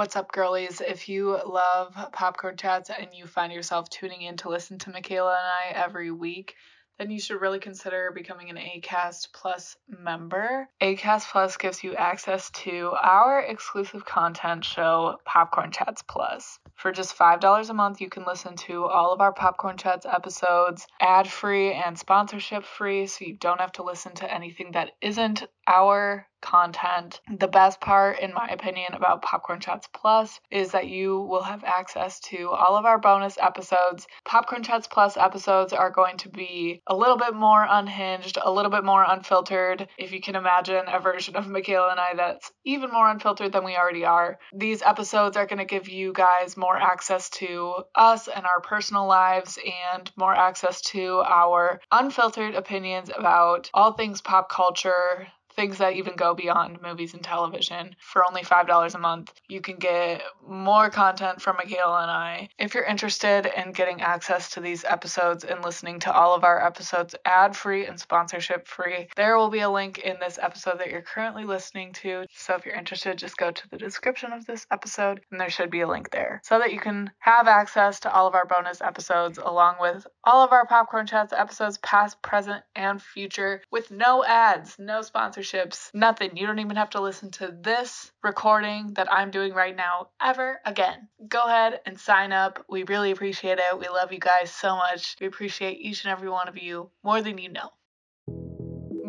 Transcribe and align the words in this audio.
What's 0.00 0.16
up, 0.16 0.32
girlies? 0.32 0.80
If 0.80 1.10
you 1.10 1.38
love 1.44 1.94
popcorn 2.12 2.56
chats 2.56 2.88
and 2.88 3.08
you 3.12 3.26
find 3.26 3.52
yourself 3.52 3.90
tuning 3.90 4.22
in 4.22 4.38
to 4.38 4.48
listen 4.48 4.78
to 4.78 4.90
Michaela 4.90 5.32
and 5.32 5.76
I 5.76 5.78
every 5.78 6.10
week, 6.10 6.54
then 6.98 7.10
you 7.10 7.20
should 7.20 7.38
really 7.38 7.58
consider 7.58 8.10
becoming 8.10 8.48
an 8.48 8.56
ACAST 8.56 9.30
Plus 9.34 9.76
member. 9.86 10.66
ACAST 10.80 11.30
Plus 11.30 11.58
gives 11.58 11.84
you 11.84 11.94
access 11.96 12.50
to 12.52 12.94
our 12.98 13.40
exclusive 13.40 14.06
content 14.06 14.64
show, 14.64 15.18
Popcorn 15.26 15.70
Chats 15.70 16.00
Plus. 16.00 16.58
For 16.76 16.92
just 16.92 17.14
$5 17.18 17.68
a 17.68 17.74
month, 17.74 18.00
you 18.00 18.08
can 18.08 18.24
listen 18.24 18.56
to 18.56 18.86
all 18.86 19.12
of 19.12 19.20
our 19.20 19.34
Popcorn 19.34 19.76
Chats 19.76 20.06
episodes 20.06 20.86
ad 20.98 21.28
free 21.28 21.74
and 21.74 21.98
sponsorship 21.98 22.64
free, 22.64 23.06
so 23.06 23.26
you 23.26 23.36
don't 23.36 23.60
have 23.60 23.72
to 23.72 23.82
listen 23.82 24.14
to 24.14 24.32
anything 24.32 24.70
that 24.72 24.92
isn't 25.02 25.44
our 25.66 26.26
content. 26.40 27.20
The 27.38 27.48
best 27.48 27.80
part, 27.80 28.18
in 28.20 28.32
my 28.34 28.48
opinion, 28.48 28.94
about 28.94 29.22
Popcorn 29.22 29.60
Chats 29.60 29.88
Plus 29.92 30.40
is 30.50 30.72
that 30.72 30.88
you 30.88 31.20
will 31.20 31.42
have 31.42 31.64
access 31.64 32.20
to 32.20 32.50
all 32.50 32.76
of 32.76 32.84
our 32.84 32.98
bonus 32.98 33.38
episodes. 33.38 34.06
Popcorn 34.24 34.62
Chats 34.62 34.86
Plus 34.86 35.16
episodes 35.16 35.72
are 35.72 35.90
going 35.90 36.16
to 36.18 36.28
be 36.28 36.82
a 36.86 36.96
little 36.96 37.16
bit 37.16 37.34
more 37.34 37.66
unhinged, 37.68 38.38
a 38.42 38.50
little 38.50 38.70
bit 38.70 38.84
more 38.84 39.04
unfiltered. 39.06 39.88
If 39.98 40.12
you 40.12 40.20
can 40.20 40.36
imagine 40.36 40.84
a 40.88 41.00
version 41.00 41.36
of 41.36 41.48
Michaela 41.48 41.90
and 41.90 42.00
I 42.00 42.14
that's 42.14 42.50
even 42.64 42.90
more 42.90 43.10
unfiltered 43.10 43.52
than 43.52 43.64
we 43.64 43.76
already 43.76 44.04
are. 44.04 44.38
These 44.52 44.82
episodes 44.82 45.36
are 45.36 45.46
going 45.46 45.58
to 45.58 45.64
give 45.64 45.88
you 45.88 46.12
guys 46.12 46.56
more 46.56 46.76
access 46.76 47.30
to 47.30 47.74
us 47.94 48.28
and 48.28 48.46
our 48.46 48.60
personal 48.60 49.06
lives 49.06 49.58
and 49.94 50.10
more 50.16 50.34
access 50.34 50.80
to 50.82 51.22
our 51.26 51.80
unfiltered 51.90 52.54
opinions 52.54 53.10
about 53.16 53.70
all 53.74 53.92
things 53.92 54.20
pop 54.20 54.48
culture, 54.48 55.26
things 55.54 55.78
that 55.78 55.94
even 55.94 56.16
go 56.16 56.34
beyond 56.34 56.82
movies 56.82 57.14
and 57.14 57.22
television. 57.22 57.94
For 58.00 58.26
only 58.26 58.42
$5 58.42 58.94
a 58.94 58.98
month, 58.98 59.32
you 59.48 59.60
can 59.60 59.76
get 59.76 60.22
more 60.46 60.90
content 60.90 61.40
from 61.40 61.56
Michaela 61.56 62.02
and 62.02 62.10
I. 62.10 62.48
If 62.58 62.74
you're 62.74 62.84
interested 62.84 63.48
in 63.56 63.72
getting 63.72 64.00
access 64.00 64.50
to 64.50 64.60
these 64.60 64.84
episodes 64.84 65.44
and 65.44 65.64
listening 65.64 66.00
to 66.00 66.12
all 66.12 66.34
of 66.34 66.44
our 66.44 66.64
episodes 66.64 67.14
ad 67.24 67.56
free 67.56 67.86
and 67.86 67.98
sponsorship 67.98 68.66
free, 68.66 69.08
there 69.16 69.36
will 69.36 69.50
be 69.50 69.60
a 69.60 69.70
link 69.70 69.98
in 69.98 70.16
this 70.20 70.38
episode 70.40 70.78
that 70.78 70.90
you're 70.90 71.02
currently 71.02 71.44
listening 71.44 71.92
to. 71.94 72.24
So 72.34 72.54
if 72.54 72.64
you're 72.64 72.74
interested, 72.74 73.18
just 73.18 73.36
go 73.36 73.50
to 73.50 73.68
the 73.70 73.78
description 73.78 74.32
of 74.32 74.46
this 74.46 74.66
episode 74.70 75.20
and 75.30 75.40
there 75.40 75.50
should 75.50 75.70
be 75.70 75.80
a 75.80 75.88
link 75.88 76.10
there 76.10 76.40
so 76.44 76.58
that 76.58 76.72
you 76.72 76.80
can 76.80 77.10
have 77.18 77.46
access 77.46 78.00
to 78.00 78.12
all 78.12 78.26
of 78.26 78.34
our 78.34 78.46
bonus 78.46 78.80
episodes 78.80 79.38
along 79.38 79.76
with 79.80 80.06
all 80.24 80.44
of 80.44 80.52
our 80.52 80.66
Popcorn 80.66 81.06
Chats 81.06 81.32
episodes, 81.32 81.78
past, 81.78 82.20
present, 82.22 82.62
and 82.76 83.02
future, 83.02 83.62
with 83.70 83.90
no 83.90 84.24
ads, 84.24 84.76
no 84.78 85.02
sponsorships, 85.50 85.90
nothing. 85.94 86.36
You 86.36 86.46
don't 86.46 86.58
even 86.58 86.76
have 86.76 86.90
to 86.90 87.00
listen 87.00 87.30
to 87.32 87.54
this 87.60 88.12
recording 88.22 88.94
that 88.94 89.12
I'm 89.12 89.30
doing 89.30 89.52
right 89.52 89.76
now 89.76 90.08
ever 90.22 90.60
again. 90.64 91.08
Go 91.28 91.42
ahead 91.44 91.80
and 91.86 91.98
sign 91.98 92.32
up. 92.32 92.64
We 92.68 92.84
really 92.84 93.10
appreciate 93.10 93.58
it. 93.58 93.78
We 93.78 93.88
love 93.88 94.12
you 94.12 94.18
guys 94.18 94.50
so 94.50 94.76
much. 94.76 95.16
We 95.20 95.26
appreciate 95.26 95.78
each 95.80 96.04
and 96.04 96.12
every 96.12 96.28
one 96.28 96.48
of 96.48 96.58
you 96.58 96.90
more 97.02 97.22
than 97.22 97.38
you 97.38 97.50
know. 97.50 97.70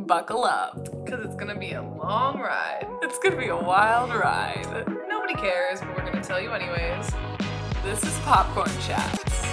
Buckle 0.08 0.44
up, 0.44 1.06
because 1.06 1.24
it's 1.24 1.36
gonna 1.36 1.58
be 1.58 1.74
a 1.74 1.82
long 1.82 2.40
ride. 2.40 2.88
It's 3.02 3.20
gonna 3.20 3.38
be 3.38 3.48
a 3.48 3.56
wild 3.56 4.14
ride. 4.14 4.68
Nobody 5.08 5.36
cares, 5.36 5.80
but 5.80 5.96
we're 5.96 6.06
gonna 6.06 6.24
tell 6.24 6.42
you 6.42 6.52
anyways. 6.52 7.10
This 7.84 8.04
is 8.04 8.18
Popcorn 8.20 8.70
Chats. 8.82 9.51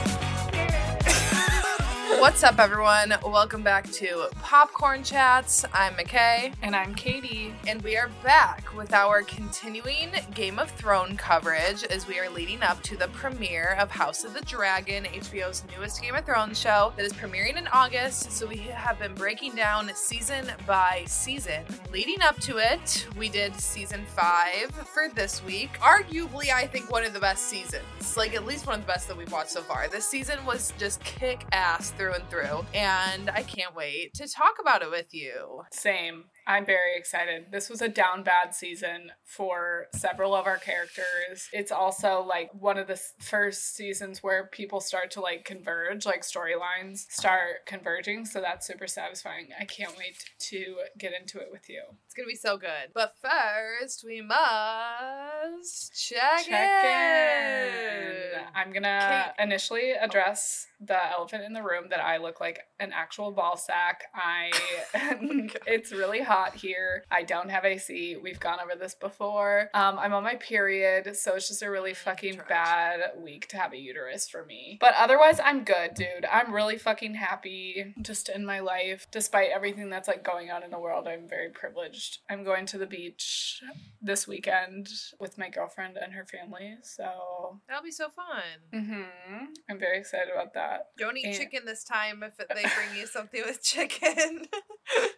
What's 2.17 2.42
up, 2.42 2.59
everyone? 2.59 3.14
Welcome 3.23 3.62
back 3.62 3.89
to 3.92 4.28
Popcorn 4.41 5.05
Chats. 5.05 5.67
I'm 5.75 5.92
McKay. 5.92 6.55
And 6.62 6.75
I'm 6.75 6.95
Katie. 6.95 7.55
And 7.67 7.83
we 7.83 7.98
are 7.98 8.11
back 8.25 8.75
with 8.75 8.95
our 8.95 9.23
continuing 9.23 10.11
Game 10.34 10.59
of 10.59 10.70
Thrones 10.70 11.19
coverage 11.19 11.84
as 11.84 12.09
we 12.09 12.19
are 12.19 12.31
leading 12.31 12.62
up 12.62 12.83
to 12.84 12.97
the 12.97 13.09
premiere 13.09 13.77
of 13.78 13.91
House 13.91 14.25
of 14.25 14.33
the 14.33 14.41
Dragon, 14.41 15.05
HBO's 15.05 15.65
newest 15.77 16.00
Game 16.00 16.15
of 16.15 16.25
Thrones 16.25 16.59
show 16.59 16.95
that 16.97 17.05
is 17.05 17.12
premiering 17.12 17.59
in 17.59 17.69
August. 17.69 18.33
So 18.33 18.47
we 18.47 18.56
have 18.56 18.98
been 18.98 19.15
breaking 19.15 19.54
down 19.54 19.91
season 19.94 20.50
by 20.66 21.04
season. 21.06 21.62
Leading 21.93 22.22
up 22.22 22.41
to 22.41 22.56
it, 22.56 23.06
we 23.19 23.28
did 23.28 23.54
season 23.60 24.04
five 24.16 24.71
for 24.93 25.09
this 25.15 25.44
week. 25.44 25.78
Arguably, 25.81 26.50
I 26.50 26.66
think 26.66 26.91
one 26.91 27.04
of 27.04 27.12
the 27.12 27.21
best 27.21 27.44
seasons. 27.44 28.16
Like, 28.16 28.34
at 28.34 28.47
least 28.47 28.66
one 28.66 28.77
of 28.77 28.87
the 28.87 28.93
best 28.93 29.06
that 29.09 29.16
we've 29.16 29.31
watched 29.31 29.50
so 29.50 29.60
far. 29.60 29.88
This 29.88 30.09
season 30.09 30.44
was 30.47 30.72
just 30.78 31.04
kick 31.04 31.44
ass 31.53 31.93
through 31.98 32.14
and 32.14 32.31
through. 32.31 32.64
And 32.72 33.28
I 33.28 33.42
can't 33.42 33.75
wait 33.75 34.14
to 34.14 34.28
talk 34.28 34.54
about 34.60 34.82
it 34.82 34.91
with 34.91 35.12
you. 35.12 35.62
Same. 35.72 36.25
I'm 36.47 36.64
very 36.64 36.97
excited. 36.97 37.47
This 37.50 37.69
was 37.69 37.82
a 37.82 37.88
down 37.88 38.22
bad 38.22 38.54
season 38.54 39.10
for 39.25 39.88
several 39.94 40.34
of 40.34 40.47
our 40.47 40.56
characters. 40.56 41.48
It's 41.53 41.72
also 41.72 42.25
like 42.26 42.50
one 42.54 42.78
of 42.78 42.86
the 42.86 42.98
first 43.19 43.75
seasons 43.75 44.22
where 44.22 44.47
people 44.47 44.81
start 44.81 45.10
to 45.12 45.20
like 45.20 45.44
converge, 45.44 46.06
like 46.06 46.22
storylines 46.22 47.04
start 47.10 47.66
converging. 47.66 48.25
So 48.25 48.41
that's 48.41 48.66
super 48.66 48.86
satisfying. 48.86 49.48
I 49.60 49.65
can't 49.65 49.97
wait 49.98 50.25
to 50.50 50.76
get 50.97 51.12
into 51.20 51.38
it 51.38 51.48
with 51.50 51.69
you. 51.69 51.82
Gonna 52.19 52.27
be 52.27 52.34
so 52.34 52.56
good. 52.56 52.91
But 52.95 53.15
first, 53.23 54.03
we 54.05 54.21
must 54.21 55.95
check, 55.95 56.47
Check 56.47 56.84
in. 56.84 58.09
in. 58.09 58.41
I'm 58.56 58.73
gonna 58.73 59.33
initially 59.39 59.93
address 59.93 60.67
the 60.81 61.11
elephant 61.12 61.45
in 61.45 61.53
the 61.53 61.62
room 61.62 61.84
that 61.91 62.01
I 62.01 62.17
look 62.17 62.41
like 62.41 62.61
an 62.81 62.93
actual 62.93 63.31
ball 63.31 63.57
sack. 63.57 64.07
I 64.17 64.51
it's 65.67 65.93
really 65.93 66.21
hot 66.21 66.57
here. 66.57 67.05
I 67.09 67.23
don't 67.23 67.51
have 67.51 67.65
AC. 67.65 68.17
We've 68.21 68.41
gone 68.41 68.59
over 68.61 68.75
this 68.77 68.97
before. 68.97 69.71
Um, 69.75 69.97
I'm 69.99 70.12
on 70.12 70.25
my 70.25 70.34
period, 70.34 71.17
so 71.17 71.37
it's 71.37 71.47
just 71.47 71.62
a 71.62 71.71
really 71.71 71.95
fucking 71.95 72.34
Trash. 72.34 72.49
bad 72.49 73.01
week 73.17 73.47
to 73.49 73.59
have 73.59 73.73
a 73.73 73.78
uterus 73.78 74.28
for 74.28 74.45
me. 74.45 74.77
But 74.81 74.95
otherwise, 74.99 75.39
I'm 75.45 75.62
good, 75.62 75.95
dude. 75.95 76.25
I'm 76.31 76.53
really 76.53 76.78
fucking 76.78 77.15
happy 77.15 77.95
just 78.03 78.28
in 78.28 78.45
my 78.45 78.59
life, 78.59 79.07
despite 79.12 79.51
everything 79.55 79.89
that's 79.89 80.09
like 80.09 80.25
going 80.25 80.51
on 80.51 80.65
in 80.65 80.71
the 80.73 80.81
world. 80.81 81.07
I'm 81.07 81.28
very 81.28 81.51
privileged. 81.51 82.08
I'm 82.31 82.45
going 82.45 82.67
to 82.67 82.79
the 82.79 82.87
beach 82.87 83.63
this 84.03 84.27
weekend 84.29 84.89
with 85.21 85.39
my 85.39 85.49
girlfriend 85.49 85.97
and 85.97 86.13
her 86.13 86.25
family, 86.25 86.77
so 86.83 87.61
That'll 87.69 87.83
be 87.83 87.91
so 87.91 88.09
fun. 88.11 88.43
hmm 88.73 89.45
I'm 89.71 89.79
very 89.79 89.99
excited 89.99 90.29
about 90.33 90.55
that. 90.55 90.89
Don't 90.99 91.17
eat 91.17 91.27
And- 91.27 91.37
chicken 91.37 91.65
this 91.65 91.85
time 91.85 92.23
if 92.23 92.37
they 92.37 92.45
bring 92.63 92.97
you 92.99 93.07
something 93.07 93.43
with 93.45 93.63
chicken. 93.75 94.47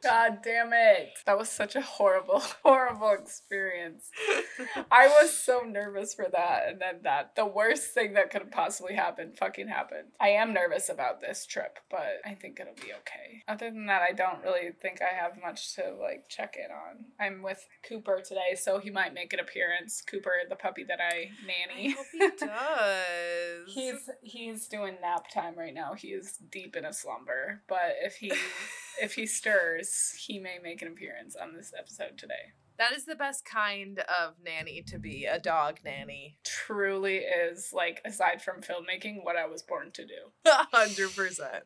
God 0.02 0.38
damn 0.42 0.72
it. 0.72 1.10
That 1.26 1.38
was 1.38 1.48
such 1.48 1.76
a 1.76 1.80
horrible, 1.80 2.40
horrible 2.64 3.10
experience. 3.12 4.10
I 4.90 5.06
was 5.06 5.36
so 5.36 5.60
nervous 5.66 6.14
for 6.14 6.26
that. 6.32 6.68
And 6.68 6.80
then 6.80 7.00
that, 7.04 7.36
the 7.36 7.46
worst 7.46 7.92
thing 7.94 8.14
that 8.14 8.30
could 8.30 8.42
have 8.42 8.50
possibly 8.50 8.94
happened, 8.94 9.36
fucking 9.38 9.68
happened. 9.68 10.08
I 10.20 10.30
am 10.30 10.52
nervous 10.52 10.88
about 10.88 11.20
this 11.20 11.46
trip, 11.46 11.78
but 11.90 12.20
I 12.24 12.34
think 12.34 12.58
it'll 12.58 12.74
be 12.74 12.92
okay. 13.00 13.42
Other 13.46 13.70
than 13.70 13.86
that, 13.86 14.02
I 14.02 14.12
don't 14.12 14.42
really 14.42 14.70
think 14.82 15.00
I 15.02 15.14
have 15.14 15.40
much 15.40 15.74
to 15.76 15.94
like 16.00 16.28
check 16.28 16.56
in 16.56 16.70
on. 16.88 17.04
I'm 17.18 17.42
with 17.42 17.66
Cooper 17.88 18.20
today, 18.26 18.54
so 18.56 18.78
he 18.78 18.90
might 18.90 19.14
make 19.14 19.32
an 19.32 19.40
appearance. 19.40 20.02
Cooper, 20.02 20.32
the 20.48 20.56
puppy 20.56 20.84
that 20.84 20.98
I 21.00 21.10
I 21.10 21.30
nanny. 21.46 21.92
hope 21.92 22.06
he 22.12 22.18
does. 22.46 23.72
He's 23.74 24.10
he's 24.22 24.66
doing 24.68 24.96
nap 25.00 25.30
time 25.32 25.56
right 25.56 25.74
now. 25.74 25.94
He 25.94 26.08
is 26.08 26.38
deep 26.50 26.76
in 26.76 26.84
a 26.84 26.92
slumber. 26.92 27.62
But 27.68 27.96
if 28.02 28.16
he 28.16 28.32
if 29.02 29.14
he 29.14 29.26
stirs, 29.26 30.14
he 30.26 30.38
may 30.38 30.58
make 30.62 30.82
an 30.82 30.88
appearance 30.88 31.36
on 31.36 31.54
this 31.54 31.72
episode 31.78 32.16
today. 32.18 32.52
That 32.80 32.96
is 32.96 33.04
the 33.04 33.14
best 33.14 33.44
kind 33.44 33.98
of 33.98 34.36
nanny 34.42 34.82
to 34.86 34.98
be 34.98 35.26
a 35.26 35.38
dog 35.38 35.80
nanny. 35.84 36.38
Truly 36.44 37.16
is 37.18 37.72
like 37.74 38.00
aside 38.06 38.40
from 38.40 38.62
filmmaking, 38.62 39.22
what 39.22 39.36
I 39.36 39.46
was 39.46 39.62
born 39.62 39.90
to 39.92 40.06
do. 40.06 40.32
Hundred 40.46 41.14
percent. 41.14 41.64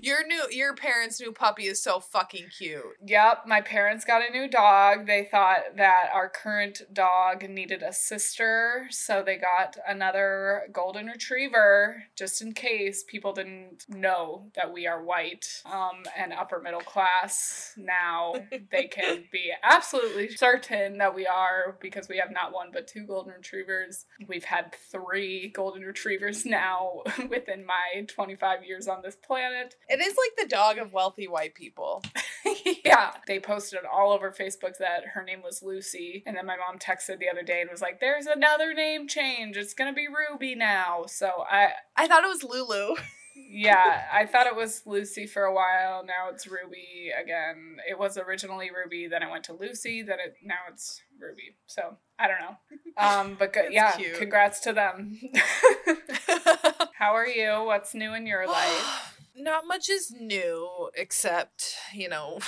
Your 0.00 0.24
new 0.24 0.44
your 0.52 0.74
parents' 0.76 1.20
new 1.20 1.32
puppy 1.32 1.64
is 1.64 1.82
so 1.82 1.98
fucking 1.98 2.46
cute. 2.56 2.84
Yep, 3.04 3.42
my 3.48 3.60
parents 3.60 4.04
got 4.04 4.22
a 4.22 4.30
new 4.30 4.48
dog. 4.48 5.08
They 5.08 5.26
thought 5.28 5.76
that 5.76 6.10
our 6.14 6.28
current 6.28 6.82
dog 6.92 7.48
needed 7.50 7.82
a 7.82 7.92
sister, 7.92 8.86
so 8.90 9.20
they 9.26 9.38
got 9.38 9.76
another 9.88 10.68
golden 10.72 11.06
retriever 11.06 12.04
just 12.16 12.40
in 12.40 12.52
case 12.52 13.02
people 13.02 13.32
didn't 13.32 13.84
know 13.88 14.46
that 14.54 14.72
we 14.72 14.86
are 14.86 15.02
white 15.02 15.62
um, 15.66 16.04
and 16.16 16.32
upper 16.32 16.60
middle 16.60 16.80
class. 16.80 17.72
Now 17.76 18.34
they 18.70 18.84
can 18.84 19.24
be 19.32 19.50
absolutely 19.64 20.28
certain 20.52 20.98
that 20.98 21.14
we 21.14 21.26
are 21.26 21.76
because 21.80 22.08
we 22.08 22.18
have 22.18 22.30
not 22.30 22.52
one 22.52 22.68
but 22.72 22.86
two 22.86 23.04
golden 23.06 23.32
retrievers. 23.32 24.06
We've 24.26 24.44
had 24.44 24.74
three 24.90 25.48
golden 25.48 25.82
retrievers 25.82 26.44
now 26.46 27.02
within 27.30 27.64
my 27.64 28.04
25 28.06 28.64
years 28.64 28.88
on 28.88 29.02
this 29.02 29.16
planet. 29.16 29.76
It 29.88 30.00
is 30.00 30.14
like 30.16 30.36
the 30.36 30.54
dog 30.54 30.78
of 30.78 30.92
wealthy 30.92 31.28
white 31.28 31.54
people. 31.54 32.02
yeah. 32.84 33.12
They 33.26 33.40
posted 33.40 33.80
it 33.80 33.84
all 33.90 34.12
over 34.12 34.30
Facebook 34.30 34.78
that 34.78 35.04
her 35.14 35.22
name 35.22 35.42
was 35.42 35.62
Lucy. 35.62 36.22
And 36.26 36.36
then 36.36 36.46
my 36.46 36.56
mom 36.56 36.78
texted 36.78 37.18
the 37.18 37.30
other 37.30 37.42
day 37.42 37.60
and 37.60 37.70
was 37.70 37.82
like, 37.82 38.00
there's 38.00 38.26
another 38.26 38.74
name 38.74 39.08
change. 39.08 39.56
It's 39.56 39.74
going 39.74 39.90
to 39.90 39.96
be 39.96 40.06
Ruby 40.08 40.54
now. 40.54 41.04
So 41.06 41.44
I, 41.50 41.70
I 41.96 42.06
thought 42.06 42.24
it 42.24 42.28
was 42.28 42.44
Lulu. 42.44 42.96
Yeah, 43.34 44.02
I 44.12 44.26
thought 44.26 44.46
it 44.46 44.56
was 44.56 44.82
Lucy 44.86 45.26
for 45.26 45.44
a 45.44 45.54
while. 45.54 46.04
Now 46.04 46.30
it's 46.30 46.46
Ruby 46.46 47.10
again. 47.20 47.76
It 47.88 47.98
was 47.98 48.16
originally 48.18 48.70
Ruby, 48.70 49.08
then 49.08 49.22
it 49.22 49.30
went 49.30 49.44
to 49.44 49.52
Lucy, 49.52 50.02
then 50.02 50.18
it 50.24 50.34
now 50.42 50.56
it's 50.70 51.00
Ruby. 51.20 51.56
So 51.66 51.96
I 52.18 52.28
don't 52.28 52.40
know. 52.40 52.56
Um, 52.96 53.36
but 53.38 53.52
good, 53.54 53.72
yeah, 53.72 53.92
cute. 53.92 54.18
congrats 54.18 54.60
to 54.60 54.72
them. 54.72 55.18
How 56.98 57.14
are 57.14 57.26
you? 57.26 57.64
What's 57.64 57.94
new 57.94 58.14
in 58.14 58.26
your 58.26 58.46
life? 58.46 59.18
Not 59.36 59.66
much 59.66 59.88
is 59.88 60.12
new 60.18 60.90
except, 60.94 61.74
you 61.94 62.08
know, 62.08 62.38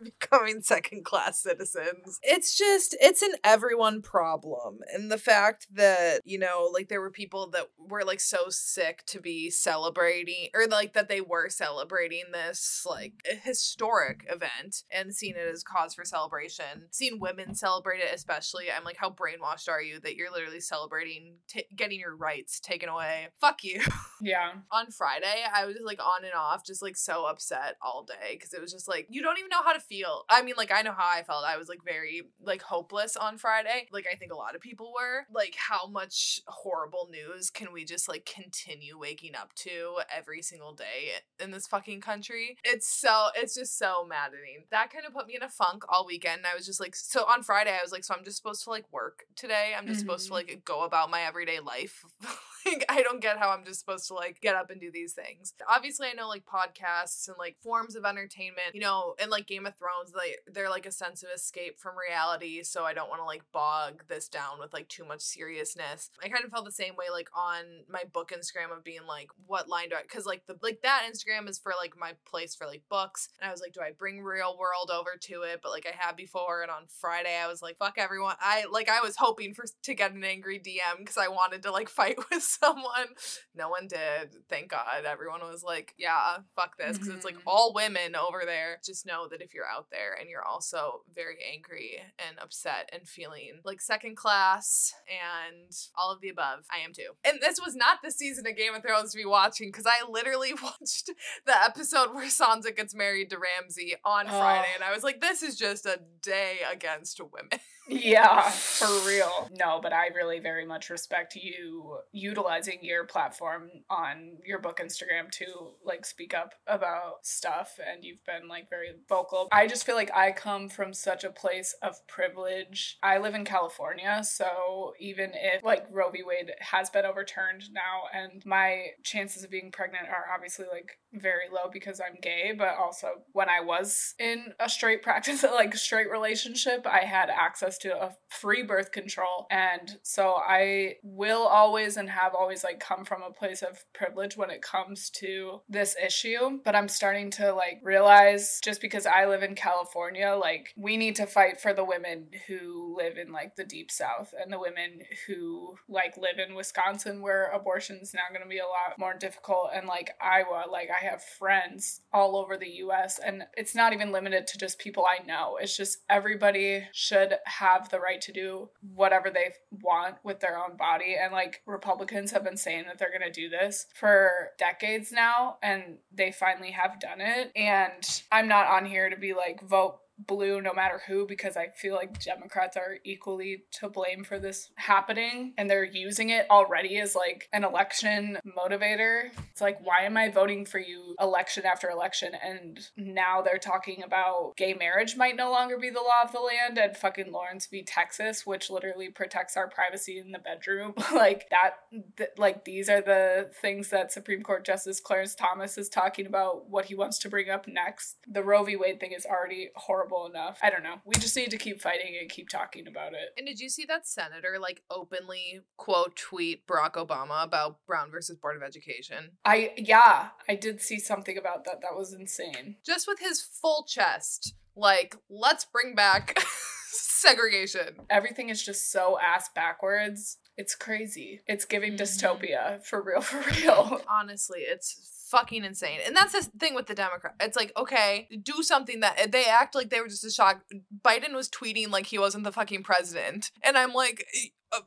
becoming 0.20 0.62
second 0.62 1.04
class 1.04 1.42
citizens. 1.42 2.18
It's 2.22 2.56
just, 2.56 2.96
it's 3.00 3.22
an 3.22 3.32
everyone 3.44 4.02
problem. 4.02 4.78
And 4.92 5.10
the 5.10 5.18
fact 5.18 5.66
that, 5.74 6.20
you 6.24 6.38
know, 6.38 6.70
like 6.72 6.88
there 6.88 7.00
were 7.00 7.10
people 7.10 7.50
that 7.50 7.66
were 7.78 8.04
like 8.04 8.20
so 8.20 8.46
sick 8.48 9.04
to 9.06 9.20
be 9.20 9.50
celebrating, 9.50 10.48
or 10.54 10.66
like 10.66 10.94
that 10.94 11.08
they 11.08 11.20
were 11.20 11.48
celebrating 11.48 12.24
this 12.32 12.86
like 12.88 13.14
historic 13.42 14.26
event 14.28 14.82
and 14.90 15.14
seeing 15.14 15.34
it 15.36 15.48
as 15.52 15.62
cause 15.62 15.94
for 15.94 16.04
celebration. 16.04 16.88
Seeing 16.90 17.20
women 17.20 17.54
celebrate 17.54 18.00
it, 18.00 18.14
especially, 18.14 18.66
I'm 18.70 18.84
like, 18.84 18.96
how 18.96 19.10
brainwashed 19.10 19.68
are 19.68 19.82
you 19.82 20.00
that 20.00 20.16
you're 20.16 20.32
literally 20.32 20.60
celebrating 20.60 21.36
t- 21.48 21.66
getting 21.74 22.00
your 22.00 22.16
rights 22.16 22.60
taken 22.60 22.88
away? 22.88 23.28
Fuck 23.40 23.64
you. 23.64 23.80
Yeah. 24.22 24.52
on 24.70 24.90
Friday, 24.90 25.44
I 25.50 25.64
was 25.64 25.76
like 25.82 25.98
on 25.98 26.24
and 26.24 26.34
off, 26.34 26.62
just 26.62 26.82
like 26.82 26.94
so 26.94 27.24
upset 27.24 27.76
all 27.80 28.04
day 28.04 28.32
because 28.34 28.52
it 28.52 28.60
was 28.60 28.70
just 28.70 28.86
like 28.86 29.06
you 29.08 29.22
don't 29.22 29.38
even 29.38 29.48
know 29.48 29.62
how 29.64 29.72
to 29.72 29.80
feel. 29.90 30.24
I 30.30 30.42
mean, 30.42 30.54
like 30.56 30.70
I 30.72 30.82
know 30.82 30.92
how 30.96 31.08
I 31.18 31.22
felt. 31.24 31.44
I 31.44 31.56
was 31.58 31.68
like 31.68 31.80
very 31.84 32.22
like 32.40 32.62
hopeless 32.62 33.16
on 33.16 33.36
Friday. 33.36 33.88
Like 33.92 34.06
I 34.10 34.14
think 34.16 34.32
a 34.32 34.36
lot 34.36 34.54
of 34.54 34.60
people 34.60 34.92
were. 34.98 35.26
Like 35.34 35.56
how 35.56 35.86
much 35.88 36.40
horrible 36.46 37.08
news 37.10 37.50
can 37.50 37.72
we 37.72 37.84
just 37.84 38.08
like 38.08 38.24
continue 38.24 38.96
waking 38.98 39.34
up 39.34 39.52
to 39.56 39.96
every 40.16 40.42
single 40.42 40.72
day 40.72 41.10
in 41.42 41.50
this 41.50 41.66
fucking 41.66 42.00
country? 42.00 42.56
It's 42.64 42.86
so 42.88 43.26
it's 43.34 43.54
just 43.56 43.76
so 43.76 44.06
maddening. 44.08 44.64
That 44.70 44.92
kind 44.92 45.04
of 45.04 45.12
put 45.12 45.26
me 45.26 45.34
in 45.34 45.42
a 45.42 45.48
funk 45.48 45.82
all 45.88 46.06
weekend. 46.06 46.42
I 46.50 46.54
was 46.56 46.64
just 46.64 46.78
like 46.80 46.94
so 46.94 47.24
on 47.24 47.42
Friday 47.42 47.70
I 47.78 47.82
was 47.82 47.90
like 47.92 48.04
so 48.04 48.14
I'm 48.16 48.24
just 48.24 48.36
supposed 48.36 48.62
to 48.64 48.70
like 48.70 48.84
work 48.92 49.24
today. 49.34 49.72
I'm 49.76 49.86
just 49.88 50.00
supposed 50.00 50.26
to 50.28 50.30
Mhm. 50.32 50.34
like 50.34 50.62
go 50.64 50.84
about 50.84 51.10
my 51.10 51.22
everyday 51.22 51.58
life. 51.58 52.04
like 52.64 52.84
I 52.88 53.02
don't 53.02 53.20
get 53.20 53.38
how 53.38 53.50
I'm 53.50 53.64
just 53.64 53.80
supposed 53.80 54.06
to 54.08 54.14
like 54.14 54.40
get 54.40 54.54
up 54.54 54.70
and 54.70 54.80
do 54.80 54.90
these 54.92 55.14
things. 55.14 55.54
Obviously, 55.68 56.06
I 56.08 56.12
know 56.12 56.28
like 56.28 56.44
podcasts 56.46 57.26
and 57.26 57.36
like 57.38 57.56
forms 57.58 57.96
of 57.96 58.04
entertainment, 58.04 58.74
you 58.74 58.80
know, 58.80 59.14
and 59.20 59.30
like 59.30 59.46
Game 59.46 59.66
of 59.66 59.76
Thrones, 59.80 60.14
like 60.14 60.38
they're 60.46 60.70
like 60.70 60.86
a 60.86 60.92
sense 60.92 61.22
of 61.24 61.30
escape 61.34 61.80
from 61.80 61.94
reality. 61.96 62.62
So 62.62 62.84
I 62.84 62.92
don't 62.92 63.08
want 63.08 63.20
to 63.22 63.24
like 63.26 63.42
bog 63.52 64.04
this 64.08 64.28
down 64.28 64.58
with 64.60 64.72
like 64.72 64.88
too 64.88 65.04
much 65.04 65.22
seriousness. 65.22 66.10
I 66.22 66.28
kind 66.28 66.44
of 66.44 66.50
felt 66.50 66.66
the 66.66 66.70
same 66.72 66.94
way 66.96 67.06
like 67.10 67.30
on 67.34 67.64
my 67.88 68.02
book 68.12 68.30
Instagram 68.30 68.76
of 68.76 68.84
being 68.84 69.06
like, 69.08 69.30
what 69.46 69.68
line 69.68 69.88
do 69.88 69.96
I? 69.96 70.02
Because 70.02 70.26
like 70.26 70.46
the 70.46 70.56
like 70.62 70.82
that 70.82 71.08
Instagram 71.10 71.48
is 71.48 71.58
for 71.58 71.72
like 71.80 71.94
my 71.98 72.12
place 72.26 72.54
for 72.54 72.66
like 72.66 72.82
books, 72.90 73.30
and 73.40 73.48
I 73.48 73.52
was 73.52 73.60
like, 73.62 73.72
do 73.72 73.80
I 73.80 73.92
bring 73.98 74.22
real 74.22 74.56
world 74.58 74.90
over 74.92 75.12
to 75.22 75.42
it? 75.42 75.60
But 75.62 75.72
like 75.72 75.86
I 75.86 75.96
had 75.96 76.14
before, 76.16 76.62
and 76.62 76.70
on 76.70 76.82
Friday 76.88 77.36
I 77.42 77.48
was 77.48 77.62
like, 77.62 77.78
fuck 77.78 77.94
everyone. 77.96 78.36
I 78.40 78.66
like 78.70 78.88
I 78.90 79.00
was 79.00 79.16
hoping 79.16 79.54
for 79.54 79.64
to 79.84 79.94
get 79.94 80.12
an 80.12 80.22
angry 80.24 80.58
DM 80.58 80.98
because 80.98 81.16
I 81.16 81.28
wanted 81.28 81.62
to 81.62 81.72
like 81.72 81.88
fight 82.00 82.18
with 82.30 82.42
someone. 82.42 83.08
No 83.54 83.70
one 83.70 83.88
did. 83.88 84.36
Thank 84.50 84.70
God. 84.70 85.04
Everyone 85.06 85.40
was 85.40 85.62
like, 85.62 85.94
yeah, 85.98 86.38
fuck 86.54 86.76
this. 86.76 86.98
Because 86.98 87.08
it's 87.14 87.24
like 87.24 87.36
Mhm. 87.36 87.42
all 87.46 87.72
women 87.74 88.14
over 88.14 88.42
there. 88.44 88.78
Just 88.84 89.06
know 89.06 89.26
that 89.28 89.40
if 89.40 89.54
you're 89.54 89.69
out 89.70 89.86
there 89.90 90.16
and 90.18 90.28
you're 90.28 90.44
also 90.44 91.02
very 91.14 91.38
angry 91.52 91.98
and 92.26 92.38
upset 92.38 92.88
and 92.92 93.08
feeling 93.08 93.60
like 93.64 93.80
second 93.80 94.16
class 94.16 94.92
and 95.08 95.70
all 95.96 96.12
of 96.12 96.20
the 96.20 96.28
above, 96.28 96.60
I 96.70 96.84
am 96.84 96.92
too. 96.92 97.10
And 97.24 97.38
this 97.40 97.60
was 97.64 97.74
not 97.74 97.98
the 98.02 98.10
season 98.10 98.46
of 98.46 98.56
Game 98.56 98.74
of 98.74 98.82
Thrones 98.82 99.12
to 99.12 99.18
be 99.18 99.24
watching 99.24 99.68
because 99.68 99.86
I 99.86 100.08
literally 100.08 100.52
watched 100.62 101.10
the 101.46 101.62
episode 101.62 102.14
where 102.14 102.26
Sansa 102.26 102.74
gets 102.76 102.94
married 102.94 103.30
to 103.30 103.38
Ramsay 103.38 103.94
on 104.04 104.26
Friday. 104.26 104.68
Oh. 104.70 104.74
And 104.74 104.84
I 104.84 104.92
was 104.94 105.04
like, 105.04 105.20
this 105.20 105.42
is 105.42 105.56
just 105.56 105.86
a 105.86 106.00
day 106.22 106.58
against 106.70 107.20
women. 107.20 107.60
Yeah, 107.90 108.48
for 108.50 108.86
real. 109.08 109.48
No, 109.58 109.80
but 109.82 109.92
I 109.92 110.08
really 110.08 110.38
very 110.38 110.64
much 110.64 110.90
respect 110.90 111.34
you 111.36 111.98
utilizing 112.12 112.78
your 112.82 113.04
platform 113.04 113.70
on 113.88 114.38
your 114.44 114.58
book 114.58 114.80
Instagram 114.82 115.30
to 115.32 115.46
like 115.84 116.06
speak 116.06 116.34
up 116.34 116.54
about 116.66 117.24
stuff 117.26 117.78
and 117.84 118.04
you've 118.04 118.24
been 118.24 118.48
like 118.48 118.70
very 118.70 118.92
vocal. 119.08 119.48
I 119.52 119.66
just 119.66 119.84
feel 119.84 119.96
like 119.96 120.14
I 120.14 120.32
come 120.32 120.68
from 120.68 120.94
such 120.94 121.24
a 121.24 121.30
place 121.30 121.74
of 121.82 122.06
privilege. 122.06 122.98
I 123.02 123.18
live 123.18 123.34
in 123.34 123.44
California, 123.44 124.22
so 124.22 124.94
even 125.00 125.32
if 125.34 125.64
like 125.64 125.86
Roe 125.90 126.10
v. 126.10 126.22
Wade 126.22 126.52
has 126.60 126.90
been 126.90 127.04
overturned 127.04 127.64
now 127.72 128.02
and 128.14 128.44
my 128.46 128.86
chances 129.02 129.42
of 129.44 129.50
being 129.50 129.72
pregnant 129.72 130.08
are 130.08 130.32
obviously 130.32 130.66
like 130.72 130.98
very 131.12 131.48
low 131.52 131.70
because 131.72 132.00
I'm 132.00 132.16
gay, 132.20 132.52
but 132.56 132.76
also 132.78 133.22
when 133.32 133.48
I 133.48 133.60
was 133.60 134.14
in 134.18 134.54
a 134.60 134.68
straight 134.68 135.02
practice, 135.02 135.42
like 135.54 135.74
straight 135.74 136.10
relationship, 136.10 136.86
I 136.86 137.00
had 137.00 137.30
access 137.30 137.78
to 137.80 138.02
a 138.02 138.14
free 138.28 138.62
birth 138.62 138.92
control. 138.92 139.46
And 139.50 139.98
so 140.02 140.34
I 140.36 140.96
will 141.02 141.46
always 141.46 141.96
and 141.96 142.08
have 142.10 142.34
always 142.34 142.62
like 142.62 142.80
come 142.80 143.04
from 143.04 143.22
a 143.22 143.32
place 143.32 143.62
of 143.62 143.84
privilege 143.92 144.36
when 144.36 144.50
it 144.50 144.62
comes 144.62 145.10
to 145.10 145.60
this 145.68 145.96
issue. 146.02 146.60
But 146.64 146.76
I'm 146.76 146.88
starting 146.88 147.30
to 147.32 147.52
like 147.52 147.80
realize 147.82 148.60
just 148.62 148.80
because 148.80 149.06
I 149.06 149.26
live 149.26 149.42
in 149.42 149.54
California, 149.54 150.36
like 150.40 150.72
we 150.76 150.96
need 150.96 151.16
to 151.16 151.26
fight 151.26 151.60
for 151.60 151.72
the 151.72 151.84
women 151.84 152.28
who 152.46 152.96
live 152.96 153.16
in 153.18 153.32
like 153.32 153.56
the 153.56 153.64
deep 153.64 153.90
south 153.90 154.34
and 154.40 154.52
the 154.52 154.60
women 154.60 155.00
who 155.26 155.74
like 155.88 156.16
live 156.16 156.38
in 156.38 156.54
Wisconsin 156.54 157.22
where 157.22 157.50
abortion's 157.50 158.14
now 158.14 158.28
going 158.30 158.42
to 158.42 158.48
be 158.48 158.58
a 158.58 158.62
lot 158.62 158.98
more 158.98 159.14
difficult 159.14 159.70
and 159.74 159.86
like 159.86 160.10
Iowa, 160.20 160.64
like 160.70 160.88
I 160.90 161.04
have 161.04 161.22
friends 161.22 162.00
all 162.12 162.36
over 162.36 162.56
the 162.56 162.70
US 162.84 163.18
and 163.18 163.44
it's 163.56 163.74
not 163.74 163.92
even 163.92 164.12
limited 164.12 164.46
to 164.48 164.58
just 164.58 164.78
people 164.78 165.04
I 165.04 165.24
know. 165.24 165.58
It's 165.60 165.76
just 165.76 165.98
everybody 166.08 166.86
should 166.92 167.34
have 167.60 167.90
the 167.90 168.00
right 168.00 168.20
to 168.22 168.32
do 168.32 168.70
whatever 168.94 169.30
they 169.30 169.52
want 169.82 170.16
with 170.24 170.40
their 170.40 170.58
own 170.58 170.76
body. 170.76 171.16
And 171.20 171.32
like 171.32 171.60
Republicans 171.66 172.32
have 172.32 172.42
been 172.42 172.56
saying 172.56 172.84
that 172.86 172.98
they're 172.98 173.10
going 173.16 173.30
to 173.32 173.40
do 173.40 173.48
this 173.50 173.86
for 173.94 174.30
decades 174.58 175.12
now 175.12 175.58
and 175.62 175.98
they 176.12 176.32
finally 176.32 176.70
have 176.70 176.98
done 176.98 177.20
it. 177.20 177.52
And 177.54 178.22
I'm 178.32 178.48
not 178.48 178.66
on 178.66 178.86
here 178.86 179.10
to 179.10 179.16
be 179.16 179.34
like 179.34 179.60
vote 179.62 179.98
blue 180.26 180.60
no 180.60 180.72
matter 180.72 181.00
who 181.06 181.26
because 181.26 181.56
I 181.56 181.68
feel 181.68 181.94
like 181.94 182.22
Democrats 182.22 182.76
are 182.76 182.98
equally 183.04 183.64
to 183.72 183.88
blame 183.88 184.24
for 184.24 184.38
this 184.38 184.70
happening 184.76 185.54
and 185.56 185.70
they're 185.70 185.84
using 185.84 186.30
it 186.30 186.46
already 186.50 186.98
as 186.98 187.14
like 187.14 187.48
an 187.52 187.64
election 187.64 188.38
motivator. 188.46 189.30
It's 189.50 189.60
like, 189.60 189.84
why 189.84 190.02
am 190.02 190.16
I 190.16 190.28
voting 190.28 190.66
for 190.66 190.78
you 190.78 191.14
election 191.20 191.64
after 191.64 191.88
election? 191.90 192.32
And 192.34 192.78
now 192.96 193.42
they're 193.42 193.58
talking 193.58 194.02
about 194.02 194.56
gay 194.56 194.74
marriage 194.74 195.16
might 195.16 195.36
no 195.36 195.50
longer 195.50 195.78
be 195.78 195.90
the 195.90 196.00
law 196.00 196.22
of 196.24 196.32
the 196.32 196.40
land 196.40 196.78
and 196.78 196.96
fucking 196.96 197.32
Lawrence 197.32 197.66
v. 197.66 197.82
Texas, 197.82 198.46
which 198.46 198.70
literally 198.70 199.08
protects 199.08 199.56
our 199.56 199.68
privacy 199.68 200.18
in 200.18 200.32
the 200.32 200.38
bedroom. 200.38 200.94
like 201.14 201.48
that, 201.50 201.70
th- 202.16 202.30
like 202.36 202.64
these 202.64 202.88
are 202.88 203.00
the 203.00 203.50
things 203.60 203.90
that 203.90 204.12
Supreme 204.12 204.42
Court 204.42 204.64
Justice 204.64 205.00
Clarence 205.00 205.34
Thomas 205.34 205.78
is 205.78 205.88
talking 205.88 206.26
about 206.26 206.68
what 206.68 206.86
he 206.86 206.94
wants 206.94 207.18
to 207.20 207.28
bring 207.28 207.50
up 207.50 207.66
next. 207.66 208.16
The 208.30 208.42
Roe 208.42 208.64
v. 208.64 208.76
Wade 208.76 209.00
thing 209.00 209.12
is 209.12 209.26
already 209.26 209.70
horrible 209.76 210.09
enough. 210.26 210.58
I 210.62 210.70
don't 210.70 210.82
know. 210.82 210.96
We 211.04 211.14
just 211.16 211.36
need 211.36 211.50
to 211.50 211.56
keep 211.56 211.80
fighting 211.80 212.16
and 212.20 212.28
keep 212.30 212.48
talking 212.48 212.86
about 212.86 213.12
it. 213.12 213.30
And 213.36 213.46
did 213.46 213.60
you 213.60 213.68
see 213.68 213.84
that 213.86 214.06
senator 214.06 214.58
like 214.60 214.82
openly 214.90 215.60
quote 215.76 216.16
tweet 216.16 216.66
Barack 216.66 216.92
Obama 216.92 217.44
about 217.44 217.78
Brown 217.86 218.10
versus 218.10 218.36
Board 218.36 218.56
of 218.56 218.62
Education? 218.62 219.32
I 219.44 219.72
yeah, 219.76 220.28
I 220.48 220.54
did 220.56 220.80
see 220.80 220.98
something 220.98 221.36
about 221.38 221.64
that. 221.64 221.80
That 221.82 221.96
was 221.96 222.12
insane. 222.12 222.76
Just 222.84 223.06
with 223.08 223.20
his 223.20 223.40
full 223.40 223.84
chest, 223.88 224.54
like, 224.76 225.16
let's 225.28 225.64
bring 225.64 225.94
back 225.94 226.38
segregation. 226.90 227.96
Everything 228.08 228.48
is 228.48 228.62
just 228.62 228.90
so 228.90 229.18
ass 229.20 229.48
backwards. 229.54 230.38
It's 230.56 230.74
crazy. 230.74 231.40
It's 231.46 231.64
giving 231.64 231.92
Mhm. 231.94 232.00
dystopia 232.00 232.84
for 232.84 233.02
real, 233.02 233.20
for 233.20 233.40
real. 233.60 234.02
Honestly, 234.08 234.60
it's 234.60 235.19
fucking 235.30 235.64
insane. 235.64 236.00
And 236.04 236.16
that's 236.16 236.32
the 236.32 236.42
thing 236.58 236.74
with 236.74 236.86
the 236.86 236.94
Democrat. 236.94 237.34
It's 237.40 237.56
like, 237.56 237.72
okay, 237.76 238.28
do 238.42 238.62
something 238.62 239.00
that 239.00 239.30
they 239.32 239.44
act 239.44 239.74
like 239.74 239.90
they 239.90 240.00
were 240.00 240.08
just 240.08 240.24
a 240.24 240.30
shock. 240.30 240.62
Biden 241.02 241.34
was 241.34 241.48
tweeting 241.48 241.90
like 241.90 242.06
he 242.06 242.18
wasn't 242.18 242.44
the 242.44 242.52
fucking 242.52 242.82
president. 242.82 243.50
And 243.62 243.76
I'm 243.76 243.92
like, 243.92 244.26
uh, 244.72 244.80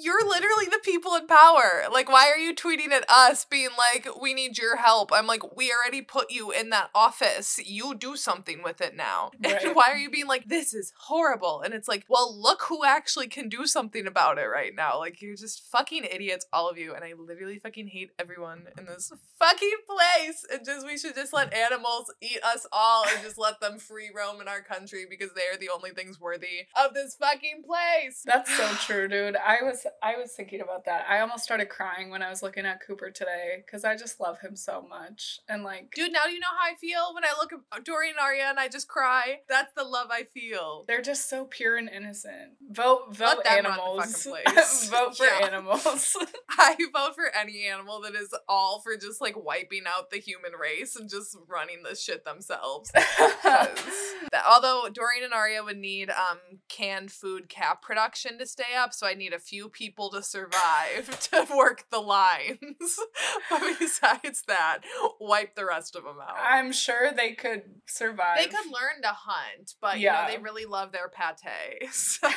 you're 0.00 0.26
literally 0.26 0.66
the 0.70 0.80
people 0.82 1.14
in 1.14 1.26
power. 1.26 1.84
Like, 1.92 2.08
why 2.08 2.30
are 2.30 2.38
you 2.38 2.54
tweeting 2.54 2.92
at 2.92 3.04
us 3.08 3.44
being 3.44 3.70
like, 3.76 4.08
we 4.20 4.32
need 4.32 4.56
your 4.58 4.76
help? 4.76 5.12
I'm 5.12 5.26
like, 5.26 5.56
we 5.56 5.72
already 5.72 6.00
put 6.00 6.30
you 6.30 6.50
in 6.50 6.70
that 6.70 6.90
office. 6.94 7.60
You 7.64 7.94
do 7.94 8.16
something 8.16 8.62
with 8.62 8.80
it 8.80 8.96
now. 8.96 9.30
Right. 9.52 9.64
And 9.64 9.74
why 9.74 9.90
are 9.90 9.96
you 9.96 10.08
being 10.08 10.28
like, 10.28 10.48
this 10.48 10.72
is 10.72 10.92
horrible? 10.96 11.62
And 11.62 11.74
it's 11.74 11.88
like, 11.88 12.04
well, 12.08 12.34
look 12.34 12.62
who 12.62 12.84
actually 12.84 13.26
can 13.26 13.48
do 13.48 13.66
something 13.66 14.06
about 14.06 14.38
it 14.38 14.46
right 14.46 14.72
now. 14.74 14.98
Like, 14.98 15.20
you're 15.20 15.36
just 15.36 15.66
fucking 15.66 16.04
idiots, 16.04 16.46
all 16.52 16.70
of 16.70 16.78
you. 16.78 16.94
And 16.94 17.04
I 17.04 17.12
literally 17.18 17.58
fucking 17.58 17.88
hate 17.88 18.12
everyone 18.18 18.68
in 18.78 18.86
this 18.86 19.12
fucking 19.38 19.78
place. 19.86 20.46
And 20.50 20.64
just, 20.64 20.86
we 20.86 20.96
should 20.96 21.16
just 21.16 21.32
let 21.32 21.52
animals 21.52 22.10
eat 22.22 22.38
us 22.42 22.66
all 22.72 23.04
and 23.12 23.22
just 23.22 23.36
let 23.36 23.60
them 23.60 23.78
free 23.78 24.10
roam 24.14 24.40
in 24.40 24.48
our 24.48 24.62
country 24.62 25.06
because 25.10 25.30
they 25.34 25.42
are 25.52 25.58
the 25.58 25.70
only 25.74 25.90
things 25.90 26.20
worthy 26.20 26.66
of 26.82 26.94
this 26.94 27.16
fucking 27.16 27.64
place. 27.66 28.22
That's 28.24 28.56
so 28.56 28.68
true, 28.80 29.08
dude. 29.08 29.36
I 29.36 29.58
was 29.62 29.81
I 30.02 30.16
was 30.16 30.32
thinking 30.32 30.60
about 30.60 30.84
that. 30.86 31.04
I 31.08 31.20
almost 31.20 31.44
started 31.44 31.68
crying 31.68 32.10
when 32.10 32.22
I 32.22 32.30
was 32.30 32.42
looking 32.42 32.66
at 32.66 32.80
Cooper 32.86 33.10
today 33.10 33.62
because 33.64 33.84
I 33.84 33.96
just 33.96 34.20
love 34.20 34.40
him 34.40 34.56
so 34.56 34.82
much. 34.88 35.40
And 35.48 35.62
like, 35.64 35.92
Dude, 35.94 36.12
now 36.12 36.26
you 36.26 36.38
know 36.40 36.46
how 36.58 36.70
I 36.72 36.74
feel 36.76 37.14
when 37.14 37.24
I 37.24 37.32
look 37.38 37.52
at 37.52 37.84
Dorian 37.84 38.14
and 38.18 38.22
Arya 38.22 38.44
and 38.48 38.58
I 38.58 38.68
just 38.68 38.88
cry. 38.88 39.40
That's 39.48 39.72
the 39.74 39.84
love 39.84 40.08
I 40.10 40.24
feel. 40.34 40.84
they're 40.86 41.02
just 41.02 41.28
so 41.28 41.44
pure 41.46 41.76
and 41.76 41.88
innocent. 41.88 42.52
Vote, 42.70 43.14
vote 43.16 43.38
Let 43.44 43.44
them 43.44 43.64
run 43.64 43.64
the 43.64 43.70
animals. 43.70 44.26
vote 44.90 45.16
for 45.16 45.24
Yeah. 45.26 45.46
animals. 45.46 46.16
I 46.50 46.76
vote 46.92 47.14
for 47.14 47.30
any 47.34 47.66
animal 47.66 48.00
that 48.02 48.14
is 48.14 48.34
all 48.48 48.80
for 48.80 48.96
just 48.96 49.20
like 49.20 49.42
wiping 49.42 49.82
out 49.86 50.10
the 50.10 50.18
human 50.18 50.52
race 50.60 50.96
and 50.96 51.08
just 51.08 51.36
running 51.48 51.82
this 51.82 52.02
shit 52.02 52.24
themselves. 52.24 52.90
that, 52.92 54.44
although 54.48 54.88
Dorian 54.92 55.24
and 55.24 55.32
Arya 55.32 55.62
would 55.64 55.76
need 55.78 56.10
um 56.10 56.38
canned 56.68 57.10
food 57.10 57.48
cap 57.48 57.82
production 57.82 58.38
to 58.38 58.46
stay 58.46 58.74
up, 58.76 58.92
so 58.92 59.06
I 59.06 59.14
need 59.14 59.32
a 59.32 59.38
few 59.38 59.68
people 59.72 60.10
to 60.10 60.22
survive 60.22 61.18
to 61.30 61.46
work 61.56 61.84
the 61.90 61.98
lines. 62.00 62.58
but 63.50 63.62
besides 63.78 64.42
that, 64.46 64.78
wipe 65.20 65.54
the 65.54 65.64
rest 65.66 65.96
of 65.96 66.04
them 66.04 66.16
out. 66.22 66.36
I'm 66.38 66.72
sure 66.72 67.12
they 67.12 67.32
could 67.32 67.62
survive. 67.86 68.36
they 68.38 68.46
could 68.46 68.66
learn 68.66 69.02
to 69.02 69.08
hunt, 69.08 69.74
but 69.80 69.98
you 69.98 70.04
Yeah. 70.06 70.26
know 70.26 70.32
they 70.32 70.38
really 70.42 70.64
love 70.66 70.92
their 70.92 71.08
pate. 71.08 71.88
So, 71.92 72.28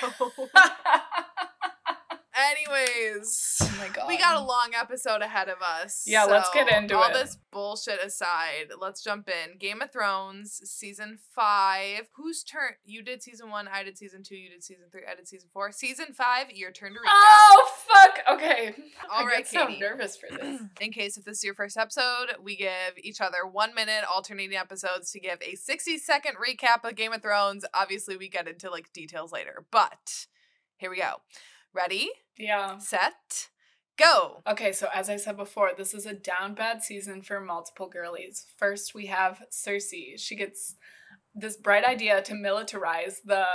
anyways, 2.36 3.58
oh 3.62 3.76
my 3.78 3.88
god. 3.90 4.08
we 4.08 4.18
got 4.18 4.36
a 4.42 4.44
long 4.44 4.72
episode 4.80 5.22
ahead 5.22 5.50
of 5.50 5.58
us. 5.62 6.04
Yeah, 6.06 6.26
let's 6.26 6.50
get 6.54 6.70
into 6.72 6.96
all 6.96 7.04
it. 7.04 7.08
All 7.08 7.14
this 7.14 7.38
bullshit 7.52 8.04
aside, 8.04 8.72
let's 8.80 9.04
jump 9.04 9.30
in. 9.30 9.58
Game 9.58 9.82
of 9.82 9.92
Thrones 9.92 10.62
season 10.64 11.18
five. 11.34 12.10
Whose 12.16 12.44
turn? 12.44 12.72
You 12.84 13.02
did 13.04 13.24
season 13.24 13.50
one. 13.50 13.68
I 13.68 13.84
did 13.84 13.98
season 13.98 14.24
two. 14.24 14.36
You 14.36 14.50
did 14.50 14.64
season 14.64 14.86
three. 14.92 15.02
I 15.10 15.16
did 15.16 15.28
season 15.28 15.50
four. 15.54 15.72
Season 15.72 16.08
five. 16.14 16.52
Your 16.52 16.72
turn 16.72 16.94
to 16.94 17.00
recap. 17.00 17.12
Oh 17.14 17.72
fuck. 17.88 18.20
Okay. 18.34 18.74
All 19.12 19.24
I 19.24 19.26
right, 19.26 19.38
get 19.38 19.48
so 19.48 19.68
nervous 19.80 20.18
for 20.18 20.36
this. 20.36 20.62
In 20.82 20.92
case 20.92 21.18
if 21.18 21.26
this 21.26 21.38
is 21.38 21.44
your 21.44 21.56
first 21.56 21.78
episode, 21.78 22.36
we 22.42 22.56
give 22.56 22.70
each 23.02 23.22
other 23.22 23.46
one 23.50 23.74
minute 23.74 24.04
alternating 24.12 24.58
episodes 24.58 25.12
to 25.12 25.20
give 25.20 25.40
a 25.42 25.56
60 25.56 25.98
second 25.98 26.36
recap 26.36 26.88
of 26.88 26.96
Game 26.96 27.14
of 27.14 27.22
Thrones. 27.22 27.66
Obviously, 27.74 28.18
we 28.18 28.30
get 28.30 28.48
into 28.48 28.70
like 28.70 28.92
details 28.94 29.32
later, 29.32 29.66
but 29.72 30.28
here 30.78 30.90
we 30.90 30.98
go. 30.98 31.16
Ready, 31.76 32.10
Yeah. 32.38 32.78
set, 32.78 33.50
go. 33.98 34.42
Okay, 34.48 34.72
so 34.72 34.88
as 34.94 35.10
I 35.10 35.18
said 35.18 35.36
before, 35.36 35.72
this 35.76 35.94
is 35.94 36.06
a 36.06 36.14
down 36.14 36.54
bad 36.56 36.82
season 36.82 37.22
for 37.22 37.42
multiple 37.42 37.90
girlies. 37.90 38.46
First, 38.58 38.96
we 38.96 39.08
have 39.08 39.44
Cersei. 39.52 40.18
She 40.18 40.36
gets 40.38 40.76
this 41.34 41.58
bright 41.58 41.84
idea 41.84 42.22
to 42.22 42.34
militarize 42.34 43.16
the 43.26 43.46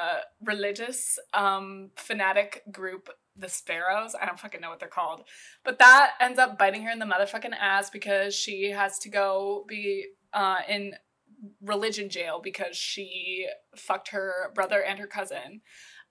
religious 0.44 1.18
um, 1.32 1.92
fanatic 1.96 2.62
group, 2.70 3.08
the 3.36 3.48
Sparrows. 3.48 4.14
I 4.20 4.26
don't 4.26 4.38
fucking 4.38 4.60
know 4.60 4.68
what 4.68 4.80
they're 4.80 4.88
called. 4.88 5.24
But 5.64 5.78
that 5.78 6.10
ends 6.20 6.38
up 6.38 6.58
biting 6.58 6.82
her 6.82 6.90
in 6.90 6.98
the 6.98 7.06
motherfucking 7.06 7.54
ass 7.58 7.88
because 7.88 8.34
she 8.34 8.70
has 8.70 8.98
to 8.98 9.08
go 9.08 9.64
be 9.66 10.08
uh, 10.34 10.58
in 10.68 10.94
religion 11.62 12.10
jail 12.10 12.38
because 12.42 12.76
she 12.76 13.46
fucked 13.74 14.08
her 14.08 14.50
brother 14.54 14.82
and 14.82 14.98
her 14.98 15.06
cousin. 15.06 15.62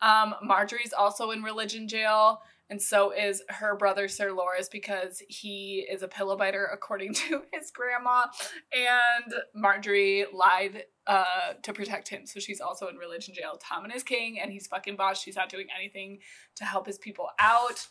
Um, 0.01 0.35
Margaery's 0.47 0.93
also 0.93 1.31
in 1.31 1.43
religion 1.43 1.87
jail 1.87 2.41
and 2.69 2.81
so 2.81 3.11
is 3.11 3.41
her 3.49 3.75
brother 3.75 4.07
Sir 4.07 4.29
Loras 4.29 4.69
because 4.71 5.23
he 5.27 5.87
is 5.89 6.03
a 6.03 6.07
pillow 6.07 6.37
biter 6.37 6.69
according 6.71 7.13
to 7.15 7.41
his 7.51 7.71
grandma. 7.71 8.25
And 8.71 9.33
Margaery 9.55 10.25
lied 10.31 10.83
uh, 11.07 11.53
to 11.63 11.73
protect 11.73 12.09
him, 12.09 12.27
so 12.27 12.39
she's 12.39 12.61
also 12.61 12.87
in 12.87 12.97
religion 12.97 13.33
jail. 13.33 13.59
Tommen 13.59 13.95
is 13.95 14.03
king, 14.03 14.39
and 14.39 14.51
he's 14.51 14.67
fucking 14.67 14.95
boss. 14.95 15.21
She's 15.21 15.35
not 15.35 15.49
doing 15.49 15.67
anything 15.75 16.19
to 16.55 16.65
help 16.65 16.85
his 16.85 16.99
people 16.99 17.29
out. 17.39 17.87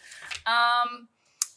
Um, 0.46 1.08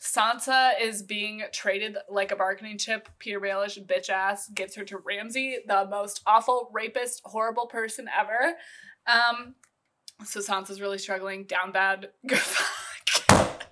Sansa 0.02 0.72
is 0.82 1.04
being 1.04 1.44
traded 1.54 1.98
like 2.10 2.32
a 2.32 2.36
bargaining 2.36 2.80
chip. 2.80 3.08
Petyr 3.20 3.40
Baelish, 3.40 3.78
bitch 3.86 4.10
ass, 4.10 4.50
gets 4.50 4.76
her 4.76 4.84
to 4.86 4.98
Ramsay, 4.98 5.60
the 5.68 5.86
most 5.86 6.22
awful, 6.26 6.72
rapist, 6.74 7.22
horrible 7.24 7.68
person 7.68 8.08
ever. 8.20 8.56
Um, 9.06 9.54
so 10.26 10.40
Sansa's 10.40 10.82
really 10.82 10.98
struggling. 10.98 11.44
Down 11.46 11.72
bad. 11.72 12.10
Good 12.28 12.38
fuck. 12.38 13.68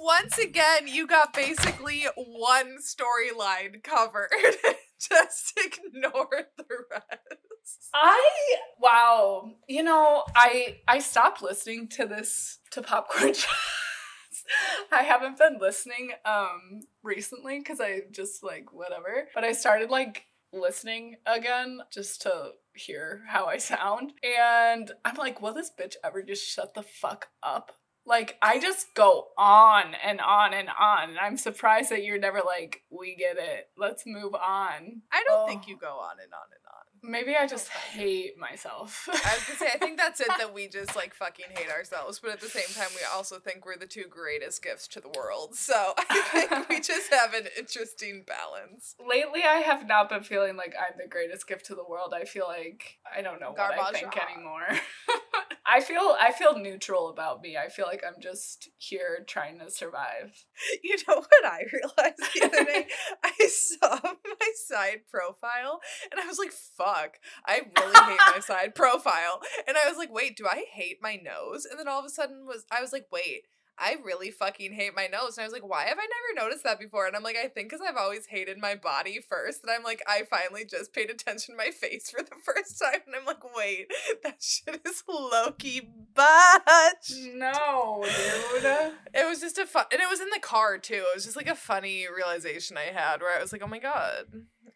Once 0.00 0.38
again, 0.38 0.86
you 0.86 1.06
got 1.06 1.34
basically 1.34 2.06
one 2.16 2.78
storyline 2.78 3.82
covered. 3.82 4.30
Just 4.98 5.58
ignore 5.58 6.46
the 6.56 6.64
rest. 6.90 7.90
I 7.94 8.56
wow. 8.80 9.52
You 9.68 9.82
know, 9.82 10.24
I 10.34 10.78
I 10.88 10.98
stopped 10.98 11.42
listening 11.42 11.88
to 11.90 12.06
this 12.06 12.58
to 12.72 12.82
popcorn. 12.82 13.34
I 14.92 15.02
haven't 15.02 15.38
been 15.38 15.58
listening 15.60 16.12
um 16.24 16.80
recently 17.02 17.62
cuz 17.62 17.80
I 17.80 18.02
just 18.10 18.42
like 18.42 18.72
whatever. 18.72 19.28
But 19.34 19.44
I 19.44 19.52
started 19.52 19.90
like 19.90 20.24
listening 20.52 21.16
again 21.26 21.80
just 21.92 22.22
to 22.22 22.52
hear 22.74 23.22
how 23.28 23.46
I 23.46 23.58
sound. 23.58 24.12
And 24.22 24.90
I'm 25.04 25.16
like, 25.16 25.40
will 25.42 25.54
this 25.54 25.70
bitch 25.78 25.94
ever 26.04 26.22
just 26.22 26.46
shut 26.48 26.74
the 26.74 26.82
fuck 26.82 27.28
up? 27.42 27.72
Like 28.06 28.38
I 28.40 28.58
just 28.58 28.94
go 28.94 29.26
on 29.36 29.94
and 30.02 30.20
on 30.20 30.54
and 30.54 30.68
on. 30.80 31.10
And 31.10 31.18
I'm 31.18 31.36
surprised 31.36 31.90
that 31.90 32.04
you're 32.04 32.18
never 32.18 32.40
like, 32.44 32.82
we 32.90 33.14
get 33.16 33.36
it. 33.36 33.68
Let's 33.76 34.04
move 34.06 34.34
on. 34.34 35.02
I 35.12 35.22
don't 35.26 35.42
Oh. 35.42 35.46
think 35.46 35.68
you 35.68 35.76
go 35.76 35.88
on 35.98 36.16
and 36.22 36.32
on 36.32 36.48
and 36.50 36.64
on. 36.66 36.67
Maybe 37.02 37.36
I 37.36 37.46
just 37.46 37.68
hate 37.68 38.38
myself. 38.38 39.08
I 39.08 39.12
was 39.12 39.44
gonna 39.46 39.58
say, 39.58 39.68
I 39.74 39.78
think 39.78 39.98
that's 39.98 40.20
it 40.20 40.28
that 40.38 40.52
we 40.52 40.68
just 40.78 40.96
like 40.96 41.14
fucking 41.14 41.46
hate 41.56 41.70
ourselves, 41.70 42.18
but 42.20 42.30
at 42.30 42.40
the 42.40 42.48
same 42.48 42.68
time, 42.74 42.88
we 42.94 43.00
also 43.14 43.38
think 43.38 43.64
we're 43.64 43.76
the 43.76 43.86
two 43.86 44.04
greatest 44.08 44.62
gifts 44.62 44.88
to 44.88 45.00
the 45.00 45.10
world. 45.16 45.54
So 45.54 45.94
I 46.10 46.46
think 46.46 46.68
we 46.68 46.80
just 46.80 47.12
have 47.12 47.34
an 47.34 47.48
interesting 47.58 48.24
balance. 48.26 48.94
Lately, 49.06 49.42
I 49.42 49.58
have 49.58 49.86
not 49.86 50.08
been 50.08 50.22
feeling 50.22 50.56
like 50.56 50.74
I'm 50.78 50.96
the 51.00 51.08
greatest 51.08 51.46
gift 51.46 51.66
to 51.66 51.74
the 51.74 51.84
world. 51.88 52.14
I 52.14 52.24
feel 52.24 52.46
like 52.46 52.98
I 53.16 53.22
don't 53.22 53.40
know 53.40 53.52
what 53.52 53.72
I 53.72 53.76
Garbage. 53.76 54.00
think 54.00 54.18
anymore. 54.30 54.66
I 55.70 55.80
feel 55.82 56.16
I 56.18 56.32
feel 56.32 56.58
neutral 56.58 57.10
about 57.10 57.42
me. 57.42 57.56
I 57.58 57.68
feel 57.68 57.84
like 57.86 58.02
I'm 58.06 58.20
just 58.22 58.70
here 58.78 59.24
trying 59.26 59.58
to 59.58 59.70
survive. 59.70 60.44
You 60.82 60.96
know 61.06 61.16
what 61.16 61.44
I 61.44 61.62
realized 61.72 62.18
the 62.34 62.44
other 62.46 62.64
day? 62.64 62.86
I 63.22 63.46
saw 63.48 63.98
my 64.02 64.50
side 64.66 65.00
profile 65.10 65.80
and 66.10 66.20
I 66.20 66.26
was 66.26 66.38
like, 66.38 66.52
fuck, 66.52 66.97
I 67.46 67.62
really 67.76 68.10
hate 68.10 68.34
my 68.34 68.40
side 68.40 68.74
profile. 68.74 69.40
And 69.66 69.76
I 69.76 69.88
was 69.88 69.98
like, 69.98 70.12
wait, 70.12 70.36
do 70.36 70.46
I 70.46 70.64
hate 70.72 70.98
my 71.02 71.16
nose? 71.16 71.64
And 71.64 71.78
then 71.78 71.88
all 71.88 72.00
of 72.00 72.06
a 72.06 72.10
sudden 72.10 72.46
was 72.46 72.64
I 72.70 72.80
was 72.80 72.92
like, 72.92 73.06
wait, 73.12 73.44
I 73.80 73.96
really 74.04 74.30
fucking 74.30 74.72
hate 74.72 74.96
my 74.96 75.06
nose. 75.06 75.36
And 75.36 75.44
I 75.44 75.46
was 75.46 75.52
like, 75.52 75.66
why 75.66 75.84
have 75.84 75.98
I 75.98 76.06
never 76.06 76.44
noticed 76.44 76.64
that 76.64 76.80
before? 76.80 77.06
And 77.06 77.14
I'm 77.14 77.22
like, 77.22 77.36
I 77.36 77.46
think 77.46 77.70
because 77.70 77.84
I've 77.86 77.96
always 77.96 78.26
hated 78.26 78.58
my 78.58 78.74
body 78.74 79.20
first. 79.20 79.60
And 79.62 79.70
I'm 79.70 79.84
like, 79.84 80.02
I 80.06 80.24
finally 80.28 80.64
just 80.64 80.92
paid 80.92 81.10
attention 81.10 81.54
to 81.54 81.56
my 81.56 81.70
face 81.70 82.10
for 82.10 82.22
the 82.22 82.34
first 82.44 82.80
time. 82.80 83.00
And 83.06 83.14
I'm 83.14 83.24
like, 83.24 83.56
wait, 83.56 83.86
that 84.24 84.42
shit 84.42 84.80
is 84.84 85.02
low 85.08 85.52
key 85.52 85.80
butch. 86.14 87.18
No, 87.34 88.02
dude. 88.04 88.92
It 89.14 89.28
was 89.28 89.40
just 89.40 89.58
a 89.58 89.66
fun, 89.66 89.84
and 89.92 90.00
it 90.00 90.10
was 90.10 90.20
in 90.20 90.30
the 90.30 90.40
car 90.40 90.78
too. 90.78 90.94
It 90.94 91.14
was 91.14 91.24
just 91.24 91.36
like 91.36 91.48
a 91.48 91.54
funny 91.54 92.06
realization 92.14 92.76
I 92.76 92.92
had 92.92 93.20
where 93.20 93.36
I 93.36 93.40
was 93.40 93.52
like, 93.52 93.62
oh 93.62 93.68
my 93.68 93.78
god, 93.78 94.24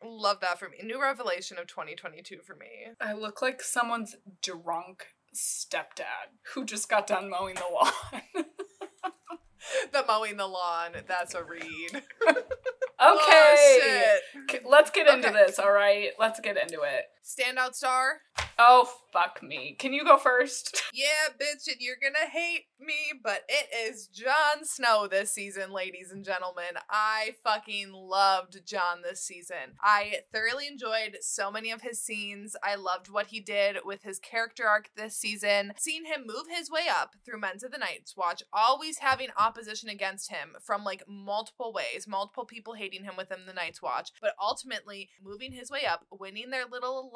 love 0.05 0.41
that 0.41 0.59
for 0.59 0.69
me. 0.69 0.79
New 0.83 1.01
revelation 1.01 1.59
of 1.59 1.67
2022 1.67 2.39
for 2.45 2.55
me. 2.55 2.67
I 3.01 3.13
look 3.13 3.41
like 3.43 3.63
someone's 3.63 4.17
drunk 4.43 5.07
stepdad 5.35 6.33
who 6.55 6.65
just 6.65 6.89
got 6.89 7.07
done 7.07 7.31
mowing 7.31 7.55
the 7.55 7.65
lawn. 7.73 8.45
The 9.93 10.05
mowing 10.09 10.37
the 10.39 10.47
lawn, 10.47 10.91
that's 11.07 11.35
a 11.35 11.45
read. 11.45 11.63
okay. 11.95 12.43
Oh, 12.99 14.21
shit. 14.51 14.65
Let's 14.67 14.91
get 14.91 15.07
into 15.07 15.29
Okay. 15.29 15.47
this, 15.47 15.59
all 15.59 15.71
right? 15.71 16.11
Let's 16.19 16.41
get 16.41 16.57
into 16.61 16.81
it. 16.83 17.05
Standout 17.25 17.75
star? 17.75 18.21
Oh, 18.59 18.89
fuck 19.13 19.43
me. 19.43 19.77
Can 19.79 19.93
you 19.93 20.05
go 20.05 20.17
first? 20.19 20.83
Yeah, 20.95 21.33
bitch, 21.41 21.69
and 21.69 21.81
you're 21.81 21.97
gonna 22.01 22.31
hate 22.31 22.67
me, 22.79 23.19
but 23.25 23.45
it 23.49 23.69
is 23.89 24.09
Jon 24.09 24.65
Snow 24.65 25.09
this 25.11 25.33
season, 25.33 25.73
ladies 25.73 26.11
and 26.13 26.23
gentlemen. 26.23 26.75
I 26.91 27.31
fucking 27.43 27.93
loved 27.93 28.61
Jon 28.67 29.01
this 29.03 29.23
season. 29.23 29.77
I 29.83 30.17
thoroughly 30.35 30.67
enjoyed 30.69 31.17
so 31.23 31.51
many 31.51 31.71
of 31.71 31.81
his 31.81 32.03
scenes. 32.03 32.55
I 32.63 32.75
loved 32.75 33.09
what 33.09 33.29
he 33.29 33.41
did 33.41 33.79
with 33.87 34.03
his 34.03 34.19
character 34.19 34.67
arc 34.69 34.91
this 34.95 35.17
season. 35.17 35.73
Seeing 35.79 36.05
him 36.05 36.25
move 36.27 36.45
his 36.55 36.71
way 36.71 36.83
up 36.91 37.15
through 37.25 37.41
Men's 37.41 37.63
of 37.63 37.73
the 37.73 37.79
Night's 37.79 38.15
Watch, 38.15 38.43
always 38.53 38.99
having 38.99 39.29
opposition 39.39 39.89
against 39.89 40.31
him 40.31 40.57
from 40.63 40.85
like 40.85 41.05
multiple 41.09 41.73
ways, 41.73 42.07
multiple 42.07 42.45
people 42.45 42.75
hating 42.75 43.05
him 43.05 43.15
within 43.17 43.47
the 43.47 43.55
Night's 43.55 43.81
Watch, 43.81 44.11
but 44.21 44.35
ultimately 44.41 45.09
moving 45.25 45.53
his 45.53 45.71
way 45.71 45.87
up, 45.89 46.05
winning 46.11 46.51
their 46.51 46.67
little 46.71 47.11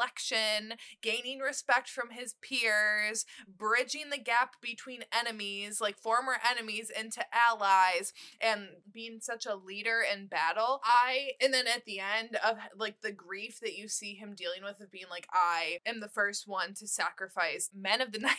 gaining 1.02 1.38
respect 1.38 1.88
from 1.88 2.10
his 2.10 2.34
peers, 2.42 3.24
bridging 3.46 4.10
the 4.10 4.18
gap 4.18 4.56
between 4.60 5.04
enemies, 5.12 5.80
like 5.80 5.98
former 5.98 6.36
enemies, 6.48 6.90
into 6.90 7.24
allies, 7.32 8.12
and 8.40 8.68
being 8.92 9.18
such 9.20 9.46
a 9.46 9.56
leader 9.56 10.02
in 10.02 10.26
battle. 10.26 10.80
I, 10.84 11.30
and 11.40 11.52
then 11.52 11.66
at 11.66 11.84
the 11.84 12.00
end 12.00 12.36
of 12.36 12.58
like 12.76 13.00
the 13.02 13.12
grief 13.12 13.58
that 13.60 13.76
you 13.76 13.88
see 13.88 14.14
him 14.14 14.34
dealing 14.36 14.62
with 14.62 14.80
of 14.80 14.90
being 14.90 15.06
like, 15.10 15.26
I 15.32 15.78
am 15.86 16.00
the 16.00 16.08
first 16.08 16.46
one 16.46 16.74
to 16.74 16.86
sacrifice 16.86 17.70
men 17.74 18.00
of 18.00 18.12
the 18.12 18.18
night 18.26 18.36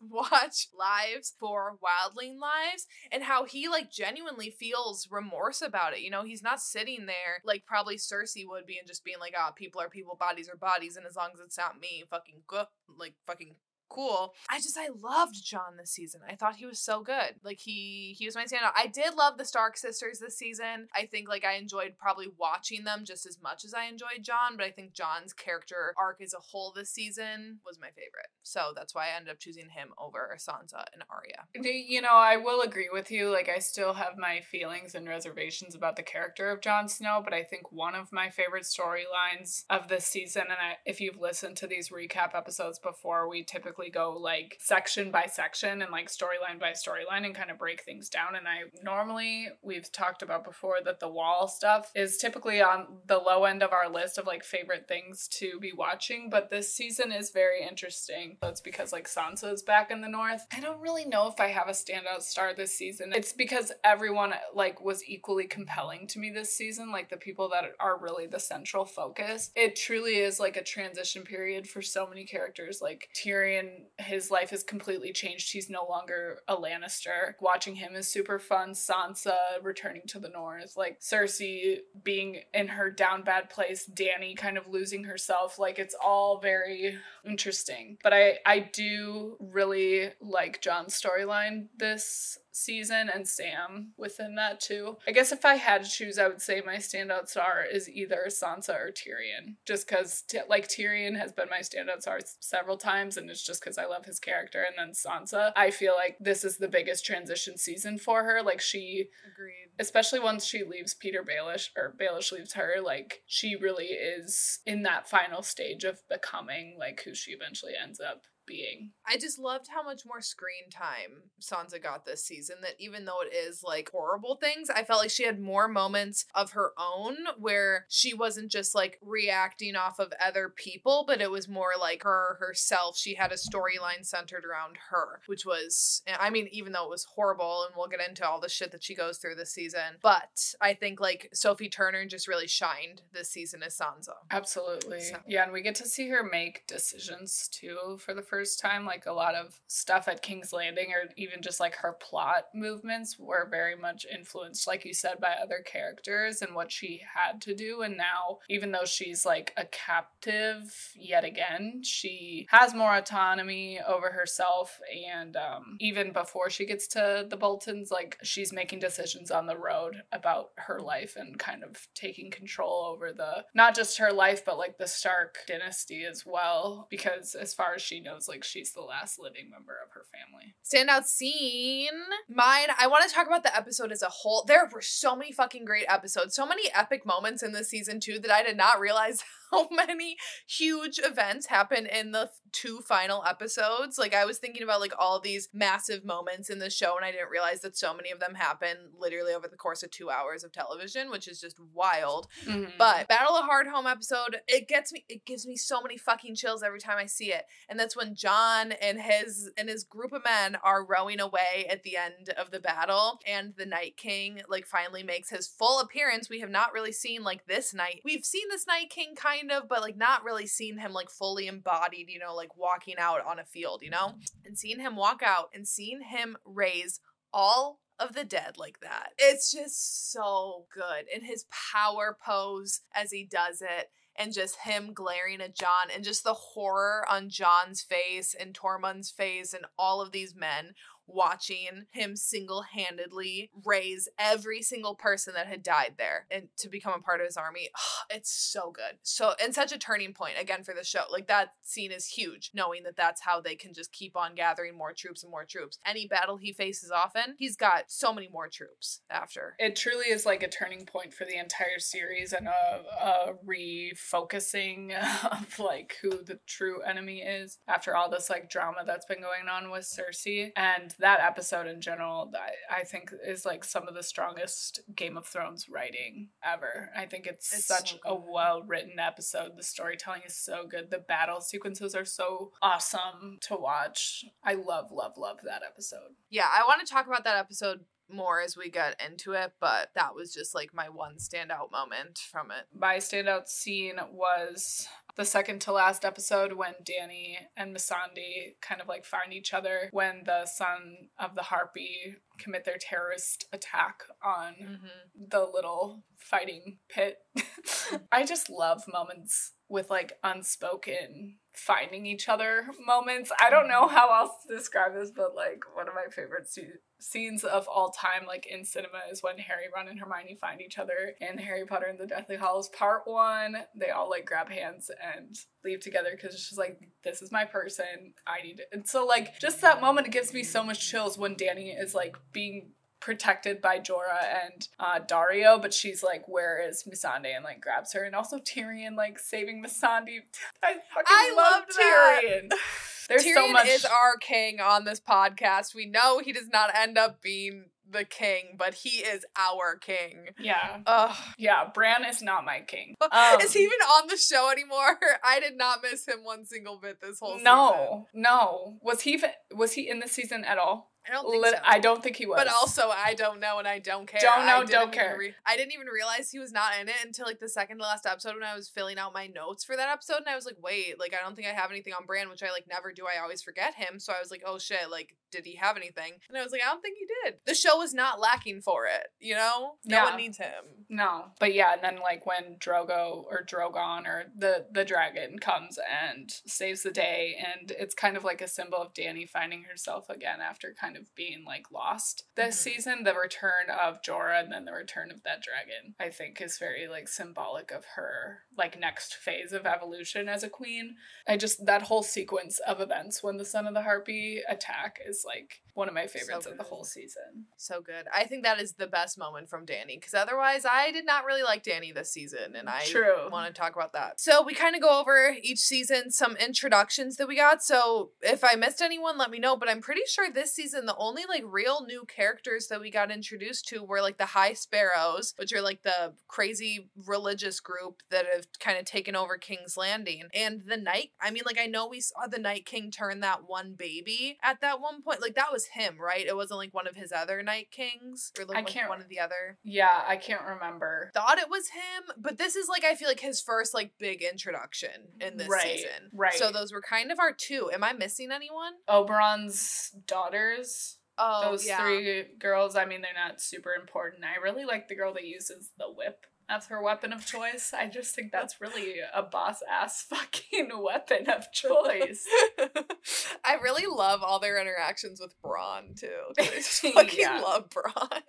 watch 0.00 0.68
lives 0.76 1.34
for 1.38 1.76
wildling 1.82 2.38
lives, 2.38 2.86
and 3.10 3.24
how 3.24 3.44
he 3.44 3.68
like 3.68 3.90
genuinely 3.90 4.50
feels 4.50 5.08
remorse 5.10 5.62
about 5.62 5.94
it. 5.94 6.00
You 6.00 6.10
know, 6.10 6.24
he's 6.24 6.42
not 6.42 6.60
sitting 6.60 7.06
there 7.06 7.42
like 7.44 7.64
probably 7.66 7.96
Cersei 7.96 8.46
would 8.46 8.66
be 8.66 8.78
and 8.78 8.86
just 8.86 9.04
being 9.04 9.18
like, 9.20 9.34
ah, 9.36 9.48
oh, 9.50 9.54
people 9.54 9.80
are 9.80 9.88
people, 9.88 10.16
bodies 10.18 10.48
are 10.48 10.56
bodies, 10.56 10.96
and 10.98 11.06
as 11.06 11.16
long 11.16 11.30
as 11.32 11.40
it's 11.40 11.56
not 11.56 11.80
me, 11.80 12.04
fucking 12.10 12.42
good, 12.46 12.66
like 12.98 13.14
fucking 13.26 13.54
cool. 13.88 14.34
I 14.50 14.58
just 14.58 14.78
I 14.78 14.88
loved 15.00 15.44
Jon 15.44 15.76
this 15.78 15.90
season. 15.90 16.20
I 16.28 16.34
thought 16.34 16.56
he 16.56 16.66
was 16.66 16.78
so 16.78 17.02
good. 17.02 17.36
Like 17.42 17.58
he 17.58 18.14
he 18.18 18.26
was 18.26 18.34
my 18.34 18.44
standout. 18.44 18.72
I 18.76 18.86
did 18.86 19.14
love 19.14 19.38
the 19.38 19.44
Stark 19.44 19.76
sisters 19.76 20.18
this 20.18 20.36
season. 20.36 20.88
I 20.94 21.06
think 21.06 21.28
like 21.28 21.44
I 21.44 21.54
enjoyed 21.54 21.94
probably 21.98 22.26
watching 22.38 22.84
them 22.84 23.04
just 23.04 23.26
as 23.26 23.38
much 23.42 23.64
as 23.64 23.74
I 23.74 23.84
enjoyed 23.84 24.22
Jon, 24.22 24.56
but 24.56 24.66
I 24.66 24.70
think 24.70 24.92
Jon's 24.92 25.32
character 25.32 25.94
arc 25.98 26.20
as 26.22 26.34
a 26.34 26.38
whole 26.38 26.72
this 26.74 26.90
season 26.90 27.58
was 27.64 27.78
my 27.80 27.88
favorite. 27.88 28.28
So 28.42 28.72
that's 28.74 28.94
why 28.94 29.06
I 29.06 29.16
ended 29.16 29.32
up 29.32 29.38
choosing 29.38 29.70
him 29.70 29.90
over 29.98 30.36
Sansa 30.38 30.84
and 30.92 31.02
Arya. 31.10 31.46
You 31.64 32.02
know, 32.02 32.14
I 32.14 32.36
will 32.36 32.62
agree 32.62 32.88
with 32.92 33.10
you. 33.10 33.30
Like 33.30 33.48
I 33.48 33.58
still 33.58 33.94
have 33.94 34.16
my 34.16 34.40
feelings 34.40 34.94
and 34.94 35.08
reservations 35.08 35.74
about 35.74 35.96
the 35.96 36.02
character 36.02 36.50
of 36.50 36.60
Jon 36.60 36.88
Snow, 36.88 37.20
but 37.22 37.34
I 37.34 37.42
think 37.42 37.72
one 37.72 37.94
of 37.94 38.12
my 38.12 38.30
favorite 38.30 38.64
storylines 38.64 39.64
of 39.70 39.88
this 39.88 40.06
season 40.06 40.42
and 40.42 40.52
I, 40.52 40.76
if 40.86 41.00
you've 41.00 41.20
listened 41.20 41.56
to 41.58 41.66
these 41.66 41.90
recap 41.90 42.34
episodes 42.34 42.78
before, 42.78 43.28
we 43.28 43.42
typically 43.44 43.77
go 43.90 44.16
like 44.20 44.56
section 44.60 45.10
by 45.10 45.26
section 45.26 45.82
and 45.82 45.90
like 45.92 46.08
storyline 46.08 46.60
by 46.60 46.72
storyline 46.72 47.24
and 47.24 47.34
kind 47.34 47.50
of 47.50 47.58
break 47.58 47.82
things 47.82 48.08
down. 48.08 48.34
And 48.36 48.46
I 48.48 48.64
normally, 48.82 49.48
we've 49.62 49.90
talked 49.90 50.22
about 50.22 50.44
before 50.44 50.78
that 50.84 51.00
the 51.00 51.08
wall 51.08 51.48
stuff 51.48 51.90
is 51.94 52.18
typically 52.18 52.60
on 52.60 52.86
the 53.06 53.18
low 53.18 53.44
end 53.44 53.62
of 53.62 53.72
our 53.72 53.88
list 53.88 54.18
of 54.18 54.26
like 54.26 54.44
favorite 54.44 54.86
things 54.88 55.28
to 55.28 55.58
be 55.60 55.72
watching, 55.72 56.28
but 56.30 56.50
this 56.50 56.74
season 56.74 57.12
is 57.12 57.30
very 57.30 57.66
interesting. 57.66 58.36
That's 58.42 58.60
because 58.60 58.92
like 58.92 59.08
Sansa 59.08 59.52
is 59.52 59.62
back 59.62 59.90
in 59.90 60.00
the 60.00 60.08
north. 60.08 60.46
I 60.52 60.60
don't 60.60 60.80
really 60.80 61.04
know 61.04 61.28
if 61.28 61.40
I 61.40 61.48
have 61.48 61.68
a 61.68 61.72
standout 61.72 62.22
star 62.22 62.54
this 62.54 62.76
season. 62.76 63.12
It's 63.14 63.32
because 63.32 63.72
everyone 63.84 64.34
like 64.54 64.84
was 64.84 65.06
equally 65.08 65.46
compelling 65.46 66.06
to 66.08 66.18
me 66.18 66.30
this 66.30 66.52
season, 66.52 66.90
like 66.90 67.08
the 67.08 67.16
people 67.16 67.48
that 67.50 67.64
are 67.80 67.98
really 67.98 68.26
the 68.26 68.40
central 68.40 68.84
focus. 68.84 69.50
It 69.54 69.76
truly 69.76 70.16
is 70.16 70.40
like 70.40 70.56
a 70.56 70.62
transition 70.62 71.22
period 71.22 71.68
for 71.68 71.82
so 71.82 72.06
many 72.06 72.24
characters. 72.24 72.80
Like 72.82 73.08
Tyrion 73.14 73.67
his 73.98 74.30
life 74.30 74.50
has 74.50 74.62
completely 74.62 75.12
changed. 75.12 75.52
He's 75.52 75.68
no 75.68 75.84
longer 75.88 76.40
a 76.48 76.56
Lannister. 76.56 77.34
Watching 77.40 77.76
him 77.76 77.94
is 77.94 78.08
super 78.08 78.38
fun. 78.38 78.70
Sansa 78.70 79.36
returning 79.62 80.02
to 80.08 80.18
the 80.18 80.28
north, 80.28 80.76
like 80.76 81.00
Cersei 81.00 81.78
being 82.02 82.40
in 82.54 82.68
her 82.68 82.90
down 82.90 83.22
bad 83.22 83.50
place, 83.50 83.88
Dany 83.92 84.36
kind 84.36 84.58
of 84.58 84.68
losing 84.68 85.04
herself. 85.04 85.58
Like 85.58 85.78
it's 85.78 85.96
all 86.02 86.40
very 86.40 86.96
interesting. 87.24 87.98
But 88.02 88.12
I 88.12 88.38
I 88.46 88.60
do 88.60 89.36
really 89.40 90.10
like 90.20 90.60
Jon's 90.60 91.00
storyline 91.00 91.68
this 91.76 92.38
season 92.58 93.10
and 93.12 93.26
Sam 93.26 93.92
within 93.96 94.34
that 94.36 94.60
too. 94.60 94.96
I 95.06 95.12
guess 95.12 95.32
if 95.32 95.44
I 95.44 95.54
had 95.54 95.84
to 95.84 95.90
choose, 95.90 96.18
I 96.18 96.28
would 96.28 96.42
say 96.42 96.62
my 96.64 96.76
standout 96.76 97.28
star 97.28 97.64
is 97.70 97.88
either 97.88 98.24
Sansa 98.28 98.74
or 98.74 98.90
Tyrion. 98.90 99.56
Just 99.66 99.88
because, 99.88 100.22
t- 100.22 100.40
like, 100.48 100.68
Tyrion 100.68 101.18
has 101.18 101.32
been 101.32 101.48
my 101.48 101.60
standout 101.60 102.02
star 102.02 102.20
several 102.40 102.76
times, 102.76 103.16
and 103.16 103.30
it's 103.30 103.44
just 103.44 103.60
because 103.60 103.78
I 103.78 103.86
love 103.86 104.04
his 104.04 104.18
character. 104.18 104.64
And 104.66 104.76
then 104.76 104.94
Sansa, 104.94 105.52
I 105.56 105.70
feel 105.70 105.94
like 105.96 106.16
this 106.20 106.44
is 106.44 106.56
the 106.56 106.68
biggest 106.68 107.04
transition 107.04 107.56
season 107.58 107.98
for 107.98 108.24
her. 108.24 108.42
Like, 108.42 108.60
she, 108.60 109.08
agreed, 109.26 109.70
especially 109.78 110.20
once 110.20 110.44
she 110.44 110.64
leaves 110.64 110.94
Petyr 110.94 111.24
Baelish 111.24 111.68
or 111.76 111.94
Baelish 111.98 112.32
leaves 112.32 112.54
her, 112.54 112.76
like, 112.82 113.22
she 113.26 113.56
really 113.56 113.86
is 113.86 114.60
in 114.66 114.82
that 114.82 115.08
final 115.08 115.42
stage 115.42 115.84
of 115.84 116.00
becoming 116.08 116.76
like 116.78 117.02
who 117.04 117.14
she 117.14 117.32
eventually 117.32 117.72
ends 117.80 118.00
up 118.00 118.22
being. 118.48 118.90
I 119.06 119.16
just 119.16 119.38
loved 119.38 119.68
how 119.68 119.82
much 119.82 120.04
more 120.04 120.20
screen 120.20 120.70
time 120.70 121.30
Sansa 121.40 121.80
got 121.80 122.04
this 122.04 122.24
season. 122.24 122.56
That 122.62 122.74
even 122.78 123.04
though 123.04 123.20
it 123.20 123.34
is 123.34 123.62
like 123.62 123.90
horrible 123.90 124.36
things, 124.36 124.70
I 124.70 124.84
felt 124.84 125.00
like 125.00 125.10
she 125.10 125.24
had 125.24 125.38
more 125.38 125.68
moments 125.68 126.24
of 126.34 126.52
her 126.52 126.72
own 126.78 127.16
where 127.38 127.86
she 127.88 128.14
wasn't 128.14 128.50
just 128.50 128.74
like 128.74 128.98
reacting 129.02 129.76
off 129.76 129.98
of 129.98 130.12
other 130.20 130.48
people, 130.48 131.04
but 131.06 131.20
it 131.20 131.30
was 131.30 131.48
more 131.48 131.72
like 131.78 132.02
her 132.02 132.36
herself. 132.40 132.96
She 132.96 133.14
had 133.14 133.32
a 133.32 133.36
storyline 133.36 134.04
centered 134.04 134.44
around 134.44 134.76
her, 134.90 135.20
which 135.26 135.44
was, 135.44 136.02
eh, 136.06 136.16
I 136.18 136.30
mean, 136.30 136.48
even 136.50 136.72
though 136.72 136.84
it 136.84 136.90
was 136.90 137.04
horrible, 137.04 137.64
and 137.64 137.74
we'll 137.76 137.88
get 137.88 138.06
into 138.06 138.26
all 138.26 138.40
the 138.40 138.48
shit 138.48 138.72
that 138.72 138.82
she 138.82 138.94
goes 138.94 139.18
through 139.18 139.34
this 139.34 139.52
season, 139.52 139.98
but 140.02 140.54
I 140.60 140.74
think 140.74 141.00
like 141.00 141.28
Sophie 141.32 141.68
Turner 141.68 142.06
just 142.06 142.28
really 142.28 142.46
shined 142.46 143.02
this 143.12 143.30
season 143.30 143.62
as 143.62 143.76
Sansa. 143.76 144.14
Absolutely. 144.30 145.00
So. 145.00 145.18
Yeah, 145.26 145.44
and 145.44 145.52
we 145.52 145.62
get 145.62 145.74
to 145.76 145.88
see 145.88 146.08
her 146.08 146.22
make 146.22 146.66
decisions 146.66 147.48
too 147.48 147.98
for 147.98 148.14
the 148.14 148.22
first 148.22 148.37
time. 148.44 148.84
Like 148.84 149.06
a 149.06 149.12
lot 149.12 149.34
of 149.34 149.60
stuff 149.66 150.08
at 150.08 150.22
King's 150.22 150.52
Landing, 150.52 150.92
or 150.92 151.10
even 151.16 151.42
just 151.42 151.60
like 151.60 151.74
her 151.76 151.96
plot 152.00 152.46
movements, 152.54 153.18
were 153.18 153.48
very 153.50 153.76
much 153.76 154.06
influenced, 154.12 154.66
like 154.66 154.84
you 154.84 154.94
said, 154.94 155.20
by 155.20 155.34
other 155.42 155.62
characters 155.64 156.42
and 156.42 156.54
what 156.54 156.72
she 156.72 157.00
had 157.14 157.40
to 157.42 157.54
do. 157.54 157.82
And 157.82 157.96
now, 157.96 158.38
even 158.48 158.72
though 158.72 158.84
she's 158.84 159.24
like 159.24 159.52
a 159.56 159.64
captive 159.66 160.92
yet 160.94 161.24
again, 161.24 161.82
she 161.82 162.46
has 162.50 162.74
more 162.74 162.96
autonomy 162.96 163.80
over 163.86 164.10
herself. 164.10 164.80
And 165.10 165.36
um, 165.36 165.76
even 165.80 166.12
before 166.12 166.50
she 166.50 166.66
gets 166.66 166.86
to 166.88 167.26
the 167.28 167.36
Boltons, 167.36 167.90
like 167.90 168.18
she's 168.22 168.52
making 168.52 168.80
decisions 168.80 169.30
on 169.30 169.46
the 169.46 169.56
road 169.56 170.02
about 170.12 170.50
her 170.56 170.80
life 170.80 171.16
and 171.16 171.38
kind 171.38 171.64
of 171.64 171.88
taking 171.94 172.30
control 172.30 172.84
over 172.84 173.12
the 173.12 173.44
not 173.54 173.74
just 173.74 173.98
her 173.98 174.12
life, 174.12 174.44
but 174.44 174.58
like 174.58 174.78
the 174.78 174.86
Stark 174.86 175.38
dynasty 175.46 176.04
as 176.04 176.24
well. 176.26 176.86
Because 176.90 177.34
as 177.34 177.54
far 177.54 177.74
as 177.74 177.82
she 177.82 178.00
knows, 178.00 178.27
like 178.28 178.44
she's 178.44 178.72
the 178.72 178.80
last 178.80 179.18
living 179.18 179.50
member 179.50 179.76
of 179.84 179.92
her 179.92 180.04
family. 180.12 180.54
Standout 180.64 181.04
scene. 181.04 181.88
Mine, 182.28 182.68
I 182.78 182.86
want 182.86 183.08
to 183.08 183.14
talk 183.14 183.26
about 183.26 183.42
the 183.42 183.56
episode 183.56 183.92
as 183.92 184.02
a 184.02 184.08
whole. 184.08 184.44
There 184.46 184.68
were 184.72 184.82
so 184.82 185.16
many 185.16 185.32
fucking 185.32 185.64
great 185.64 185.86
episodes, 185.88 186.34
so 186.34 186.46
many 186.46 186.70
epic 186.74 187.04
moments 187.06 187.42
in 187.42 187.52
this 187.52 187.68
season 187.68 188.00
too 188.00 188.18
that 188.20 188.30
I 188.30 188.42
did 188.42 188.56
not 188.56 188.80
realize 188.80 189.24
how 189.50 189.68
many 189.72 190.16
huge 190.46 190.98
events 191.02 191.46
happen 191.46 191.86
in 191.86 192.12
the 192.12 192.30
two 192.52 192.80
final 192.80 193.24
episodes. 193.24 193.98
Like 193.98 194.14
I 194.14 194.24
was 194.24 194.38
thinking 194.38 194.62
about 194.62 194.80
like 194.80 194.94
all 194.98 195.20
these 195.20 195.48
massive 195.52 196.04
moments 196.04 196.50
in 196.50 196.58
the 196.58 196.70
show 196.70 196.96
and 196.96 197.04
I 197.04 197.10
didn't 197.10 197.30
realize 197.30 197.60
that 197.60 197.76
so 197.76 197.94
many 197.94 198.10
of 198.10 198.20
them 198.20 198.34
happen 198.34 198.76
literally 198.98 199.34
over 199.34 199.48
the 199.48 199.56
course 199.56 199.82
of 199.82 199.90
2 199.90 200.10
hours 200.10 200.44
of 200.44 200.52
television, 200.52 201.10
which 201.10 201.28
is 201.28 201.40
just 201.40 201.58
wild. 201.74 202.28
Mm-hmm. 202.46 202.70
But 202.78 203.08
Battle 203.08 203.36
of 203.36 203.48
Hardhome 203.48 203.90
episode, 203.90 204.40
it 204.46 204.68
gets 204.68 204.92
me 204.92 205.04
it 205.08 205.24
gives 205.24 205.46
me 205.46 205.56
so 205.56 205.80
many 205.80 205.96
fucking 205.96 206.34
chills 206.34 206.62
every 206.62 206.80
time 206.80 206.98
I 206.98 207.06
see 207.06 207.32
it. 207.32 207.44
And 207.68 207.78
that's 207.78 207.96
when 207.96 208.14
Jon 208.14 208.72
and 208.72 209.00
his 209.00 209.50
and 209.56 209.68
his 209.68 209.84
group 209.84 210.12
of 210.12 210.24
men 210.24 210.56
are 210.62 210.84
rowing 210.84 211.20
away 211.20 211.66
at 211.68 211.82
the 211.82 211.96
end 211.96 212.30
of 212.36 212.50
the 212.50 212.60
battle 212.60 213.20
and 213.26 213.54
the 213.56 213.66
Night 213.66 213.96
King 213.96 214.40
like 214.48 214.66
finally 214.66 215.02
makes 215.02 215.30
his 215.30 215.46
full 215.46 215.80
appearance. 215.80 216.28
We 216.28 216.40
have 216.40 216.50
not 216.50 216.72
really 216.72 216.92
seen 216.92 217.22
like 217.22 217.46
this 217.46 217.74
night. 217.74 218.00
We've 218.04 218.24
seen 218.24 218.48
this 218.50 218.66
Night 218.66 218.90
King 218.90 219.14
kind 219.14 219.37
kind 219.38 219.52
of, 219.52 219.68
but 219.68 219.80
like 219.80 219.96
not 219.96 220.24
really 220.24 220.46
seen 220.46 220.78
him 220.78 220.92
like 220.92 221.10
fully 221.10 221.46
embodied, 221.46 222.08
you 222.08 222.18
know, 222.18 222.34
like 222.34 222.56
walking 222.56 222.96
out 222.98 223.24
on 223.24 223.38
a 223.38 223.44
field, 223.44 223.82
you 223.82 223.90
know? 223.90 224.14
And 224.44 224.58
seeing 224.58 224.80
him 224.80 224.96
walk 224.96 225.22
out 225.24 225.50
and 225.54 225.66
seeing 225.66 226.02
him 226.02 226.36
raise 226.44 227.00
all 227.32 227.80
of 227.98 228.14
the 228.14 228.24
dead 228.24 228.56
like 228.56 228.80
that. 228.80 229.10
It's 229.18 229.52
just 229.52 230.12
so 230.12 230.66
good. 230.72 231.06
And 231.12 231.24
his 231.24 231.44
power 231.72 232.16
pose 232.24 232.80
as 232.94 233.10
he 233.10 233.24
does 233.24 233.60
it 233.60 233.90
and 234.16 234.32
just 234.32 234.60
him 234.64 234.92
glaring 234.92 235.40
at 235.40 235.56
Jon 235.56 235.90
and 235.94 236.04
just 236.04 236.24
the 236.24 236.34
horror 236.34 237.04
on 237.08 237.28
Jon's 237.28 237.82
face 237.82 238.34
and 238.38 238.52
Tormund's 238.52 239.10
face 239.10 239.52
and 239.52 239.64
all 239.78 240.00
of 240.00 240.12
these 240.12 240.34
men 240.34 240.74
watching 241.08 241.86
him 241.90 242.14
single-handedly 242.16 243.50
raise 243.64 244.08
every 244.18 244.62
single 244.62 244.94
person 244.94 245.34
that 245.34 245.46
had 245.46 245.62
died 245.62 245.94
there 245.98 246.26
and 246.30 246.48
to 246.58 246.68
become 246.68 246.92
a 246.94 247.02
part 247.02 247.20
of 247.20 247.26
his 247.26 247.36
army. 247.36 247.68
It's 248.10 248.32
so 248.32 248.70
good. 248.70 248.98
So 249.02 249.34
and 249.42 249.54
such 249.54 249.70
a 249.70 249.78
turning 249.78 250.14
point 250.14 250.34
again 250.40 250.64
for 250.64 250.72
the 250.72 250.82
show. 250.82 251.02
Like 251.12 251.28
that 251.28 251.52
scene 251.60 251.92
is 251.92 252.06
huge 252.06 252.50
knowing 252.54 252.82
that 252.84 252.96
that's 252.96 253.20
how 253.20 253.40
they 253.40 253.54
can 253.54 253.74
just 253.74 253.92
keep 253.92 254.16
on 254.16 254.34
gathering 254.34 254.78
more 254.78 254.94
troops 254.94 255.22
and 255.22 255.30
more 255.30 255.44
troops. 255.44 255.78
Any 255.84 256.06
battle 256.06 256.38
he 256.38 256.54
faces 256.54 256.90
often, 256.90 257.34
he's 257.38 257.54
got 257.54 257.84
so 257.88 258.14
many 258.14 258.30
more 258.32 258.48
troops 258.48 259.02
after. 259.10 259.56
It 259.58 259.76
truly 259.76 260.06
is 260.06 260.24
like 260.24 260.42
a 260.42 260.48
turning 260.48 260.86
point 260.86 261.12
for 261.12 261.26
the 261.26 261.38
entire 261.38 261.78
series 261.78 262.32
and 262.32 262.48
a, 262.48 262.82
a 263.02 263.34
refocusing 263.46 264.94
of 265.30 265.58
like 265.58 265.96
who 266.00 266.22
the 266.24 266.38
true 266.46 266.80
enemy 266.82 267.18
is 267.18 267.58
after 267.68 267.94
all 267.94 268.10
this 268.10 268.30
like 268.30 268.48
drama 268.50 268.78
that's 268.86 269.06
been 269.06 269.20
going 269.20 269.48
on 269.50 269.70
with 269.70 269.84
Cersei 269.84 270.50
and 270.56 270.94
that 271.00 271.20
episode 271.20 271.66
in 271.66 271.80
general, 271.80 272.32
I, 272.34 272.80
I 272.80 272.84
think 272.84 273.12
is 273.26 273.44
like 273.44 273.64
some 273.64 273.86
of 273.86 273.94
the 273.94 274.02
strongest 274.02 274.80
Game 274.94 275.16
of 275.16 275.26
Thrones 275.26 275.68
writing 275.68 276.28
ever. 276.44 276.90
I 276.96 277.06
think 277.06 277.26
it's, 277.26 277.52
It's 277.52 277.66
such 277.66 277.92
so 277.92 277.98
a 278.04 278.14
well 278.14 278.62
written 278.62 278.98
episode. 278.98 279.52
The 279.56 279.62
storytelling 279.62 280.22
is 280.26 280.36
so 280.36 280.66
good. 280.68 280.90
The 280.90 280.98
battle 280.98 281.40
sequences 281.40 281.94
are 281.94 282.04
so 282.04 282.52
awesome 282.62 283.38
to 283.42 283.56
watch. 283.56 284.24
I 284.42 284.54
love, 284.54 284.90
love, 284.90 285.12
love 285.16 285.38
that 285.44 285.62
episode. 285.66 286.16
Yeah, 286.30 286.48
I 286.52 286.64
want 286.64 286.86
to 286.86 286.92
talk 286.92 287.06
about 287.06 287.24
that 287.24 287.38
episode 287.38 287.80
more 288.10 288.40
as 288.40 288.56
we 288.56 288.70
get 288.70 289.00
into 289.04 289.32
it, 289.32 289.52
but 289.60 289.90
that 289.94 290.14
was 290.14 290.32
just 290.32 290.54
like 290.54 290.70
my 290.74 290.88
one 290.88 291.16
standout 291.16 291.70
moment 291.70 292.18
from 292.18 292.50
it. 292.50 292.64
My 292.74 292.96
standout 292.96 293.48
scene 293.48 293.96
was 294.12 294.88
the 295.18 295.24
second 295.26 295.60
to 295.62 295.72
last 295.72 296.04
episode 296.04 296.54
when 296.54 296.72
Dany 296.82 297.34
and 297.56 297.76
Missandei 297.76 298.54
kind 298.62 298.80
of 298.80 298.88
like 298.88 299.04
find 299.04 299.32
each 299.34 299.52
other 299.52 299.90
when 299.92 300.22
the 300.24 300.46
son 300.46 301.08
of 301.18 301.34
the 301.34 301.42
harpy 301.42 302.14
commit 302.38 302.64
their 302.64 302.78
terrorist 302.80 303.44
attack 303.52 304.04
on 304.24 304.54
Mm-hmm. 304.54 305.24
the 305.28 305.44
little 305.52 306.04
fighting 306.16 306.78
pit. 306.88 307.18
I 308.12 308.24
just 308.24 308.48
love 308.48 308.84
moments 308.90 309.52
with 309.68 309.90
like 309.90 310.12
unspoken 310.24 311.36
finding 311.52 312.06
each 312.06 312.28
other 312.28 312.66
moments. 312.86 313.30
I 313.40 313.50
don't 313.50 313.68
know 313.68 313.88
how 313.88 314.12
else 314.14 314.32
to 314.48 314.56
describe 314.56 314.94
this, 314.94 315.10
but 315.10 315.34
like 315.34 315.60
one 315.74 315.88
of 315.88 315.94
my 315.94 316.06
favorite 316.10 316.46
sce- 316.46 316.78
scenes 317.00 317.44
of 317.44 317.68
all 317.68 317.90
time, 317.90 318.26
like 318.26 318.46
in 318.46 318.64
cinema, 318.64 319.00
is 319.10 319.22
when 319.22 319.38
Harry, 319.38 319.64
Ron, 319.74 319.88
and 319.88 319.98
Hermione 319.98 320.36
find 320.40 320.60
each 320.60 320.78
other 320.78 321.14
in 321.20 321.38
Harry 321.38 321.64
Potter 321.64 321.86
and 321.86 321.98
the 321.98 322.06
Deathly 322.06 322.36
Hallows 322.36 322.68
Part 322.68 323.02
One. 323.06 323.56
They 323.74 323.90
all 323.90 324.10
like 324.10 324.26
grab 324.26 324.50
hands 324.50 324.90
and 325.14 325.38
leave 325.64 325.80
together 325.80 326.10
because 326.12 326.34
it's 326.34 326.46
just 326.48 326.58
like 326.58 326.80
this 327.04 327.22
is 327.22 327.32
my 327.32 327.44
person. 327.44 328.14
I 328.26 328.42
need 328.42 328.60
it. 328.60 328.68
And 328.72 328.86
so 328.86 329.06
like 329.06 329.38
just 329.38 329.60
that 329.60 329.80
moment, 329.80 330.06
it 330.06 330.12
gives 330.12 330.32
me 330.32 330.42
so 330.42 330.62
much 330.62 330.88
chills 330.88 331.18
when 331.18 331.36
Dany 331.36 331.80
is 331.80 331.94
like 331.94 332.16
being 332.32 332.72
protected 333.00 333.60
by 333.60 333.78
Jorah 333.78 334.44
and 334.44 334.68
uh, 334.78 335.00
Daario, 335.00 335.60
but 335.60 335.72
she's 335.74 336.02
like, 336.02 336.28
"Where 336.28 336.58
is 336.66 336.84
Missandei?" 336.84 337.34
and 337.34 337.44
like 337.44 337.60
grabs 337.60 337.92
her, 337.92 338.04
and 338.04 338.14
also 338.14 338.38
Tyrion 338.38 338.96
like 338.96 339.18
saving 339.18 339.62
Missandei. 339.62 340.20
I 340.62 340.74
fucking 340.94 341.06
I 341.08 341.32
love 341.36 341.60
loved 341.60 341.72
that. 341.76 342.20
Tyrion. 342.24 342.50
There's 343.08 343.24
Tyrion 343.24 343.34
so 343.34 343.48
much. 343.52 343.68
is 343.68 343.84
our 343.84 344.16
king 344.20 344.60
on 344.60 344.84
this 344.84 345.00
podcast. 345.00 345.74
We 345.74 345.86
know 345.86 346.18
he 346.18 346.32
does 346.32 346.48
not 346.52 346.70
end 346.74 346.98
up 346.98 347.22
being 347.22 347.66
the 347.90 348.04
king, 348.04 348.56
but 348.58 348.74
he 348.74 348.98
is 348.98 349.24
our 349.34 349.76
king. 349.76 350.26
yeah, 350.38 350.80
Ugh. 350.86 351.16
yeah. 351.38 351.70
Bran 351.72 352.04
is 352.04 352.20
not 352.20 352.44
my 352.44 352.60
king. 352.60 352.94
Um, 353.00 353.40
is 353.40 353.54
he 353.54 353.60
even 353.60 353.78
on 353.96 354.08
the 354.08 354.18
show 354.18 354.50
anymore? 354.50 354.98
I 355.24 355.40
did 355.40 355.56
not 355.56 355.78
miss 355.82 356.06
him 356.06 356.22
one 356.22 356.44
single 356.44 356.76
bit 356.78 357.00
this 357.00 357.20
whole 357.20 357.32
season. 357.38 357.44
No, 357.44 358.06
no. 358.12 358.76
Was 358.82 359.00
he 359.00 359.22
was 359.54 359.72
he 359.72 359.88
in 359.88 360.00
the 360.00 360.08
season 360.08 360.44
at 360.44 360.58
all? 360.58 360.92
I 361.06 361.12
don't 361.12 361.30
think 361.30 361.42
Lit- 361.42 361.54
so. 361.54 361.60
I 361.64 361.78
don't 361.78 362.02
think 362.02 362.16
he 362.16 362.26
was. 362.26 362.36
But 362.36 362.48
also, 362.48 362.88
I 362.88 363.14
don't 363.14 363.40
know 363.40 363.58
and 363.58 363.66
I 363.68 363.78
don't 363.78 364.06
care. 364.06 364.20
Don't 364.20 364.44
know, 364.46 364.58
I 364.60 364.64
don't 364.64 364.92
care. 364.92 365.16
re- 365.18 365.34
I 365.46 365.56
didn't 365.56 365.72
even 365.72 365.86
realize 365.86 366.30
he 366.30 366.38
was 366.38 366.52
not 366.52 366.72
in 366.80 366.88
it 366.88 366.94
until 367.04 367.24
like 367.26 367.38
the 367.40 367.48
second 367.48 367.78
to 367.78 367.82
last 367.84 368.04
episode 368.06 368.34
when 368.34 368.42
I 368.42 368.54
was 368.54 368.68
filling 368.68 368.98
out 368.98 369.14
my 369.14 369.26
notes 369.26 369.64
for 369.64 369.76
that 369.76 369.88
episode. 369.88 370.18
And 370.18 370.28
I 370.28 370.34
was 370.36 370.44
like, 370.44 370.56
wait, 370.62 370.98
like, 370.98 371.14
I 371.14 371.24
don't 371.24 371.34
think 371.34 371.48
I 371.48 371.52
have 371.52 371.70
anything 371.70 371.92
on 371.94 372.04
Bran, 372.06 372.28
which 372.28 372.42
I 372.42 372.50
like 372.50 372.66
never 372.68 372.92
do. 372.92 373.04
I 373.06 373.20
always 373.22 373.42
forget 373.42 373.74
him. 373.74 373.98
So 373.98 374.12
I 374.12 374.20
was 374.20 374.30
like, 374.30 374.42
oh 374.46 374.58
shit, 374.58 374.90
like, 374.90 375.16
did 375.30 375.44
he 375.46 375.56
have 375.56 375.76
anything? 375.76 376.12
And 376.28 376.38
I 376.38 376.42
was 376.42 376.52
like, 376.52 376.62
I 376.62 376.70
don't 376.70 376.82
think 376.82 376.96
he 376.98 377.06
did. 377.24 377.36
The 377.46 377.54
show 377.54 377.76
was 377.78 377.92
not 377.94 378.20
lacking 378.20 378.60
for 378.62 378.86
it, 378.86 379.08
you 379.20 379.34
know? 379.34 379.74
No 379.84 379.96
Yeah. 379.96 380.04
one 380.04 380.16
needs 380.16 380.38
him. 380.38 380.64
No, 380.90 381.26
but 381.38 381.52
yeah, 381.54 381.74
and 381.74 381.82
then 381.82 381.98
like 382.02 382.24
when 382.26 382.56
Drogo 382.58 383.24
or 383.30 383.44
Drogon 383.46 384.06
or 384.06 384.24
the 384.36 384.66
the 384.72 384.84
dragon 384.84 385.38
comes 385.38 385.78
and 385.78 386.30
saves 386.46 386.82
the 386.82 386.90
day, 386.90 387.36
and 387.38 387.70
it's 387.78 387.94
kind 387.94 388.16
of 388.16 388.24
like 388.24 388.40
a 388.40 388.48
symbol 388.48 388.78
of 388.78 388.94
Dany 388.94 389.28
finding 389.28 389.64
herself 389.64 390.08
again 390.08 390.40
after 390.40 390.74
kind 390.78 390.96
of 390.96 390.97
being 391.14 391.44
like 391.44 391.70
lost 391.70 392.24
this 392.34 392.56
Mhm. 392.56 392.62
season. 392.62 393.04
The 393.04 393.14
return 393.14 393.70
of 393.70 394.02
Jorah 394.02 394.40
and 394.42 394.52
then 394.52 394.64
the 394.64 394.72
return 394.72 395.10
of 395.10 395.22
that 395.22 395.42
dragon, 395.42 395.94
I 395.98 396.10
think, 396.10 396.40
is 396.40 396.58
very 396.58 396.86
like 396.88 397.08
symbolic 397.08 397.70
of 397.70 397.84
her 397.96 398.44
like 398.56 398.78
next 398.78 399.14
phase 399.14 399.52
of 399.52 399.66
evolution 399.66 400.28
as 400.28 400.42
a 400.42 400.48
queen. 400.50 400.96
I 401.26 401.36
just 401.36 401.66
that 401.66 401.82
whole 401.82 402.02
sequence 402.02 402.58
of 402.60 402.80
events 402.80 403.22
when 403.22 403.36
the 403.36 403.44
son 403.44 403.66
of 403.66 403.74
the 403.74 403.82
harpy 403.82 404.42
attack 404.48 405.00
is 405.04 405.24
like 405.24 405.62
one 405.78 405.88
of 405.88 405.94
my 405.94 406.08
favorites 406.08 406.44
of 406.44 406.58
the 406.58 406.64
whole 406.64 406.82
season. 406.82 407.46
So 407.56 407.80
good. 407.80 408.06
I 408.12 408.24
think 408.24 408.42
that 408.42 408.60
is 408.60 408.72
the 408.72 408.88
best 408.88 409.16
moment 409.16 409.48
from 409.48 409.64
Dany 409.64 409.94
because 409.94 410.12
otherwise, 410.12 410.64
I 410.64 410.90
did 410.90 411.06
not 411.06 411.24
really 411.24 411.44
like 411.44 411.62
Dany 411.62 411.94
this 411.94 412.10
season, 412.10 412.56
and 412.56 412.68
I 412.68 412.84
True. 412.84 413.30
want 413.30 413.46
to 413.54 413.58
talk 413.58 413.76
about 413.76 413.92
that. 413.92 414.20
So 414.20 414.42
we 414.42 414.54
kind 414.54 414.74
of 414.74 414.82
go 414.82 415.00
over 415.00 415.36
each 415.40 415.60
season 415.60 416.10
some 416.10 416.36
introductions 416.36 417.16
that 417.16 417.28
we 417.28 417.36
got. 417.36 417.62
So 417.62 418.10
if 418.22 418.42
I 418.42 418.56
missed 418.56 418.82
anyone, 418.82 419.18
let 419.18 419.30
me 419.30 419.38
know. 419.38 419.56
But 419.56 419.68
I'm 419.68 419.80
pretty 419.80 420.02
sure 420.08 420.28
this 420.28 420.52
season 420.52 420.86
the 420.86 420.96
only 420.96 421.22
like 421.28 421.44
real 421.46 421.86
new 421.86 422.04
characters 422.06 422.66
that 422.66 422.80
we 422.80 422.90
got 422.90 423.12
introduced 423.12 423.68
to 423.68 423.84
were 423.84 424.02
like 424.02 424.18
the 424.18 424.26
High 424.26 424.54
Sparrows, 424.54 425.34
which 425.38 425.52
are 425.52 425.62
like 425.62 425.84
the 425.84 426.14
crazy 426.26 426.90
religious 427.06 427.60
group 427.60 428.02
that 428.10 428.26
have 428.26 428.46
kind 428.58 428.78
of 428.78 428.84
taken 428.84 429.14
over 429.14 429.38
King's 429.38 429.76
Landing, 429.76 430.24
and 430.34 430.62
the 430.66 430.76
Night. 430.76 431.12
I 431.20 431.30
mean, 431.30 431.44
like 431.46 431.58
I 431.58 431.66
know 431.66 431.86
we 431.86 432.00
saw 432.00 432.26
the 432.26 432.40
Night 432.40 432.66
King 432.66 432.90
turn 432.90 433.20
that 433.20 433.42
one 433.46 433.74
baby 433.78 434.38
at 434.42 434.60
that 434.60 434.80
one 434.80 435.02
point. 435.02 435.22
Like 435.22 435.36
that 435.36 435.52
was 435.52 435.67
him, 435.68 435.96
right? 436.00 436.26
It 436.26 436.36
wasn't 436.36 436.58
like 436.58 436.74
one 436.74 436.86
of 436.86 436.96
his 436.96 437.12
other 437.12 437.42
Night 437.42 437.70
Kings 437.70 438.32
or 438.38 438.44
like 438.44 438.56
I 438.58 438.60
one- 438.62 438.72
can't- 438.72 438.88
one 438.88 439.00
of 439.00 439.08
the 439.08 439.20
other 439.20 439.58
Yeah, 439.62 440.02
I 440.06 440.16
can't 440.16 440.42
remember. 440.42 441.10
thought 441.14 441.38
it 441.38 441.48
was 441.50 441.68
him, 441.68 442.12
but 442.18 442.38
this 442.38 442.56
is 442.56 442.68
like 442.68 442.84
I 442.84 442.94
feel 442.94 443.08
like 443.08 443.20
his 443.20 443.40
first 443.40 443.74
like 443.74 443.92
big 443.98 444.22
introduction 444.22 445.08
in 445.20 445.36
this 445.36 445.48
Right, 445.48 445.78
season. 445.78 446.10
right. 446.12 446.34
So 446.34 446.50
those 446.50 446.72
were 446.72 446.82
kind 446.82 447.10
of 447.12 447.18
our 447.18 447.32
two. 447.32 447.70
Am 447.72 447.82
I 447.84 447.92
missing 447.92 448.30
anyone? 448.32 448.74
Oberyn's 448.88 449.90
daughters. 450.06 450.98
Oh, 451.20 451.50
those 451.50 451.66
yeah. 451.66 451.78
three 451.82 452.24
girls, 452.38 452.76
I 452.76 452.84
mean, 452.84 453.00
they're 453.02 453.10
not 453.12 453.40
super 453.40 453.72
important. 453.74 454.24
I 454.24 454.40
really 454.40 454.64
like 454.64 454.86
the 454.88 454.94
girl 454.94 455.12
that 455.14 455.24
uses 455.24 455.72
the 455.76 455.86
whip 455.90 456.26
as 456.48 456.66
her 456.66 456.82
weapon 456.82 457.12
of 457.12 457.26
choice. 457.26 457.72
I 457.76 457.86
just 457.86 458.14
think 458.14 458.32
that's 458.32 458.60
really 458.60 458.96
a 459.14 459.22
boss 459.22 459.62
ass 459.70 460.02
fucking 460.08 460.70
weapon 460.82 461.28
of 461.28 461.50
choice. 461.52 462.24
I 463.44 463.54
really 463.62 463.86
love 463.86 464.22
all 464.22 464.38
their 464.38 464.60
interactions 464.60 465.20
with 465.20 465.34
Bronn 465.42 465.98
too. 465.98 466.08
I 466.38 466.44
just 466.46 466.80
fucking 466.94 467.18
Yeah. 467.20 467.40
love 467.40 467.68
Bronn. 467.70 468.22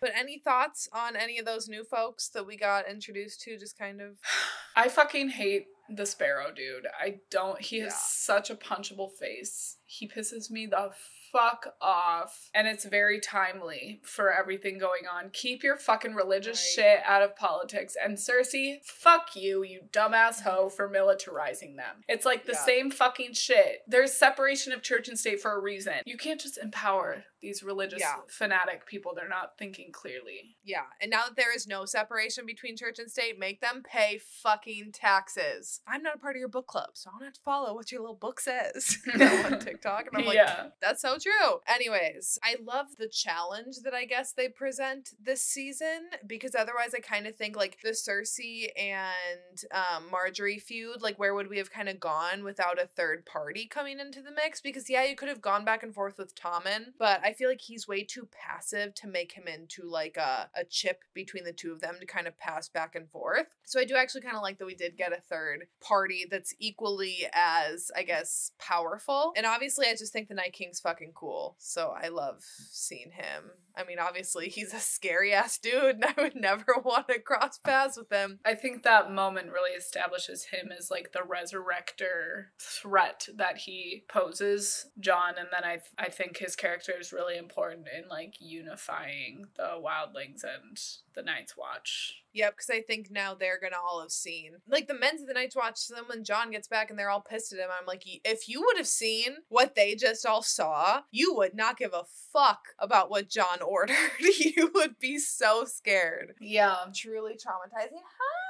but 0.00 0.10
any 0.16 0.38
thoughts 0.38 0.88
on 0.92 1.16
any 1.16 1.38
of 1.38 1.44
those 1.46 1.68
new 1.68 1.84
folks 1.84 2.28
that 2.30 2.46
we 2.46 2.56
got 2.56 2.88
introduced 2.88 3.42
to? 3.42 3.58
Just 3.58 3.78
kind 3.78 4.00
of. 4.00 4.18
I 4.76 4.88
fucking 4.88 5.28
hate 5.30 5.66
the 5.94 6.06
sparrow 6.06 6.52
dude. 6.54 6.86
I 6.98 7.20
don't. 7.30 7.60
He 7.60 7.80
has 7.80 7.92
Yeah. 7.92 7.98
such 8.00 8.50
a 8.50 8.54
punchable 8.54 9.10
face. 9.12 9.76
He 9.84 10.08
pisses 10.08 10.50
me 10.50 10.66
the 10.66 10.90
fuck 11.32 11.74
off. 11.80 12.50
And 12.54 12.66
it's 12.68 12.84
very 12.84 13.18
timely 13.20 14.00
for 14.04 14.32
everything 14.32 14.78
going 14.78 15.02
on. 15.12 15.30
Keep 15.32 15.62
your 15.62 15.76
fucking 15.76 16.14
religious 16.14 16.58
Right. 16.76 16.84
shit 16.84 17.00
out 17.04 17.22
of 17.22 17.34
politics. 17.36 17.96
And 18.02 18.16
Cersei, 18.18 18.84
fuck 18.84 19.34
you, 19.34 19.62
you 19.64 19.82
dumbass 19.90 20.40
mm-hmm. 20.40 20.50
hoe, 20.50 20.68
for 20.68 20.88
militarizing 20.88 21.76
them. 21.76 22.04
It's 22.08 22.26
like 22.26 22.44
the 22.44 22.52
Yeah. 22.52 22.64
same 22.64 22.90
fucking 22.90 23.32
shit. 23.32 23.82
There's 23.86 24.12
separation 24.12 24.72
of 24.72 24.82
church 24.82 25.08
and 25.08 25.18
state 25.18 25.40
for 25.40 25.52
a 25.52 25.60
reason. 25.60 25.94
You 26.04 26.16
can't 26.18 26.40
just 26.40 26.58
empower 26.58 27.24
these 27.40 27.62
religious 27.62 28.00
Yeah. 28.00 28.16
fanatic 28.28 28.86
people. 28.86 29.14
They're 29.14 29.28
not 29.28 29.58
thinking 29.58 29.90
clearly. 29.90 30.56
Yeah, 30.62 30.84
and 31.00 31.10
now 31.10 31.24
that 31.24 31.34
there 31.34 31.52
is 31.52 31.66
no 31.66 31.84
separation 31.84 32.46
between 32.46 32.76
church 32.76 33.00
and 33.00 33.10
state, 33.10 33.36
make 33.38 33.60
them 33.60 33.82
pay 33.82 34.18
fucking 34.18 34.92
taxes. 34.92 35.80
I'm 35.88 36.02
not 36.04 36.16
a 36.16 36.18
part 36.18 36.36
of 36.36 36.40
your 36.40 36.48
book 36.48 36.68
club, 36.68 36.90
so 36.94 37.10
I 37.10 37.18
don't 37.18 37.24
have 37.24 37.34
to 37.34 37.40
follow 37.40 37.74
what 37.74 37.90
your 37.90 38.00
little 38.00 38.14
book 38.14 38.38
says 38.38 38.98
on 39.14 39.58
TikTok. 39.60 40.06
And 40.06 40.18
I'm 40.18 40.26
like, 40.26 40.36
yeah. 40.36 40.68
that's 40.80 41.02
so 41.02 41.18
true. 41.22 41.60
Anyways, 41.66 42.38
I 42.42 42.56
love 42.64 42.96
the 42.98 43.08
challenge 43.08 43.76
that 43.84 43.94
I 43.94 44.04
guess 44.04 44.32
they 44.32 44.48
present 44.48 45.10
this 45.22 45.42
season 45.42 46.10
because 46.26 46.54
otherwise 46.54 46.94
I 46.94 47.00
kind 47.00 47.26
of 47.26 47.36
think 47.36 47.56
like 47.56 47.78
the 47.82 47.90
Cersei 47.90 48.68
and 48.76 49.64
um, 49.72 50.04
Margaery 50.10 50.60
feud, 50.60 51.02
like 51.02 51.18
where 51.18 51.34
would 51.34 51.48
we 51.48 51.58
have 51.58 51.70
kind 51.70 51.88
of 51.88 52.00
gone 52.00 52.44
without 52.44 52.82
a 52.82 52.86
third 52.86 53.24
party 53.26 53.66
coming 53.66 54.00
into 54.00 54.22
the 54.22 54.32
mix? 54.32 54.60
Because 54.60 54.90
yeah, 54.90 55.04
you 55.04 55.16
could 55.16 55.28
have 55.28 55.40
gone 55.40 55.64
back 55.64 55.82
and 55.82 55.94
forth 55.94 56.18
with 56.18 56.34
Tommen, 56.34 56.86
but 56.98 57.20
I 57.24 57.32
feel 57.32 57.48
like 57.48 57.60
he's 57.60 57.88
way 57.88 58.04
too 58.04 58.28
passive 58.32 58.94
to 58.96 59.06
make 59.06 59.32
him 59.32 59.44
into 59.46 59.88
like 59.88 60.16
a, 60.16 60.48
a 60.54 60.64
chip 60.64 61.02
between 61.14 61.44
the 61.44 61.52
two 61.52 61.72
of 61.72 61.80
them 61.80 61.96
to 62.00 62.06
kind 62.06 62.26
of 62.26 62.38
pass 62.38 62.68
back 62.68 62.94
and 62.94 63.08
forth. 63.10 63.46
So 63.64 63.80
I 63.80 63.84
do 63.84 63.96
actually 63.96 64.22
kind 64.22 64.36
of 64.36 64.42
like 64.42 64.58
that 64.58 64.66
we 64.66 64.74
did 64.74 64.96
get 64.96 65.12
a 65.12 65.20
third 65.20 65.66
party 65.80 66.26
that's 66.30 66.54
equally 66.58 67.26
as, 67.32 67.90
I 67.96 68.02
guess, 68.02 68.52
powerful. 68.58 69.32
And 69.36 69.46
obviously, 69.46 69.86
I 69.86 69.94
just 69.94 70.12
think 70.12 70.28
the 70.28 70.34
Night 70.34 70.52
King's 70.52 70.80
fucking 71.12 71.18
cool. 71.18 71.56
So 71.58 71.94
I 71.96 72.08
love 72.08 72.42
seeing 72.70 73.10
him. 73.12 73.50
I 73.76 73.84
mean, 73.84 73.98
obviously, 73.98 74.48
he's 74.48 74.74
a 74.74 74.78
scary 74.78 75.32
ass 75.32 75.58
dude, 75.58 75.96
and 75.96 76.04
I 76.04 76.14
would 76.20 76.36
never 76.36 76.74
want 76.84 77.08
to 77.08 77.18
cross 77.18 77.58
paths 77.58 77.96
with 77.96 78.10
him. 78.10 78.40
I 78.44 78.54
think 78.54 78.82
that 78.82 79.10
moment 79.10 79.52
really 79.52 79.76
establishes 79.76 80.44
him 80.44 80.70
as 80.76 80.90
like 80.90 81.12
the 81.12 81.20
resurrector 81.20 82.46
threat 82.58 83.28
that 83.36 83.58
he 83.58 84.04
poses 84.08 84.86
Jon 85.00 85.34
and 85.38 85.48
then 85.52 85.64
I 85.64 85.80
I 85.98 86.08
think 86.08 86.38
his 86.38 86.56
character 86.56 86.92
is 86.98 87.12
really 87.12 87.36
important 87.36 87.86
in 87.96 88.08
like 88.08 88.34
unifying 88.40 89.46
the 89.56 89.80
wildlings 89.82 90.42
and 90.44 90.78
the 91.14 91.22
Night's 91.22 91.56
Watch 91.56 92.22
Yep, 92.34 92.56
because 92.56 92.70
I 92.70 92.80
think 92.80 93.10
now 93.10 93.34
they're 93.34 93.60
gonna 93.60 93.76
all 93.82 94.00
have 94.00 94.10
seen. 94.10 94.52
Like 94.66 94.88
the 94.88 94.94
men's 94.94 95.20
of 95.20 95.28
the 95.28 95.34
Night's 95.34 95.54
Watch, 95.56 95.88
then 95.88 96.04
when 96.06 96.24
Jon 96.24 96.50
gets 96.50 96.66
back 96.66 96.88
and 96.88 96.98
they're 96.98 97.10
all 97.10 97.20
pissed 97.20 97.52
at 97.52 97.58
him, 97.58 97.68
I'm 97.78 97.86
like, 97.86 98.04
if 98.06 98.48
you 98.48 98.62
would 98.62 98.78
have 98.78 98.86
seen 98.86 99.36
what 99.48 99.74
they 99.74 99.94
just 99.94 100.24
all 100.24 100.42
saw, 100.42 101.02
you 101.10 101.34
would 101.34 101.54
not 101.54 101.76
give 101.76 101.92
a 101.92 102.04
fuck 102.32 102.68
about 102.78 103.10
what 103.10 103.28
Jon 103.28 103.60
ordered. 103.66 103.96
you 104.18 104.70
would 104.74 104.98
be 104.98 105.18
so 105.18 105.64
scared. 105.64 106.34
Yeah. 106.40 106.76
Truly 106.94 107.32
traumatizing. 107.32 108.00
Hi. 108.00 108.41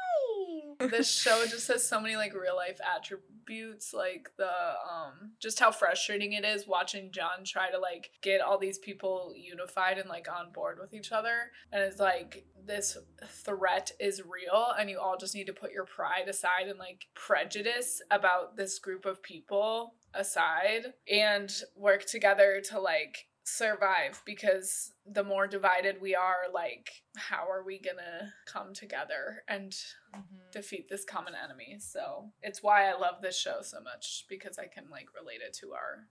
This 0.79 1.13
show 1.23 1.45
just 1.47 1.69
has 1.69 1.87
so 1.87 2.01
many 2.01 2.17
like 2.17 2.35
real 2.35 2.57
life 2.57 2.79
attributes 2.97 3.93
like 3.93 4.31
the 4.37 4.45
um 4.47 5.33
just 5.41 5.59
how 5.59 5.71
frustrating 5.71 6.33
it 6.33 6.45
is 6.45 6.67
watching 6.67 7.11
Jon 7.11 7.45
try 7.45 7.71
to 7.71 7.79
like 7.79 8.11
get 8.23 8.41
all 8.41 8.59
these 8.59 8.79
people 8.79 9.35
unified 9.37 9.99
and 9.99 10.09
like 10.09 10.29
on 10.31 10.53
board 10.53 10.79
with 10.81 10.95
each 10.95 11.13
other. 11.13 11.51
And 11.73 11.83
it's 11.83 12.01
like 12.01 12.47
this 12.65 12.97
threat 13.27 13.93
is 13.99 14.23
real 14.23 14.73
and 14.79 14.89
you 14.89 14.99
all 15.01 15.17
just 15.17 15.35
need 15.35 15.47
to 15.47 15.53
put 15.53 15.73
your 15.73 15.85
pride 15.85 16.29
aside 16.29 16.69
and 16.69 16.79
like 16.79 17.07
prejudice 17.15 18.01
about 18.11 18.57
this 18.57 18.79
group 18.79 19.05
of 19.05 19.23
people 19.23 19.95
aside 20.15 20.93
and 21.11 21.53
work 21.77 22.05
together 22.07 22.61
to 22.69 22.79
like 22.79 23.27
survive 23.45 24.23
because 24.25 24.93
the 25.05 25.25
more 25.25 25.49
divided 25.49 25.97
we 26.01 26.15
are 26.15 26.45
like 26.55 26.91
how 27.17 27.49
are 27.51 27.65
we 27.65 27.79
gonna 27.79 28.33
come 28.47 28.73
together 28.73 29.43
and 29.49 29.73
mm-hmm. 30.15 30.51
defeat 30.53 30.89
this 30.89 31.05
common 31.05 31.35
enemy 31.35 31.77
so 31.81 32.31
it's 32.41 32.63
why 32.63 32.89
i 32.89 32.97
love 32.97 33.17
this 33.21 33.37
show 33.37 33.57
so 33.61 33.81
much 33.81 34.27
because 34.29 34.59
i 34.59 34.67
can 34.67 34.89
like 34.91 35.07
relate 35.19 35.41
it 35.47 35.53
to 35.53 35.73
our 35.73 36.07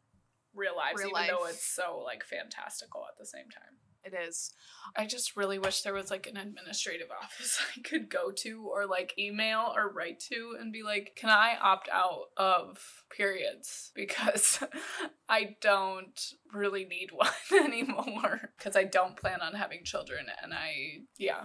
real 0.54 0.76
lives 0.76 1.00
real 1.00 1.08
even 1.08 1.22
life. 1.22 1.30
though 1.30 1.46
it's 1.46 1.66
so 1.66 2.02
like 2.04 2.24
fantastical 2.24 3.06
at 3.10 3.18
the 3.18 3.26
same 3.26 3.50
time 3.50 3.78
it 4.04 4.14
is. 4.14 4.54
I 4.96 5.06
just 5.06 5.38
really 5.38 5.60
wish 5.60 5.82
there 5.82 5.94
was 5.94 6.12
like 6.12 6.28
an 6.28 6.38
administrative 6.38 7.08
office 7.24 7.60
I 7.76 7.82
could 7.82 8.10
go 8.10 8.32
to 8.38 8.70
or 8.74 8.86
like 8.86 9.14
email 9.18 9.74
or 9.76 9.92
write 9.92 10.20
to 10.32 10.56
and 10.60 10.74
be 10.74 10.84
like, 10.84 11.14
can 11.16 11.30
I 11.30 11.56
opt 11.62 11.90
out 11.92 12.30
of 12.38 13.04
periods? 13.16 13.92
Because 14.02 14.64
I 15.30 15.56
don't 15.62 16.20
really 16.54 16.86
need 16.86 17.12
one 17.14 17.30
anymore. 17.54 18.52
Because 18.58 18.76
I 18.76 18.84
don't 18.84 19.16
plan 19.16 19.42
on 19.42 19.54
having 19.54 19.84
children 19.84 20.26
and 20.42 20.54
I, 20.54 21.02
yeah, 21.18 21.44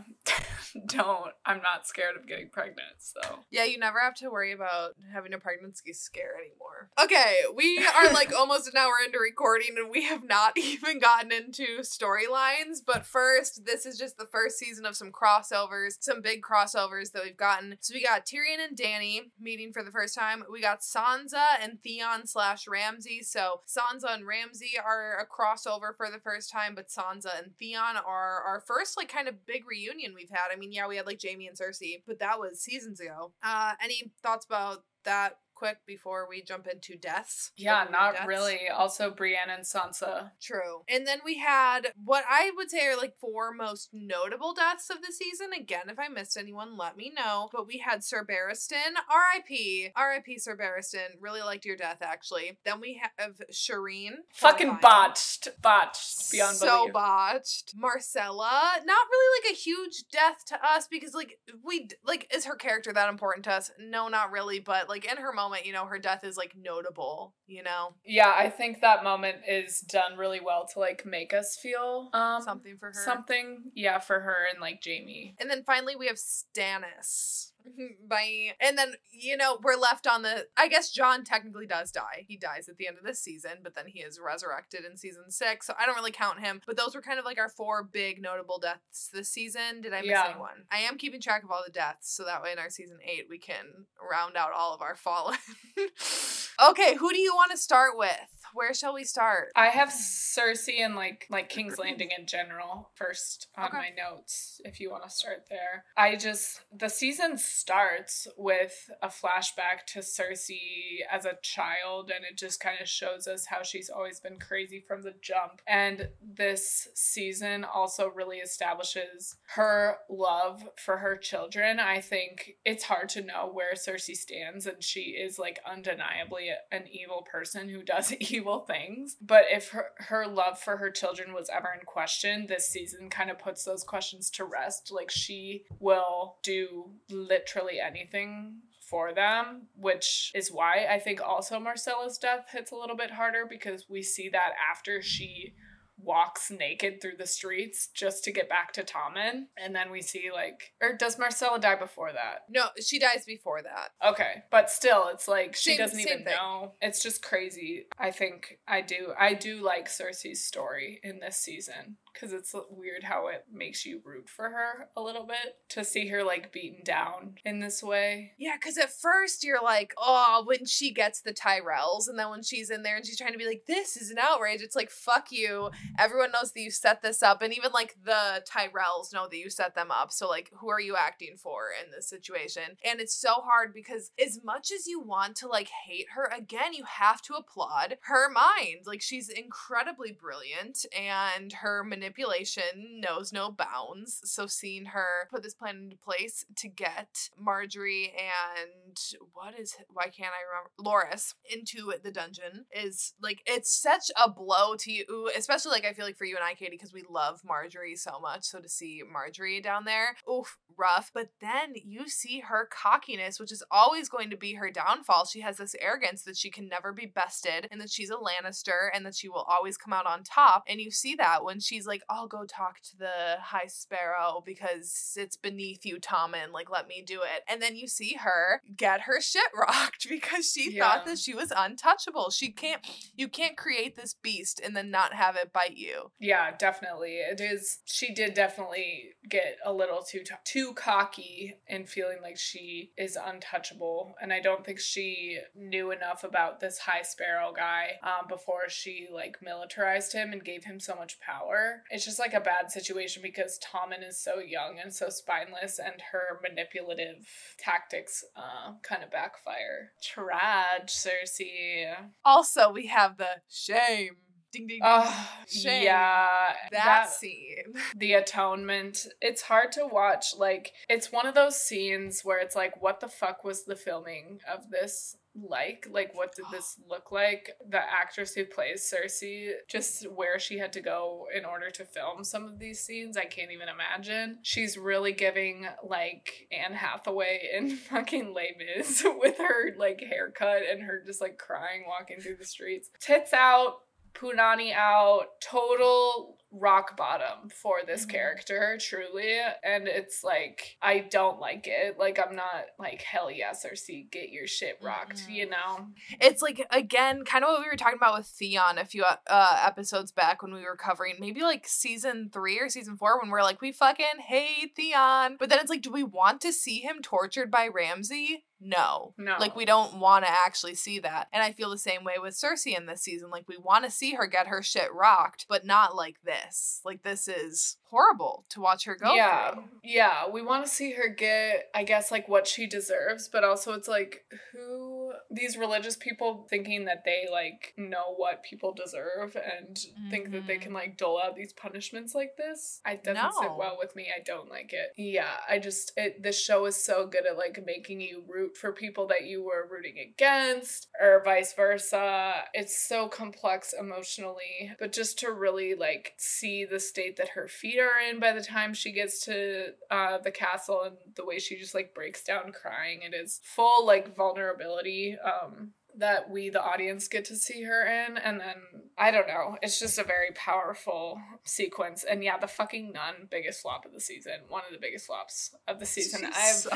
don't, 0.87 1.33
I'm 1.45 1.61
not 1.61 1.87
scared 1.87 2.17
of 2.17 2.27
getting 2.27 2.49
pregnant. 2.49 2.97
So, 2.99 3.21
yeah, 3.51 3.65
you 3.65 3.79
never 3.79 4.01
have 4.01 4.15
to 4.17 4.31
worry 4.31 4.53
about 4.53 4.93
having 5.13 5.35
a 5.35 5.39
pregnancy 5.39 5.93
scare 5.93 6.33
anymore. 6.35 6.91
Okay, 7.03 7.41
we 7.55 7.85
are 7.87 8.13
like 8.13 8.33
almost 8.35 8.69
an 8.69 8.77
hour 8.77 8.95
into 9.05 9.19
recording 9.19 9.77
and 9.77 9.91
we 9.91 10.05
have 10.05 10.25
not 10.25 10.57
even 10.57 10.99
gotten 10.99 11.31
into 11.31 11.81
storyline 11.81 12.46
lines, 12.47 12.83
but 12.85 13.07
first, 13.07 13.65
this 13.65 13.87
is 13.87 13.99
just 13.99 14.17
the 14.19 14.27
first 14.27 14.59
season 14.59 14.87
of 14.87 14.97
some 14.97 15.13
crossovers, 15.13 15.97
some 16.01 16.21
big 16.21 16.43
crossovers 16.43 17.13
that 17.13 17.25
we've 17.25 17.37
gotten. 17.37 17.77
So 17.81 17.95
we 17.95 18.03
got 18.03 18.27
Tyrion 18.27 18.67
and 18.67 18.77
Danny 18.77 19.33
meeting 19.41 19.73
for 19.73 19.83
the 19.83 19.91
first 19.91 20.15
time. 20.15 20.45
We 20.51 20.61
got 20.61 20.81
Sansa 20.81 21.45
and 21.61 21.81
Theon 21.83 22.27
slash 22.27 22.67
Ramsay. 22.69 23.23
So 23.23 23.61
Sansa 23.67 24.15
and 24.15 24.27
Ramsay 24.27 24.73
are 24.85 25.19
a 25.19 25.27
crossover 25.27 25.97
for 25.97 26.11
the 26.11 26.21
first 26.21 26.51
time, 26.51 26.75
but 26.75 26.89
Sansa 26.89 27.39
and 27.43 27.57
Theon 27.59 27.97
are 27.97 28.43
our 28.43 28.63
first 28.67 28.97
like 28.97 29.09
kind 29.09 29.29
of 29.29 29.47
big 29.47 29.67
reunion 29.67 30.13
we've 30.15 30.31
had. 30.31 30.53
I 30.53 30.57
mean, 30.57 30.73
yeah, 30.73 30.87
we 30.87 30.97
had 30.97 31.07
like 31.07 31.21
Jaime 31.23 31.49
and 31.49 31.57
Cersei, 31.57 32.03
but 32.07 32.19
that 32.21 32.39
was 32.39 32.61
seasons 32.61 33.01
ago. 33.01 33.33
Uh, 33.43 33.73
any 33.83 34.13
thoughts 34.23 34.47
about 34.47 34.85
that 35.05 35.39
quick 35.57 35.79
before 35.87 36.27
we 36.29 36.43
jump 36.43 36.67
into 36.67 36.97
deaths? 36.97 37.51
Yeah, 37.57 37.87
not 37.91 38.15
deaths? 38.15 38.27
really. 38.27 38.69
Also, 38.73 39.11
Brienne 39.11 39.51
and 39.51 39.65
Sansa. 39.65 40.31
True. 40.41 40.83
And 40.89 41.07
then 41.07 41.21
we 41.25 41.39
had 41.39 41.93
what 42.05 42.25
I 42.29 42.53
would 42.57 42.71
say 42.71 42.87
are 42.87 42.97
like 42.97 43.15
four 43.19 43.53
most 43.53 43.89
notable 43.93 44.55
deaths 44.55 44.91
of 44.91 45.01
the 45.01 45.13
season. 45.13 45.53
Again, 45.53 45.89
if 45.89 45.99
I 45.99 46.09
missed 46.09 46.37
anyone, 46.37 46.77
let 46.77 46.97
me 46.97 47.13
know. 47.17 47.49
But 47.53 47.67
we 47.67 47.79
had 47.79 48.05
Sir 48.05 48.25
Barristan, 48.25 48.95
R.I.P. 49.11 49.91
R.I.P. 49.97 50.39
Sir 50.39 50.57
Barristan. 50.57 51.21
Really 51.21 51.41
liked 51.41 51.65
your 51.65 51.77
death, 51.77 51.99
actually. 52.03 52.59
Then 52.65 52.81
we 52.81 53.01
have 53.17 53.41
Shireen. 53.53 54.17
Fucking 54.35 54.79
botched. 54.81 55.49
Botched. 55.63 56.31
Beyond 56.31 56.59
belief. 56.59 56.71
so 56.71 56.79
belief. 56.83 56.93
botched. 56.93 57.75
Myrcella. 57.77 58.85
Not 58.85 59.07
really 59.11 59.41
like 59.41 59.53
a 59.53 59.57
huge 59.57 60.05
death 60.13 60.45
to 60.47 60.59
us 60.65 60.87
because 60.87 61.15
like 61.15 61.39
we 61.65 61.89
like 62.05 62.31
is 62.35 62.45
her 62.45 62.57
character 62.57 62.93
that 62.93 63.09
important 63.09 63.45
to 63.45 63.53
us? 63.53 63.71
No, 63.79 64.09
not 64.09 64.31
really. 64.31 64.61
But 64.61 64.89
like 64.89 65.11
in 65.11 65.17
her 65.17 65.33
moment 65.33 65.46
moment, 65.47 65.67
you 65.67 65.73
know, 65.73 65.87
her 65.87 65.99
death 65.99 66.25
is 66.25 66.37
like 66.37 66.55
notable, 66.57 67.35
you 67.47 67.63
know? 67.63 67.95
Yeah, 68.05 68.33
I 68.37 68.51
think 68.51 68.81
that 68.81 69.05
moment 69.05 69.39
is 69.49 69.81
done 69.81 70.17
really 70.17 70.41
well 70.41 70.67
to 70.73 70.81
like 70.81 71.07
make 71.07 71.33
us 71.33 71.57
feel 71.57 72.11
um 72.13 72.43
something 72.43 72.77
for 72.79 72.89
her. 72.89 73.05
Something, 73.05 73.71
yeah, 73.75 73.99
for 73.99 74.21
her 74.21 74.47
and 74.51 74.61
like 74.61 74.81
Jaime. 74.85 75.35
And 75.41 75.51
then 75.51 75.63
finally 75.65 75.97
we 75.97 76.07
have 76.07 76.17
Stannis. 76.17 77.53
Bye. 78.09 78.53
And 78.61 78.77
then, 78.77 78.95
you 79.11 79.37
know, 79.37 79.59
we're 79.63 79.77
left 79.77 80.07
on 80.07 80.23
the. 80.23 80.47
I 80.57 80.69
guess 80.69 80.91
Jon 80.91 81.25
technically 81.25 81.67
does 81.67 81.91
die. 81.91 82.25
He 82.27 82.37
dies 82.37 82.69
at 82.69 82.77
the 82.77 82.87
end 82.87 82.99
of 82.99 83.05
this 83.05 83.21
season, 83.21 83.53
but 83.63 83.75
then 83.75 83.87
he 83.87 84.01
is 84.01 84.21
resurrected 84.25 84.85
in 84.85 84.97
season 84.97 85.31
six. 85.31 85.67
So 85.67 85.75
I 85.79 85.87
don't 85.87 85.97
really 85.97 86.13
count 86.13 86.41
him. 86.41 86.61
But 86.67 86.77
those 86.77 86.95
were 86.95 87.03
kind 87.03 87.19
of 87.19 87.25
like 87.25 87.39
our 87.39 87.49
four 87.49 87.83
big 87.83 88.21
notable 88.23 88.59
deaths 88.59 89.09
this 89.13 89.29
season. 89.29 89.81
Did 89.83 89.93
I 89.93 90.01
miss 90.01 90.11
yeah. 90.11 90.29
anyone? 90.31 90.65
I 90.71 90.79
am 90.79 90.99
keeping 90.99 91.21
track 91.21 91.43
of 91.43 91.51
all 91.51 91.63
the 91.65 91.73
deaths 91.73 92.15
so 92.15 92.25
that 92.25 92.43
way 92.43 92.53
in 92.53 92.59
our 92.59 92.71
season 92.71 92.99
eight 93.05 93.27
we 93.29 93.39
can 93.39 93.65
round 94.11 94.37
out 94.37 94.51
all 94.57 94.75
of 94.75 94.83
our 94.83 94.97
fallen. 94.97 95.39
okay, 96.71 96.95
who 96.97 97.13
do 97.13 97.19
you 97.19 97.35
want 97.35 97.51
to 97.51 97.57
start 97.57 97.97
with? 97.97 98.11
Where 98.57 98.73
shall 98.73 98.95
we 98.95 99.05
start? 99.05 99.53
I 99.55 99.67
have 99.67 99.91
Cersei 99.91 100.81
and 100.81 100.97
like 100.97 101.27
like 101.29 101.51
King's 101.51 101.77
Landing 101.87 102.09
in 102.19 102.25
general 102.25 102.89
first 102.95 103.49
on 103.55 103.67
okay. 103.67 103.77
my 103.77 103.89
notes. 103.91 104.63
If 104.65 104.81
you 104.81 104.91
want 104.91 105.05
to 105.05 105.11
start 105.11 105.45
there, 105.51 105.85
I 105.95 106.17
just 106.17 106.63
the 106.75 106.89
season 106.89 107.37
starts 107.37 108.27
with 108.39 108.91
a 109.03 109.09
flashback 109.09 109.85
to 109.89 109.99
Cersei 109.99 111.01
as 111.13 111.27
a 111.27 111.37
child, 111.43 112.11
and 112.11 112.25
it 112.25 112.39
just 112.39 112.59
kind 112.59 112.79
of 112.81 112.89
shows 112.89 113.29
us 113.29 113.45
how 113.45 113.63
she's 113.63 113.91
always 113.91 114.21
been 114.21 114.39
crazy 114.39 114.81
from 114.81 115.03
the 115.03 115.13
jump. 115.21 115.61
And 115.67 116.09
this 116.23 116.89
season 116.95 117.63
also 117.63 118.09
really 118.09 118.39
establishes 118.39 119.37
her 119.55 119.99
love 120.09 120.67
for 120.83 120.97
her 120.97 121.19
children. 121.19 121.79
I 121.79 122.01
think 122.01 122.57
it's 122.65 122.85
hard 122.85 123.11
to 123.11 123.21
know 123.21 123.51
where 123.53 123.75
Cersei 123.75 124.17
stands, 124.17 124.65
and 124.65 124.83
she 124.83 125.11
is 125.11 125.39
like 125.39 125.61
undeniably 125.71 126.49
an 126.73 126.85
evil 126.91 127.27
person 127.31 127.69
who 127.69 127.83
does 127.83 128.13
evil 128.21 128.46
evil 128.47 128.61
things. 128.61 129.17
But 129.21 129.45
if 129.51 129.71
her, 129.71 129.87
her 129.99 130.27
love 130.27 130.59
for 130.59 130.77
her 130.77 130.91
children 130.91 131.33
was 131.33 131.51
ever 131.53 131.69
in 131.79 131.85
question, 131.85 132.47
this 132.47 132.69
season 132.69 133.11
kind 133.11 133.31
of 133.31 133.39
puts 133.39 133.65
those 133.65 133.83
questions 133.83 134.31
to 134.31 134.45
rest. 134.45 134.93
Like 134.93 135.11
she 135.11 135.65
will 135.81 136.37
do 136.43 136.91
literally 137.11 137.81
anything 137.81 138.61
for 138.81 139.13
them, 139.13 139.63
which 139.77 140.31
is 140.35 140.53
why 140.53 140.87
I 140.89 141.01
think 141.01 141.21
also 141.21 141.59
Myrcella's 141.59 142.19
death 142.19 142.47
hits 142.53 142.71
a 142.71 142.77
little 142.77 142.97
bit 142.97 143.11
harder 143.11 143.45
because 143.49 143.87
we 143.91 144.03
see 144.03 144.29
that 144.29 144.53
after 144.73 145.03
she 145.03 145.55
walks 145.99 146.51
naked 146.51 147.01
through 147.01 147.17
the 147.19 147.27
streets 147.27 147.89
just 147.95 148.25
to 148.25 148.33
get 148.33 148.49
back 148.49 148.73
to 148.73 148.83
Tommen. 148.83 149.47
And 149.57 149.75
then 149.75 149.91
we 149.91 150.03
see 150.03 150.31
like 150.33 150.73
or 150.83 150.97
does 150.97 151.17
Myrcella 151.17 151.61
die 151.61 151.77
before 151.77 152.13
that? 152.13 152.45
No, 152.49 152.67
she 152.81 152.99
dies 152.99 153.25
before 153.27 153.63
that. 153.63 153.91
Okay. 154.07 154.43
But 154.51 154.71
still 154.71 155.09
it's 155.13 155.29
like 155.29 155.57
she 155.57 155.71
same, 155.71 155.79
doesn't 155.79 156.01
even 156.01 156.25
thing. 156.25 156.35
know. 156.35 156.73
It's 156.81 157.03
just 157.03 157.23
crazy. 157.23 157.87
I 157.99 158.11
think 158.11 158.59
I 158.69 158.81
do 158.83 159.13
I 159.19 159.35
do 159.35 159.63
like 159.63 159.89
Cersei's 159.89 160.45
story 160.45 161.01
in 161.03 161.21
this 161.21 161.37
season 161.37 161.97
because 162.17 162.33
it's 162.33 162.55
weird 162.71 163.05
how 163.05 163.29
it 163.29 163.45
makes 163.53 163.85
you 163.85 164.01
root 164.03 164.29
for 164.29 164.49
her 164.49 164.89
a 164.97 165.03
little 165.03 165.27
bit 165.27 165.57
to 165.69 165.85
see 165.85 166.09
her 166.09 166.25
like 166.25 166.51
beaten 166.51 166.83
down 166.83 167.35
in 167.45 167.61
this 167.61 167.83
way. 167.83 168.33
Yeah, 168.39 168.57
because 168.59 168.79
at 168.79 168.91
first 168.91 169.45
you're 169.45 169.63
like, 169.63 169.93
oh, 169.99 170.43
when 170.47 170.65
she 170.65 170.93
gets 170.93 171.21
the 171.21 171.35
Tyrells, 171.35 172.09
and 172.09 172.19
then 172.19 172.31
when 172.31 172.43
she's 172.43 172.71
in 172.71 172.83
there 172.83 172.97
and 172.97 173.05
she's 173.05 173.19
trying 173.19 173.33
to 173.33 173.39
be 173.39 173.47
like, 173.47 173.65
this 173.67 173.97
is 173.97 174.11
an 174.11 174.19
outrage, 174.19 174.63
it's 174.63 174.77
like, 174.77 174.91
fuck 174.91 175.31
you. 175.31 175.71
Everyone 175.99 176.33
knows 176.33 176.53
that 176.53 176.61
you 176.61 176.71
set 176.71 177.03
this 177.03 177.23
up, 177.23 177.43
and 177.43 177.57
even 177.57 177.73
like 177.73 177.97
the 178.03 178.43
Tyrells 178.51 179.13
know 179.13 179.29
that 179.29 179.37
you 179.37 179.51
set 179.51 179.75
them 179.75 179.91
up. 179.91 180.11
So, 180.11 180.29
like, 180.29 180.51
who 180.55 180.71
are 180.71 180.81
you 180.81 180.97
acting 180.97 181.37
for 181.37 181.67
in 181.85 181.91
this 181.91 182.09
situation? 182.09 182.63
And 182.85 183.01
it's 183.01 183.15
so 183.15 183.35
hard 183.35 183.75
because 183.75 184.11
as 184.25 184.41
much 184.43 184.73
as 184.73 184.87
you 184.87 185.01
want 185.01 185.37
to 185.37 185.49
like 185.49 185.69
hate 185.87 186.07
her, 186.15 186.31
again, 186.35 186.73
you 186.73 186.85
have 186.85 187.21
to 187.23 187.35
applaud 187.35 187.99
her 188.03 188.31
mind. 188.31 188.87
Like, 188.87 189.03
she's 189.03 189.29
incredibly 189.29 190.13
brilliant, 190.13 190.87
and 190.97 191.53
her 191.53 191.85
manipulation 191.85 192.06
manipulation 192.07 193.01
knows 193.01 193.33
no 193.33 193.51
bounds. 193.51 194.21
So 194.25 194.47
seeing 194.47 194.87
her 194.87 195.29
put 195.31 195.43
this 195.43 195.55
plan 195.55 195.77
into 195.77 195.97
place 195.97 196.45
to 196.57 196.69
get 196.69 197.31
Margaery 197.41 198.11
and 198.11 198.97
what 199.33 199.59
is 199.59 199.77
why 199.93 200.05
can't 200.05 200.33
I 200.33 200.45
remember 200.47 200.71
Loras 200.81 201.35
into 201.51 201.93
the 202.03 202.13
dungeon 202.13 202.67
is 202.71 203.15
like 203.21 203.43
it's 203.47 203.75
such 203.75 204.11
a 204.23 204.31
blow 204.31 204.77
to 204.77 204.93
you, 204.93 205.31
especially 205.37 205.73
like 205.73 205.85
I 205.85 205.93
feel 205.93 206.05
like 206.05 206.17
for 206.17 206.25
you 206.25 206.37
and 206.37 206.45
I, 206.45 206.55
Katie, 206.55 206.73
because 206.73 206.93
we 206.93 207.05
love 207.09 207.41
Margaery 207.43 207.99
so 207.99 208.21
much. 208.21 208.45
So 208.45 208.61
to 208.61 208.69
see 208.69 209.03
Margaery 209.03 209.63
down 209.63 209.85
there, 209.85 210.17
oof, 210.31 210.59
rough. 210.79 211.11
But 211.13 211.31
then 211.41 211.75
you 211.75 212.09
see 212.09 212.41
her 212.41 212.69
cockiness, 212.71 213.41
which 213.41 213.53
is 213.53 213.63
always 213.71 214.09
going 214.09 214.31
to 214.31 214.37
be 214.37 214.55
her 214.55 214.71
downfall. 214.71 215.27
She 215.27 215.41
has 215.41 215.57
this 215.57 215.75
arrogance 215.81 216.23
that 216.23 216.37
she 216.37 216.51
can 216.51 216.69
never 216.69 216.93
be 216.93 217.07
bested 217.07 217.69
and 217.71 217.81
that 217.81 217.91
she's 217.91 218.11
a 218.11 218.15
Lannister 218.15 218.89
and 218.95 219.05
that 219.07 219.15
she 219.15 219.29
will 219.29 219.47
always 219.49 219.77
come 219.77 219.93
out 219.93 220.07
on 220.07 220.23
top. 220.23 220.65
And 220.69 220.81
you 220.81 220.91
see 220.91 221.15
that 221.17 221.45
when 221.45 221.61
she's 221.61 221.87
like 221.87 221.96
like, 221.97 222.03
I'll 222.11 222.27
go 222.29 222.45
talk 222.45 222.81
to 222.91 222.99
the 222.99 223.37
High 223.41 223.69
Sparrow 223.69 224.43
because 224.45 225.15
it's 225.17 225.37
beneath 225.37 225.87
you, 225.87 225.99
Tommen. 225.99 226.53
Like, 226.53 226.71
let 226.71 226.89
me 226.89 227.03
do 227.07 227.23
it. 227.23 227.43
And 227.49 227.63
then 227.63 227.77
you 227.77 227.89
see 227.89 228.15
her 228.21 228.61
get 228.77 229.03
her 229.03 229.21
shit 229.21 229.43
rocked 229.59 230.07
because 230.09 230.51
she 230.53 230.73
Yeah. 230.73 230.83
thought 230.85 231.07
that 231.07 231.19
she 231.19 231.35
was 231.35 231.53
untouchable. 231.57 232.31
She 232.31 232.51
can't, 232.51 232.87
you 233.17 233.29
can't 233.29 233.57
create 233.57 233.97
this 233.97 234.15
beast 234.15 234.61
and 234.63 234.77
then 234.77 234.91
not 234.91 235.15
have 235.15 235.37
it 235.37 235.53
bite 235.53 235.77
you. 235.79 236.11
Yeah, 236.19 236.55
definitely. 236.57 237.15
It 237.17 237.41
is. 237.41 237.79
She 237.87 238.13
did 238.13 238.35
definitely 238.35 239.11
get 239.29 239.57
a 239.65 239.73
little 239.73 240.03
too 240.03 240.23
too 240.45 240.73
cocky 240.75 241.55
in 241.67 241.87
feeling 241.87 242.19
like 242.23 242.37
she 242.39 242.93
is 242.97 243.17
untouchable, 243.17 244.15
and 244.21 244.33
I 244.33 244.41
don't 244.41 244.65
think 244.65 244.79
she 244.81 245.39
knew 245.55 245.91
enough 245.91 246.25
about 246.25 246.61
this 246.61 246.79
High 246.79 247.03
Sparrow 247.03 247.53
guy 247.57 247.93
um, 248.03 248.27
before 248.29 248.69
she 248.69 249.09
like 249.13 249.39
militarized 249.43 250.13
him 250.13 250.33
and 250.33 250.45
gave 250.45 250.65
him 250.65 250.81
so 250.81 250.95
much 250.95 251.19
power. 251.21 251.83
It's 251.91 252.05
just 252.05 252.19
like 252.19 252.35
a 252.35 252.41
bad 252.41 252.71
situation 252.71 253.23
because 253.23 253.59
Tommen 253.61 254.07
is 254.07 254.19
so 254.21 254.39
young 254.39 254.79
and 254.83 254.93
so 254.93 255.09
spineless, 255.09 255.79
and 255.79 256.01
her 256.13 256.41
manipulative 256.43 257.27
tactics 257.59 258.25
uh, 258.37 258.73
kind 258.83 259.03
of 259.03 259.11
backfire. 259.11 259.93
Trad, 260.03 260.87
Cersei. 260.87 261.95
Also, 262.25 262.71
we 262.73 262.87
have 262.87 263.17
the 263.17 263.41
shame. 263.49 264.17
Ding 264.53 264.67
ding. 264.67 264.79
ding. 264.79 264.81
Oh, 264.85 265.31
Shame. 265.47 265.85
yeah. 265.85 266.53
that, 266.73 267.11
scene. 267.11 267.75
the 267.97 268.15
atonement 268.15 269.07
it's 269.21 269.43
hard 269.43 269.73
to 269.73 269.87
watch 269.87 270.27
like 270.37 270.73
it's 270.89 271.13
one 271.13 271.27
of 271.27 271.35
those 271.35 271.61
scenes 271.61 272.23
where 272.23 272.39
it's 272.39 272.57
like 272.57 272.81
what 272.83 273.01
the 273.01 273.09
fuck 273.09 273.45
was 273.45 273.65
the 273.65 273.77
filming 273.77 274.41
of 274.53 274.71
this 274.71 275.17
like 275.49 275.87
like 275.91 276.15
what 276.15 276.35
did 276.35 276.47
this 276.51 276.79
look 276.89 277.13
like 277.13 277.51
the 277.69 277.79
actress 277.79 278.35
who 278.35 278.45
plays 278.45 278.91
cersei 278.91 279.53
just 279.69 280.11
where 280.11 280.39
she 280.39 280.59
had 280.59 280.73
to 280.73 280.81
go 280.81 281.27
in 281.37 281.45
order 281.45 281.71
to 281.71 281.85
film 281.85 282.25
some 282.25 282.45
of 282.45 282.59
these 282.59 282.81
scenes 282.81 283.17
i 283.17 283.25
can't 283.25 283.51
even 283.51 283.69
imagine 283.69 284.39
she's 284.43 284.79
really 284.79 285.13
giving 285.13 285.67
like 285.85 286.49
anne 286.51 286.75
hathaway 286.75 287.51
in 287.55 287.71
fucking 287.77 288.33
Les 288.33 288.55
Mis 288.59 289.05
with 289.19 289.39
her 289.39 289.77
like 289.77 290.01
haircut 290.01 290.63
and 290.71 290.83
her 290.83 291.03
just 291.05 291.21
like 291.21 291.39
crying 291.39 291.85
walking 291.87 292.19
through 292.19 292.37
the 292.37 292.45
streets 292.45 292.91
tits 292.99 293.33
out 293.33 293.81
Punani 294.21 294.73
out, 294.75 295.41
total 295.43 296.35
rock 296.53 296.97
bottom 296.97 297.51
for 297.51 297.81
this 297.87 298.07
Mhm. 298.07 298.11
character, 298.11 298.79
truly. 298.81 299.39
And 299.63 299.87
it's 299.89 300.25
like, 300.25 300.79
I 300.81 301.01
don't 301.01 301.39
like 301.39 301.67
it. 301.67 301.99
Like, 301.99 302.19
I'm 302.19 302.35
not 302.35 302.67
like, 302.79 303.03
hell 303.03 303.31
yes, 303.31 303.67
Cersei, 303.67 304.11
get 304.11 304.31
your 304.31 304.47
shit 304.47 304.79
rocked, 304.81 305.27
Mhm. 305.27 305.33
you 305.35 305.51
know? 305.51 305.89
It's 306.21 306.41
like 306.41 306.65
again, 306.71 307.25
kind 307.27 307.45
of 307.45 307.51
what 307.51 307.61
we 307.61 307.67
were 307.69 307.77
talking 307.77 307.97
about 307.99 308.17
with 308.17 308.27
Theon 308.29 308.79
a 308.79 308.87
few 308.87 309.05
uh, 309.05 309.63
episodes 309.67 310.13
back 310.13 310.41
when 310.41 310.55
we 310.55 310.63
were 310.65 310.77
covering 310.77 311.17
maybe 311.19 311.43
like 311.43 311.67
season 311.69 312.31
three 312.33 312.59
or 312.59 312.69
season 312.71 312.97
four 312.97 313.21
when 313.21 313.29
we're 313.31 313.43
like, 313.43 313.61
we 313.61 313.73
fucking 313.73 314.21
hate 314.27 314.75
Theon, 314.77 315.37
but 315.39 315.51
then 315.51 315.59
it's 315.59 315.69
like, 315.69 315.83
do 315.83 315.91
we 315.91 316.05
want 316.05 316.41
to 316.43 316.53
see 316.53 316.79
him 316.81 317.03
tortured 317.03 317.51
by 317.51 317.69
Ramsay? 317.69 318.45
No. 318.61 319.15
No. 319.19 319.37
Like 319.39 319.55
we 319.55 319.65
don't 319.65 319.99
want 319.99 320.25
to 320.25 320.31
actually 320.31 320.75
see 320.75 320.99
that. 321.01 321.29
And 321.33 321.43
I 321.43 321.53
feel 321.53 321.71
the 321.71 321.79
same 321.79 322.05
way 322.05 322.15
with 322.21 322.35
Cersei 322.35 322.77
in 322.77 322.87
this 322.87 323.03
season. 323.03 323.31
Like 323.31 323.49
we 323.49 323.57
want 323.57 323.85
to 323.85 323.91
see 323.91 324.15
her 324.15 324.27
get 324.27 324.47
her 324.47 324.63
shit 324.63 324.93
rocked, 324.93 325.47
but 325.49 325.65
not 325.65 325.95
like 325.95 326.17
this. 326.25 326.81
Like 326.85 327.03
this 327.03 327.29
is 327.29 327.77
horrible 327.85 328.45
to 328.51 328.61
watch 328.61 328.85
her 328.85 328.97
go 328.97 329.15
yeah. 329.15 329.53
through. 329.53 329.65
Yeah. 329.85 330.29
We 330.31 330.43
want 330.43 330.65
to 330.65 330.71
see 330.71 330.93
her 330.93 331.09
get, 331.09 331.69
I 331.75 331.85
guess, 331.85 332.11
like 332.11 332.29
what 332.29 332.47
she 332.47 332.67
deserves, 332.67 333.29
but 333.29 333.45
also 333.45 333.73
it's 333.75 333.89
like, 333.89 334.25
who, 334.53 334.96
these 335.37 335.57
religious 335.57 335.97
people 335.97 336.47
thinking 336.49 336.87
that 336.87 337.05
they 337.05 337.27
like 337.31 337.75
know 337.77 338.15
what 338.17 338.43
people 338.43 338.73
deserve 338.73 339.37
and 339.37 339.79
think 340.11 340.31
that 340.33 340.47
they 340.47 340.59
can 340.59 340.73
like 340.73 340.97
dole 340.97 341.21
out 341.23 341.37
these 341.37 341.53
punishments 341.53 342.15
like 342.15 342.37
this. 342.37 342.81
I 342.85 342.97
doesn't 342.97 343.35
sit 343.35 343.57
well 343.57 343.77
with 343.79 343.95
me. 343.95 344.09
I 344.15 344.23
don't 344.23 344.49
like 344.51 344.73
it. 344.73 344.93
Yeah. 344.97 345.37
I 345.49 345.59
just, 345.59 345.93
it, 345.97 346.23
this 346.23 346.41
show 346.41 346.67
is 346.67 346.77
so 346.77 347.07
good 347.07 347.27
at 347.27 347.37
like 347.37 347.65
making 347.65 348.01
you 348.01 348.25
root 348.29 348.57
for 348.57 348.73
people 348.73 349.07
that 349.09 349.27
you 349.27 349.45
were 349.45 349.69
rooting 349.71 349.99
against 349.99 350.89
or 351.01 351.23
vice 351.25 351.53
versa. 351.53 352.35
It's 352.55 352.77
so 352.77 353.09
complex 353.09 353.75
emotionally, 353.79 354.73
but 354.79 354.93
just 354.93 355.19
to 355.21 355.33
really 355.33 355.75
like 355.75 356.15
see 356.17 356.65
the 356.65 356.81
state 356.81 357.17
that 357.17 357.31
her 357.31 357.49
feet 357.49 357.79
are 357.79 358.01
in 358.11 358.19
by 358.21 358.33
the 358.33 358.43
time 358.43 358.75
she 358.75 358.93
gets 358.93 359.25
to 359.27 359.75
uh, 359.91 360.19
the 360.19 360.31
castle 360.31 360.83
and 360.85 360.97
the 361.15 361.25
way 361.25 361.39
she 361.39 361.57
just 361.57 361.75
like 361.75 361.95
breaks 361.95 362.23
down 362.23 362.53
crying, 362.53 363.03
it 363.03 363.15
is 363.15 363.41
full 363.45 363.87
like 363.87 364.17
vulnerability. 364.17 365.17
Um, 365.27 365.73
that 365.99 366.31
we 366.31 366.51
the 366.51 366.63
audience 366.63 367.09
get 367.09 367.25
to 367.25 367.37
see 367.37 367.63
her 367.65 367.87
in 367.87 368.17
and 368.17 368.41
then 368.41 368.57
i 368.99 369.11
don't 369.11 369.27
know 369.27 369.57
it's 369.63 369.79
just 369.79 369.99
a 369.99 370.05
very 370.05 370.31
powerful 370.35 371.21
sequence 371.45 372.05
and 372.05 372.23
yeah 372.23 372.39
the 372.39 372.47
fucking 372.47 372.93
nun 372.93 373.15
biggest 373.31 373.63
flop 373.63 373.85
of 373.85 373.93
the 373.93 374.01
season 374.01 374.35
one 374.49 374.63
of 374.67 374.73
the 374.73 374.81
biggest 374.81 375.07
flops 375.07 375.55
of 375.69 375.81
the 375.81 375.87
season 375.87 376.25
i've. 376.35 376.67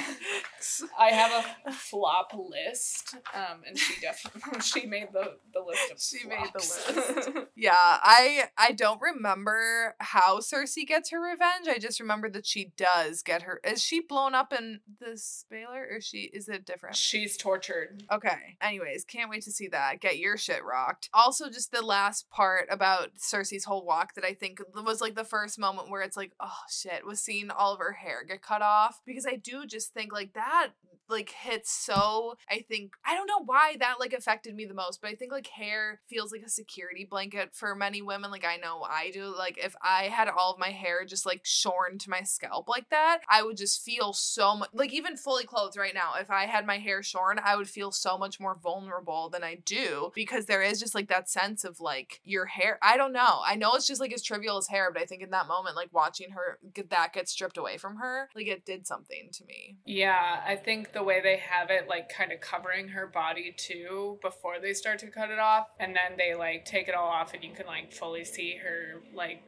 I 0.98 1.08
have 1.10 1.56
a 1.66 1.72
flop 1.72 2.32
list, 2.34 3.16
um, 3.34 3.62
and 3.66 3.78
she 3.78 4.00
definitely 4.00 4.60
she 4.62 4.86
made 4.86 5.08
the 5.12 5.36
the 5.52 5.60
list 5.60 5.90
of 5.90 6.00
She 6.00 6.26
made 6.26 6.50
the 6.52 6.58
list. 6.58 7.30
Yeah, 7.56 7.72
I 7.74 8.44
I 8.56 8.72
don't 8.72 9.00
remember 9.00 9.94
how 9.98 10.38
Cersei 10.38 10.86
gets 10.86 11.10
her 11.10 11.20
revenge. 11.20 11.68
I 11.68 11.78
just 11.78 12.00
remember 12.00 12.30
that 12.30 12.46
she 12.46 12.72
does 12.76 13.22
get 13.22 13.42
her. 13.42 13.60
Is 13.64 13.82
she 13.82 14.00
blown 14.00 14.34
up 14.34 14.52
in 14.52 14.80
this 15.00 15.44
Baelor, 15.52 15.90
or 15.90 15.96
is 15.96 16.06
she 16.06 16.30
is 16.32 16.48
it 16.48 16.64
different? 16.64 16.96
She's 16.96 17.36
tortured. 17.36 18.04
Okay. 18.10 18.56
Anyways, 18.62 19.04
can't 19.10 19.30
wait 19.30 19.42
to 19.42 19.52
see 19.52 19.68
that. 19.68 20.00
Get 20.00 20.18
your 20.18 20.36
shit 20.36 20.64
rocked. 20.64 21.08
Also, 21.12 21.48
just 21.50 21.72
the 21.72 21.82
last 21.82 22.30
part 22.30 22.68
about 22.70 23.16
Cersei's 23.18 23.64
whole 23.64 23.84
walk 23.84 24.14
that 24.14 24.24
I 24.24 24.34
think 24.34 24.60
was 24.74 25.00
like 25.00 25.14
the 25.14 25.24
first 25.24 25.58
moment 25.58 25.90
where 25.90 26.02
it's 26.02 26.16
like, 26.16 26.32
oh 26.40 26.58
shit, 26.70 27.06
was 27.06 27.20
seeing 27.20 27.50
all 27.50 27.74
of 27.74 27.80
her 27.80 27.92
hair 27.92 28.24
get 28.26 28.42
cut 28.42 28.62
off. 28.62 29.00
Because 29.06 29.26
I 29.26 29.36
do 29.36 29.66
just 29.66 29.92
think 29.92 30.12
like 30.12 30.34
that 30.34 30.70
like 31.10 31.30
hits 31.30 31.72
so 31.72 32.36
I 32.48 32.64
think 32.68 32.92
I 33.04 33.14
don't 33.14 33.26
know 33.26 33.42
why 33.44 33.76
that 33.80 33.96
like 33.98 34.12
affected 34.12 34.54
me 34.54 34.64
the 34.64 34.74
most, 34.74 35.00
but 35.02 35.10
I 35.10 35.14
think 35.14 35.32
like 35.32 35.48
hair 35.48 36.00
feels 36.08 36.32
like 36.32 36.42
a 36.42 36.48
security 36.48 37.06
blanket 37.08 37.50
for 37.52 37.74
many 37.74 38.00
women. 38.00 38.30
Like 38.30 38.46
I 38.46 38.56
know 38.56 38.86
I 38.88 39.10
do. 39.10 39.34
Like 39.36 39.58
if 39.62 39.74
I 39.82 40.04
had 40.04 40.28
all 40.28 40.52
of 40.52 40.58
my 40.58 40.70
hair 40.70 41.04
just 41.04 41.26
like 41.26 41.40
shorn 41.42 41.98
to 41.98 42.10
my 42.10 42.22
scalp 42.22 42.68
like 42.68 42.88
that, 42.90 43.20
I 43.28 43.42
would 43.42 43.56
just 43.56 43.82
feel 43.82 44.12
so 44.12 44.56
much 44.56 44.70
like 44.72 44.92
even 44.92 45.16
fully 45.16 45.44
clothed 45.44 45.76
right 45.76 45.94
now, 45.94 46.12
if 46.18 46.30
I 46.30 46.46
had 46.46 46.66
my 46.66 46.78
hair 46.78 47.02
shorn, 47.02 47.40
I 47.44 47.56
would 47.56 47.68
feel 47.68 47.90
so 47.90 48.16
much 48.16 48.38
more 48.38 48.56
vulnerable 48.62 48.99
than 49.32 49.42
I 49.42 49.56
do 49.64 50.10
because 50.14 50.46
there 50.46 50.62
is 50.62 50.80
just 50.80 50.94
like 50.94 51.08
that 51.08 51.28
sense 51.28 51.64
of 51.64 51.80
like 51.80 52.20
your 52.24 52.46
hair. 52.46 52.78
I 52.82 52.96
don't 52.96 53.12
know. 53.12 53.40
I 53.44 53.56
know 53.56 53.74
it's 53.74 53.86
just 53.86 54.00
like 54.00 54.12
as 54.12 54.22
trivial 54.22 54.58
as 54.58 54.68
hair, 54.68 54.90
but 54.92 55.02
I 55.02 55.06
think 55.06 55.22
in 55.22 55.30
that 55.30 55.48
moment, 55.48 55.76
like 55.76 55.92
watching 55.92 56.30
her 56.30 56.58
get 56.74 56.90
that 56.90 57.12
get 57.12 57.28
stripped 57.28 57.56
away 57.56 57.76
from 57.76 57.96
her, 57.96 58.28
like 58.34 58.46
it 58.46 58.64
did 58.64 58.86
something 58.86 59.28
to 59.32 59.44
me. 59.44 59.76
Yeah, 59.84 60.40
I 60.46 60.56
think 60.56 60.92
the 60.92 61.02
way 61.02 61.20
they 61.20 61.38
have 61.38 61.70
it, 61.70 61.88
like 61.88 62.08
kind 62.08 62.32
of 62.32 62.40
covering 62.40 62.88
her 62.88 63.06
body 63.06 63.54
too, 63.56 64.18
before 64.22 64.60
they 64.60 64.74
start 64.74 64.98
to 65.00 65.08
cut 65.08 65.30
it 65.30 65.38
off, 65.38 65.66
and 65.78 65.94
then 65.94 66.16
they 66.16 66.34
like 66.34 66.64
take 66.64 66.88
it 66.88 66.94
all 66.94 67.08
off, 67.08 67.34
and 67.34 67.42
you 67.42 67.52
can 67.52 67.66
like 67.66 67.92
fully 67.92 68.24
see 68.24 68.56
her 68.56 69.02
like 69.14 69.42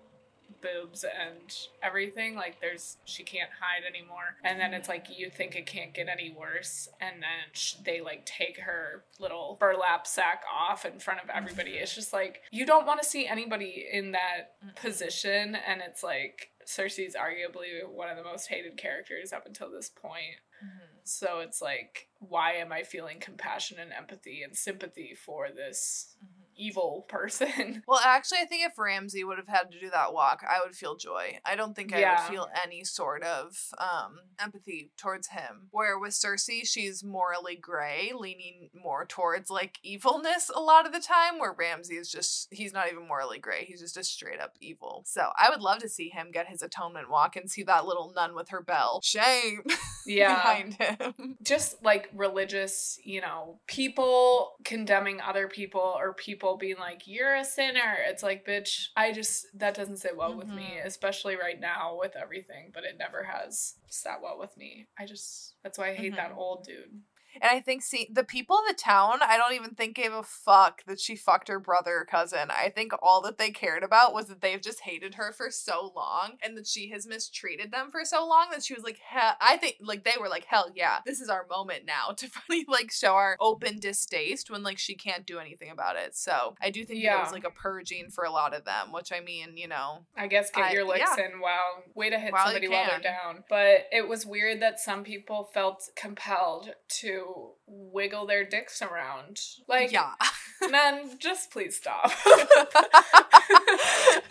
boobs 0.60 1.04
and 1.04 1.54
everything 1.82 2.34
like 2.34 2.60
there's 2.60 2.96
she 3.04 3.22
can't 3.22 3.50
hide 3.60 3.84
anymore. 3.88 4.36
And 4.44 4.60
then 4.60 4.74
it's 4.74 4.88
like 4.88 5.06
you 5.16 5.30
think 5.30 5.56
it 5.56 5.66
can't 5.66 5.94
get 5.94 6.08
any 6.08 6.34
worse. 6.36 6.88
And 7.00 7.22
then 7.22 7.52
sh- 7.52 7.74
they 7.84 8.00
like 8.00 8.26
take 8.26 8.60
her 8.60 9.04
little 9.18 9.56
burlap 9.60 10.06
sack 10.06 10.42
off 10.52 10.84
in 10.84 10.98
front 10.98 11.20
of 11.22 11.30
everybody. 11.30 11.72
Mm-hmm. 11.72 11.82
It's 11.82 11.94
just 11.94 12.12
like 12.12 12.42
you 12.50 12.66
don't 12.66 12.86
want 12.86 13.02
to 13.02 13.08
see 13.08 13.26
anybody 13.26 13.86
in 13.90 14.12
that 14.12 14.54
mm. 14.64 14.74
position. 14.76 15.56
And 15.66 15.80
it's 15.80 16.02
like 16.02 16.50
Cersei's 16.66 17.14
arguably 17.14 17.88
one 17.88 18.08
of 18.08 18.16
the 18.16 18.24
most 18.24 18.48
hated 18.48 18.76
characters 18.76 19.32
up 19.32 19.46
until 19.46 19.70
this 19.70 19.88
point. 19.88 20.40
Mm-hmm. 20.64 20.86
So 21.04 21.40
it's 21.40 21.60
like, 21.60 22.08
why 22.20 22.52
am 22.54 22.72
I 22.72 22.82
feeling 22.82 23.18
compassion 23.18 23.78
and 23.80 23.92
empathy 23.92 24.42
and 24.42 24.56
sympathy 24.56 25.14
for 25.14 25.48
this 25.54 26.14
mm-hmm. 26.24 26.41
Evil 26.56 27.06
person? 27.08 27.82
Well, 27.88 28.00
actually, 28.04 28.38
I 28.40 28.44
think 28.46 28.64
if 28.64 28.78
Ramsay 28.78 29.24
would 29.24 29.38
have 29.38 29.48
had 29.48 29.70
to 29.72 29.80
do 29.80 29.90
that 29.90 30.12
walk, 30.14 30.42
I 30.48 30.64
would 30.64 30.74
feel 30.74 30.96
joy. 30.96 31.38
I 31.44 31.56
don't 31.56 31.74
think 31.74 31.92
I 31.92 32.00
Yeah. 32.00 32.22
would 32.24 32.30
feel 32.32 32.48
any 32.64 32.84
sort 32.84 33.22
of 33.22 33.56
um, 33.78 34.16
empathy 34.40 34.92
towards 34.96 35.28
him. 35.28 35.68
Where 35.70 35.98
with 35.98 36.12
Cersei, 36.12 36.66
she's 36.66 37.02
morally 37.04 37.56
gray, 37.56 38.12
leaning 38.16 38.70
more 38.74 39.04
towards 39.04 39.50
like 39.50 39.78
evilness 39.82 40.50
a 40.54 40.60
lot 40.60 40.86
of 40.86 40.92
the 40.92 41.00
time. 41.00 41.38
Where 41.38 41.52
Ramsay 41.52 41.96
is 41.96 42.10
just, 42.10 42.48
he's 42.50 42.72
not 42.72 42.88
even 42.90 43.06
morally 43.06 43.38
gray. 43.38 43.64
He's 43.64 43.80
just 43.80 43.96
a 43.96 44.04
straight 44.04 44.40
up 44.40 44.54
evil. 44.60 45.02
So 45.06 45.28
I 45.38 45.50
would 45.50 45.60
love 45.60 45.78
to 45.80 45.88
see 45.88 46.08
him 46.08 46.30
get 46.32 46.48
his 46.48 46.62
atonement 46.62 47.10
walk 47.10 47.36
and 47.36 47.50
see 47.50 47.62
that 47.64 47.84
little 47.86 48.12
nun 48.14 48.34
with 48.34 48.48
her 48.50 48.62
bell. 48.62 49.00
Shame 49.02 49.62
Yeah. 50.06 50.34
behind 50.34 50.74
him. 50.74 51.36
Just 51.42 51.82
like 51.84 52.08
religious, 52.14 52.98
you 53.04 53.20
know, 53.20 53.60
people 53.66 54.52
condemning 54.64 55.20
other 55.20 55.46
people 55.48 55.80
or 55.98 56.12
people 56.14 56.41
being 56.58 56.78
like, 56.78 57.06
you're 57.06 57.36
a 57.36 57.44
sinner. 57.44 57.96
It's 58.06 58.22
like, 58.22 58.44
bitch, 58.46 58.88
I 58.96 59.12
just, 59.12 59.46
that 59.58 59.74
doesn't 59.74 59.98
sit 59.98 60.16
well 60.16 60.36
with 60.36 60.48
me, 60.48 60.74
Mhm. 60.76 60.86
especially 60.86 61.36
right 61.36 61.58
now 61.60 61.96
with 61.98 62.16
everything, 62.16 62.70
but 62.74 62.84
it 62.84 62.98
never 62.98 63.22
has 63.22 63.74
sat 63.88 64.20
well 64.20 64.38
with 64.38 64.56
me. 64.56 64.86
I 64.98 65.06
just, 65.06 65.54
that's 65.62 65.78
why 65.78 65.90
I 65.90 65.94
hate 65.94 66.16
that 66.16 66.32
Mhm. 66.32 66.36
old 66.36 66.64
dude. 66.64 67.02
And 67.40 67.50
I 67.50 67.60
think 67.60 67.82
see 67.82 68.08
the 68.12 68.24
people 68.24 68.56
of 68.56 68.64
the 68.68 68.74
town, 68.74 69.18
I 69.22 69.36
don't 69.36 69.54
even 69.54 69.70
think 69.70 69.96
gave 69.96 70.12
a 70.12 70.22
fuck 70.22 70.84
that 70.86 71.00
she 71.00 71.16
fucked 71.16 71.48
her 71.48 71.58
brother 71.58 71.98
or 71.98 72.04
cousin. 72.04 72.50
I 72.50 72.68
think 72.68 72.92
all 73.02 73.22
that 73.22 73.38
they 73.38 73.50
cared 73.50 73.82
about 73.82 74.14
was 74.14 74.26
that 74.26 74.40
they've 74.40 74.60
just 74.60 74.80
hated 74.80 75.14
her 75.14 75.32
for 75.32 75.50
so 75.50 75.92
long 75.94 76.32
and 76.42 76.56
that 76.56 76.66
she 76.66 76.90
has 76.90 77.06
mistreated 77.06 77.72
them 77.72 77.90
for 77.90 78.04
so 78.04 78.26
long 78.26 78.46
that 78.50 78.62
she 78.62 78.74
was 78.74 78.84
like, 78.84 78.98
hell, 78.98 79.34
I 79.40 79.56
think 79.56 79.76
like 79.80 80.04
they 80.04 80.14
were 80.20 80.28
like, 80.28 80.44
hell 80.44 80.70
yeah, 80.74 80.98
this 81.06 81.20
is 81.20 81.28
our 81.28 81.46
moment 81.50 81.84
now 81.86 82.12
to 82.16 82.28
finally 82.28 82.66
like 82.68 82.90
show 82.90 83.14
our 83.14 83.36
open 83.40 83.78
distaste 83.78 84.50
when 84.50 84.62
like 84.62 84.78
she 84.78 84.94
can't 84.94 85.26
do 85.26 85.38
anything 85.38 85.70
about 85.70 85.96
it. 85.96 86.16
So 86.16 86.54
I 86.60 86.70
do 86.70 86.84
think 86.84 87.02
yeah. 87.02 87.18
it 87.18 87.22
was 87.22 87.32
like 87.32 87.44
a 87.44 87.50
purging 87.50 88.10
for 88.10 88.24
a 88.24 88.30
lot 88.30 88.54
of 88.54 88.64
them, 88.64 88.92
which 88.92 89.12
I 89.12 89.20
mean, 89.20 89.56
you 89.56 89.68
know, 89.68 90.04
I 90.16 90.26
guess 90.26 90.50
get 90.50 90.64
I, 90.64 90.72
your 90.72 90.86
licks 90.86 91.10
yeah. 91.16 91.26
in. 91.26 91.40
Wow, 91.40 91.82
way 91.94 92.10
to 92.10 92.18
hit 92.18 92.32
while 92.32 92.46
somebody 92.46 92.68
while 92.68 92.86
they're 92.86 93.00
down. 93.00 93.44
But 93.48 93.86
it 93.90 94.08
was 94.08 94.26
weird 94.26 94.60
that 94.62 94.78
some 94.78 95.04
people 95.04 95.50
felt 95.52 95.88
compelled 95.96 96.74
to 97.00 97.21
oh 97.22 97.54
wiggle 97.72 98.26
their 98.26 98.44
dicks 98.44 98.82
around. 98.82 99.40
Like, 99.66 99.90
yeah. 99.92 100.12
men, 100.70 101.18
just 101.18 101.50
please 101.50 101.76
stop. 101.76 102.12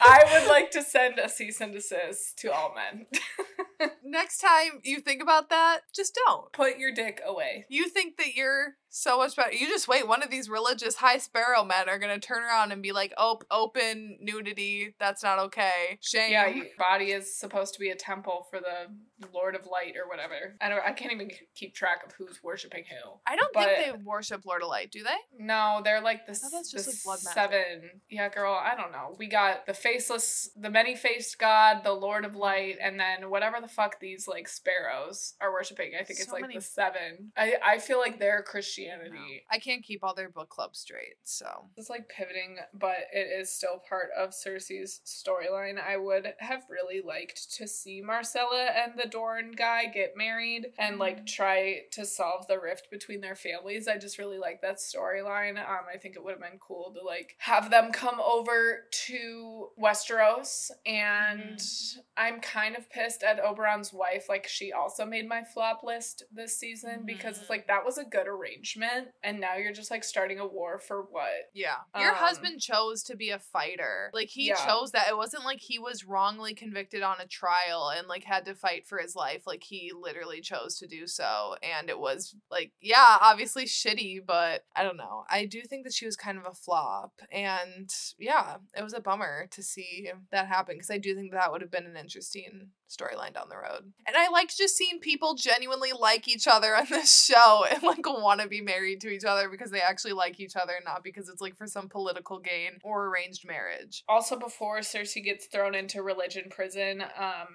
I 0.04 0.24
would 0.34 0.48
like 0.48 0.72
to 0.72 0.84
send 0.84 1.20
a 1.20 1.28
cease 1.28 1.60
and 1.62 1.74
desist 1.74 2.38
to 2.40 2.52
all 2.52 2.76
men. 2.76 3.08
Next 4.04 4.40
time 4.40 4.82
you 4.84 5.00
think 5.00 5.22
about 5.22 5.50
that, 5.50 5.82
just 5.94 6.18
don't. 6.26 6.52
Put 6.54 6.78
your 6.78 6.94
dick 6.94 7.22
away. 7.26 7.66
You 7.70 7.90
think 7.90 8.18
that 8.18 8.36
you're 8.36 8.76
so 8.90 9.18
much 9.18 9.36
better. 9.36 9.54
You 9.54 9.68
just 9.68 9.88
wait. 9.88 10.08
One 10.08 10.22
of 10.22 10.30
these 10.30 10.50
religious 10.50 10.96
high 10.96 11.18
sparrow 11.18 11.64
men 11.64 11.90
are 11.90 11.98
gonna 11.98 12.20
turn 12.20 12.44
around 12.44 12.72
and 12.72 12.84
be 12.84 12.92
like, 12.92 13.14
"Oh, 13.18 13.40
open 13.50 14.18
nudity. 14.22 14.96
That's 15.00 15.24
not 15.24 15.40
okay. 15.40 15.98
Shame." 16.02 16.32
Yeah, 16.32 16.48
your 16.48 16.66
body 16.78 17.12
is 17.12 17.36
supposed 17.36 17.74
to 17.74 17.80
be 17.80 17.90
a 17.90 17.96
temple 17.96 18.48
for 18.50 18.60
the 18.60 19.28
Lord 19.34 19.56
of 19.56 19.66
Light 19.66 19.96
or 19.96 20.08
whatever. 20.08 20.58
I 20.62 20.70
don't. 20.70 20.84
I 20.86 20.92
can't 20.92 21.14
even 21.14 21.32
keep 21.56 21.74
track 21.74 22.04
of 22.06 22.14
who's 22.14 22.44
worshiping 22.44 22.84
who. 22.90 23.12
I 23.32 23.38
don't 23.38 23.54
but, 23.54 23.64
think 23.64 23.86
they 23.86 24.04
worship 24.04 24.46
Lord 24.46 24.62
of 24.62 24.68
Light. 24.68 24.92
Do 24.92 25.04
they? 25.04 25.16
No, 25.40 25.80
they're 25.86 26.02
like 26.02 26.26
the, 26.26 26.34
oh, 26.34 26.50
the 26.50 26.78
like 26.78 26.96
blood 27.06 27.20
seven. 27.20 28.02
Yeah, 28.10 28.28
girl. 28.28 28.54
I 28.54 28.76
don't 28.76 28.92
know. 28.92 29.16
We 29.18 29.28
got 29.28 29.66
the 29.66 29.74
faceless, 29.74 30.50
the 30.60 30.70
many 30.70 30.98
faced 30.98 31.40
God, 31.40 31.86
the 31.86 31.94
Lord 31.94 32.26
of 32.26 32.36
Light, 32.36 32.76
and 32.82 33.00
then 33.00 33.30
whatever 33.30 33.62
the 33.62 33.70
fuck 33.70 34.02
these 34.02 34.28
like 34.28 34.50
sparrows 34.50 35.36
are 35.40 35.54
worshiping. 35.54 35.94
I 35.98 36.04
think 36.04 36.20
so 36.20 36.24
it's 36.24 36.34
like 36.34 36.42
many... 36.42 36.56
the 36.56 36.62
seven. 36.62 37.32
I 37.38 37.54
I 37.66 37.78
feel 37.78 38.00
like 38.00 38.20
they're 38.20 38.44
Christianity. 38.44 39.12
No. 39.12 39.22
I 39.50 39.60
can't 39.60 39.82
keep 39.82 40.04
all 40.04 40.14
their 40.14 40.30
book 40.30 40.50
clubs 40.50 40.80
straight, 40.80 41.16
so. 41.24 41.70
It's 41.78 41.90
like 41.90 42.10
pivoting, 42.10 42.58
but 42.74 42.98
it 43.14 43.30
is 43.40 43.50
still 43.50 43.82
part 43.88 44.10
of 44.18 44.32
Cersei's 44.32 45.00
storyline. 45.06 45.82
I 45.82 45.96
would 45.96 46.34
have 46.40 46.64
really 46.70 47.02
liked 47.02 47.56
to 47.56 47.66
see 47.66 48.04
Myrcella 48.04 48.68
and 48.76 49.00
the 49.02 49.08
Dorne 49.08 49.52
guy 49.52 49.86
get 49.86 50.18
married 50.18 50.74
and 50.78 51.00
like 51.00 51.18
mm-hmm. 51.18 51.26
try 51.26 51.82
to 51.92 52.06
solve 52.06 52.48
the 52.48 52.60
rift 52.60 52.92
between 52.92 53.21
their 53.22 53.36
families. 53.36 53.88
I 53.88 53.98
just 53.98 54.18
really 54.18 54.38
like 54.38 54.62
that 54.62 54.78
storyline. 54.78 55.58
Um, 55.58 55.86
I 55.94 55.98
think 55.98 56.16
it 56.16 56.24
would 56.24 56.32
have 56.32 56.42
been 56.42 56.60
cool 56.60 56.94
to 57.00 57.06
like 57.06 57.36
have 57.40 57.72
them 57.72 57.92
come 57.92 58.20
over 58.20 58.86
to 59.08 59.70
Westeros 59.82 60.72
and 60.86 61.58
mm. 61.58 61.98
I'm 62.18 62.40
kind 62.42 62.76
of 62.76 62.90
pissed 62.90 63.24
at 63.24 63.44
Oberyn's 63.44 63.94
wife. 63.94 64.26
Like 64.30 64.48
she 64.48 64.72
also 64.72 65.06
made 65.06 65.28
my 65.28 65.44
flop 65.44 65.82
list 65.84 66.24
this 66.32 66.58
season 66.58 67.02
mm. 67.02 67.06
because 67.06 67.38
it's 67.38 67.44
mm-hmm. 67.46 67.54
like 67.54 67.68
that 67.68 67.86
was 67.86 67.98
a 67.98 68.04
good 68.04 68.28
arrangement 68.28 68.42
arrangement 68.42 69.10
and 69.24 69.40
now 69.40 69.56
you're 69.56 69.74
just 69.74 69.92
like 69.92 70.04
starting 70.04 70.40
a 70.40 70.48
war 70.48 70.80
for 70.80 71.04
what? 71.10 71.50
Yeah. 71.54 71.76
Your 71.98 72.12
um, 72.12 72.18
husband 72.18 72.60
chose 72.60 73.04
to 73.04 73.16
be 73.16 73.30
a 73.30 73.40
fighter. 73.40 74.10
Like 74.14 74.30
he 74.30 74.48
yeah. 74.48 74.56
chose 74.66 74.92
that. 74.92 75.08
It 75.10 75.18
wasn't 75.18 75.46
like 75.46 75.60
he 75.60 75.80
was 75.80 76.06
wrongly 76.06 76.54
convicted 76.54 77.02
on 77.02 77.20
a 77.20 77.28
trial 77.28 77.92
and 77.96 78.08
like 78.08 78.24
had 78.24 78.46
to 78.46 78.56
fight 78.56 78.88
for 78.88 78.98
his 78.98 79.16
life. 79.16 79.44
Like 79.46 79.64
he 79.64 79.92
literally 80.00 80.42
chose 80.42 80.78
to 80.80 80.88
do 80.88 81.08
so 81.08 81.56
and 81.62 81.90
it 81.90 82.00
was 82.00 82.36
like 82.50 82.72
yeah, 82.82 83.01
obviously 83.22 83.66
shitty, 83.66 84.26
but 84.26 84.66
I 84.76 84.84
don't 84.84 84.98
know. 84.98 85.24
I 85.30 85.46
do 85.46 85.62
think 85.62 85.84
that 85.84 85.94
she 85.94 86.06
was 86.06 86.16
kind 86.16 86.38
of 86.38 86.46
a 86.46 86.54
flop 86.54 87.14
and 87.32 87.90
yeah, 88.20 88.58
it 88.76 88.84
was 88.84 88.94
a 88.94 89.02
bummer 89.02 89.48
to 89.52 89.64
see 89.64 90.10
that 90.32 90.48
happen 90.48 90.76
because 90.76 90.92
I 90.92 90.98
do 90.98 91.16
think 91.16 91.32
that 91.32 91.52
would 91.52 91.62
have 91.62 91.72
been 91.72 91.86
an 91.86 91.98
interesting 91.98 92.70
storyline 92.92 93.34
down 93.34 93.50
the 93.50 93.58
road. 93.58 93.94
And 94.06 94.16
I 94.16 94.30
liked 94.30 94.58
just 94.58 94.76
seeing 94.76 95.00
people 95.00 95.36
genuinely 95.36 95.92
like 95.98 96.28
each 96.28 96.48
other 96.48 96.76
on 96.76 96.88
this 96.90 97.26
show 97.26 97.66
and 97.70 97.84
like 97.84 98.06
want 98.06 98.42
to 98.42 98.48
be 98.48 98.62
married 98.62 99.02
to 99.02 99.10
each 99.10 99.24
other 99.24 99.50
because 99.50 99.72
they 99.72 99.82
actually 99.82 100.14
like 100.14 100.40
each 100.40 100.56
other, 100.56 100.74
not 100.84 101.04
because 101.04 101.30
it's 101.30 101.42
like 101.42 101.56
for 101.56 101.68
some 101.68 101.90
political 101.90 102.40
gain 102.40 102.80
or 102.84 103.08
arranged 103.08 103.48
marriage. 103.48 104.04
Also, 104.08 104.38
before 104.38 104.80
Cersei 104.80 105.24
gets 105.24 105.48
thrown 105.48 105.76
into 105.76 106.02
religion 106.02 106.46
prison, 106.50 107.02
um, 107.02 107.48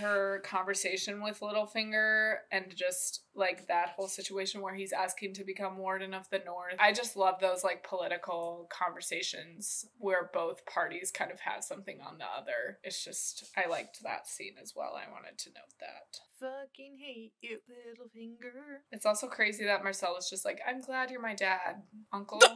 her 0.00 0.42
conversation 0.44 1.22
with 1.22 1.40
Littlefinger 1.40 2.36
and 2.50 2.74
just 2.74 3.24
like 3.34 3.68
that 3.68 3.90
whole 3.90 4.08
situation 4.08 4.60
where 4.60 4.74
he's 4.74 4.92
asking 4.92 5.34
to 5.34 5.44
become 5.44 5.78
warden 5.78 6.12
of 6.14 6.28
the 6.30 6.40
north. 6.44 6.74
I 6.78 6.92
just 6.92 7.16
love 7.16 7.40
those 7.40 7.62
like 7.62 7.86
political 7.88 8.68
conversations 8.70 9.86
where 9.98 10.30
both 10.32 10.66
parties 10.66 11.10
kind 11.10 11.30
of 11.30 11.40
have 11.40 11.62
something 11.62 12.00
on 12.00 12.18
the 12.18 12.24
other. 12.24 12.78
It's 12.82 13.04
just 13.04 13.44
I 13.56 13.68
liked 13.68 14.02
that 14.02 14.26
scene 14.26 14.54
as 14.60 14.72
well. 14.74 14.77
I 14.86 15.10
wanted 15.10 15.38
to 15.38 15.50
note 15.50 15.74
that. 15.80 16.18
Fucking 16.40 16.98
hate 16.98 17.32
you, 17.40 17.58
Littlefinger. 17.68 18.78
It's 18.92 19.06
also 19.06 19.26
crazy 19.26 19.64
that 19.64 19.82
Myrcella's 19.82 20.30
just 20.30 20.44
like, 20.44 20.60
I'm 20.66 20.80
glad 20.80 21.10
you're 21.10 21.20
my 21.20 21.34
dad, 21.34 21.82
uncle. 22.12 22.40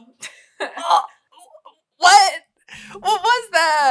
Oh, 0.61 1.01
what? 1.97 2.33
what 2.93 3.21
was 3.21 3.49
that? 3.51 3.82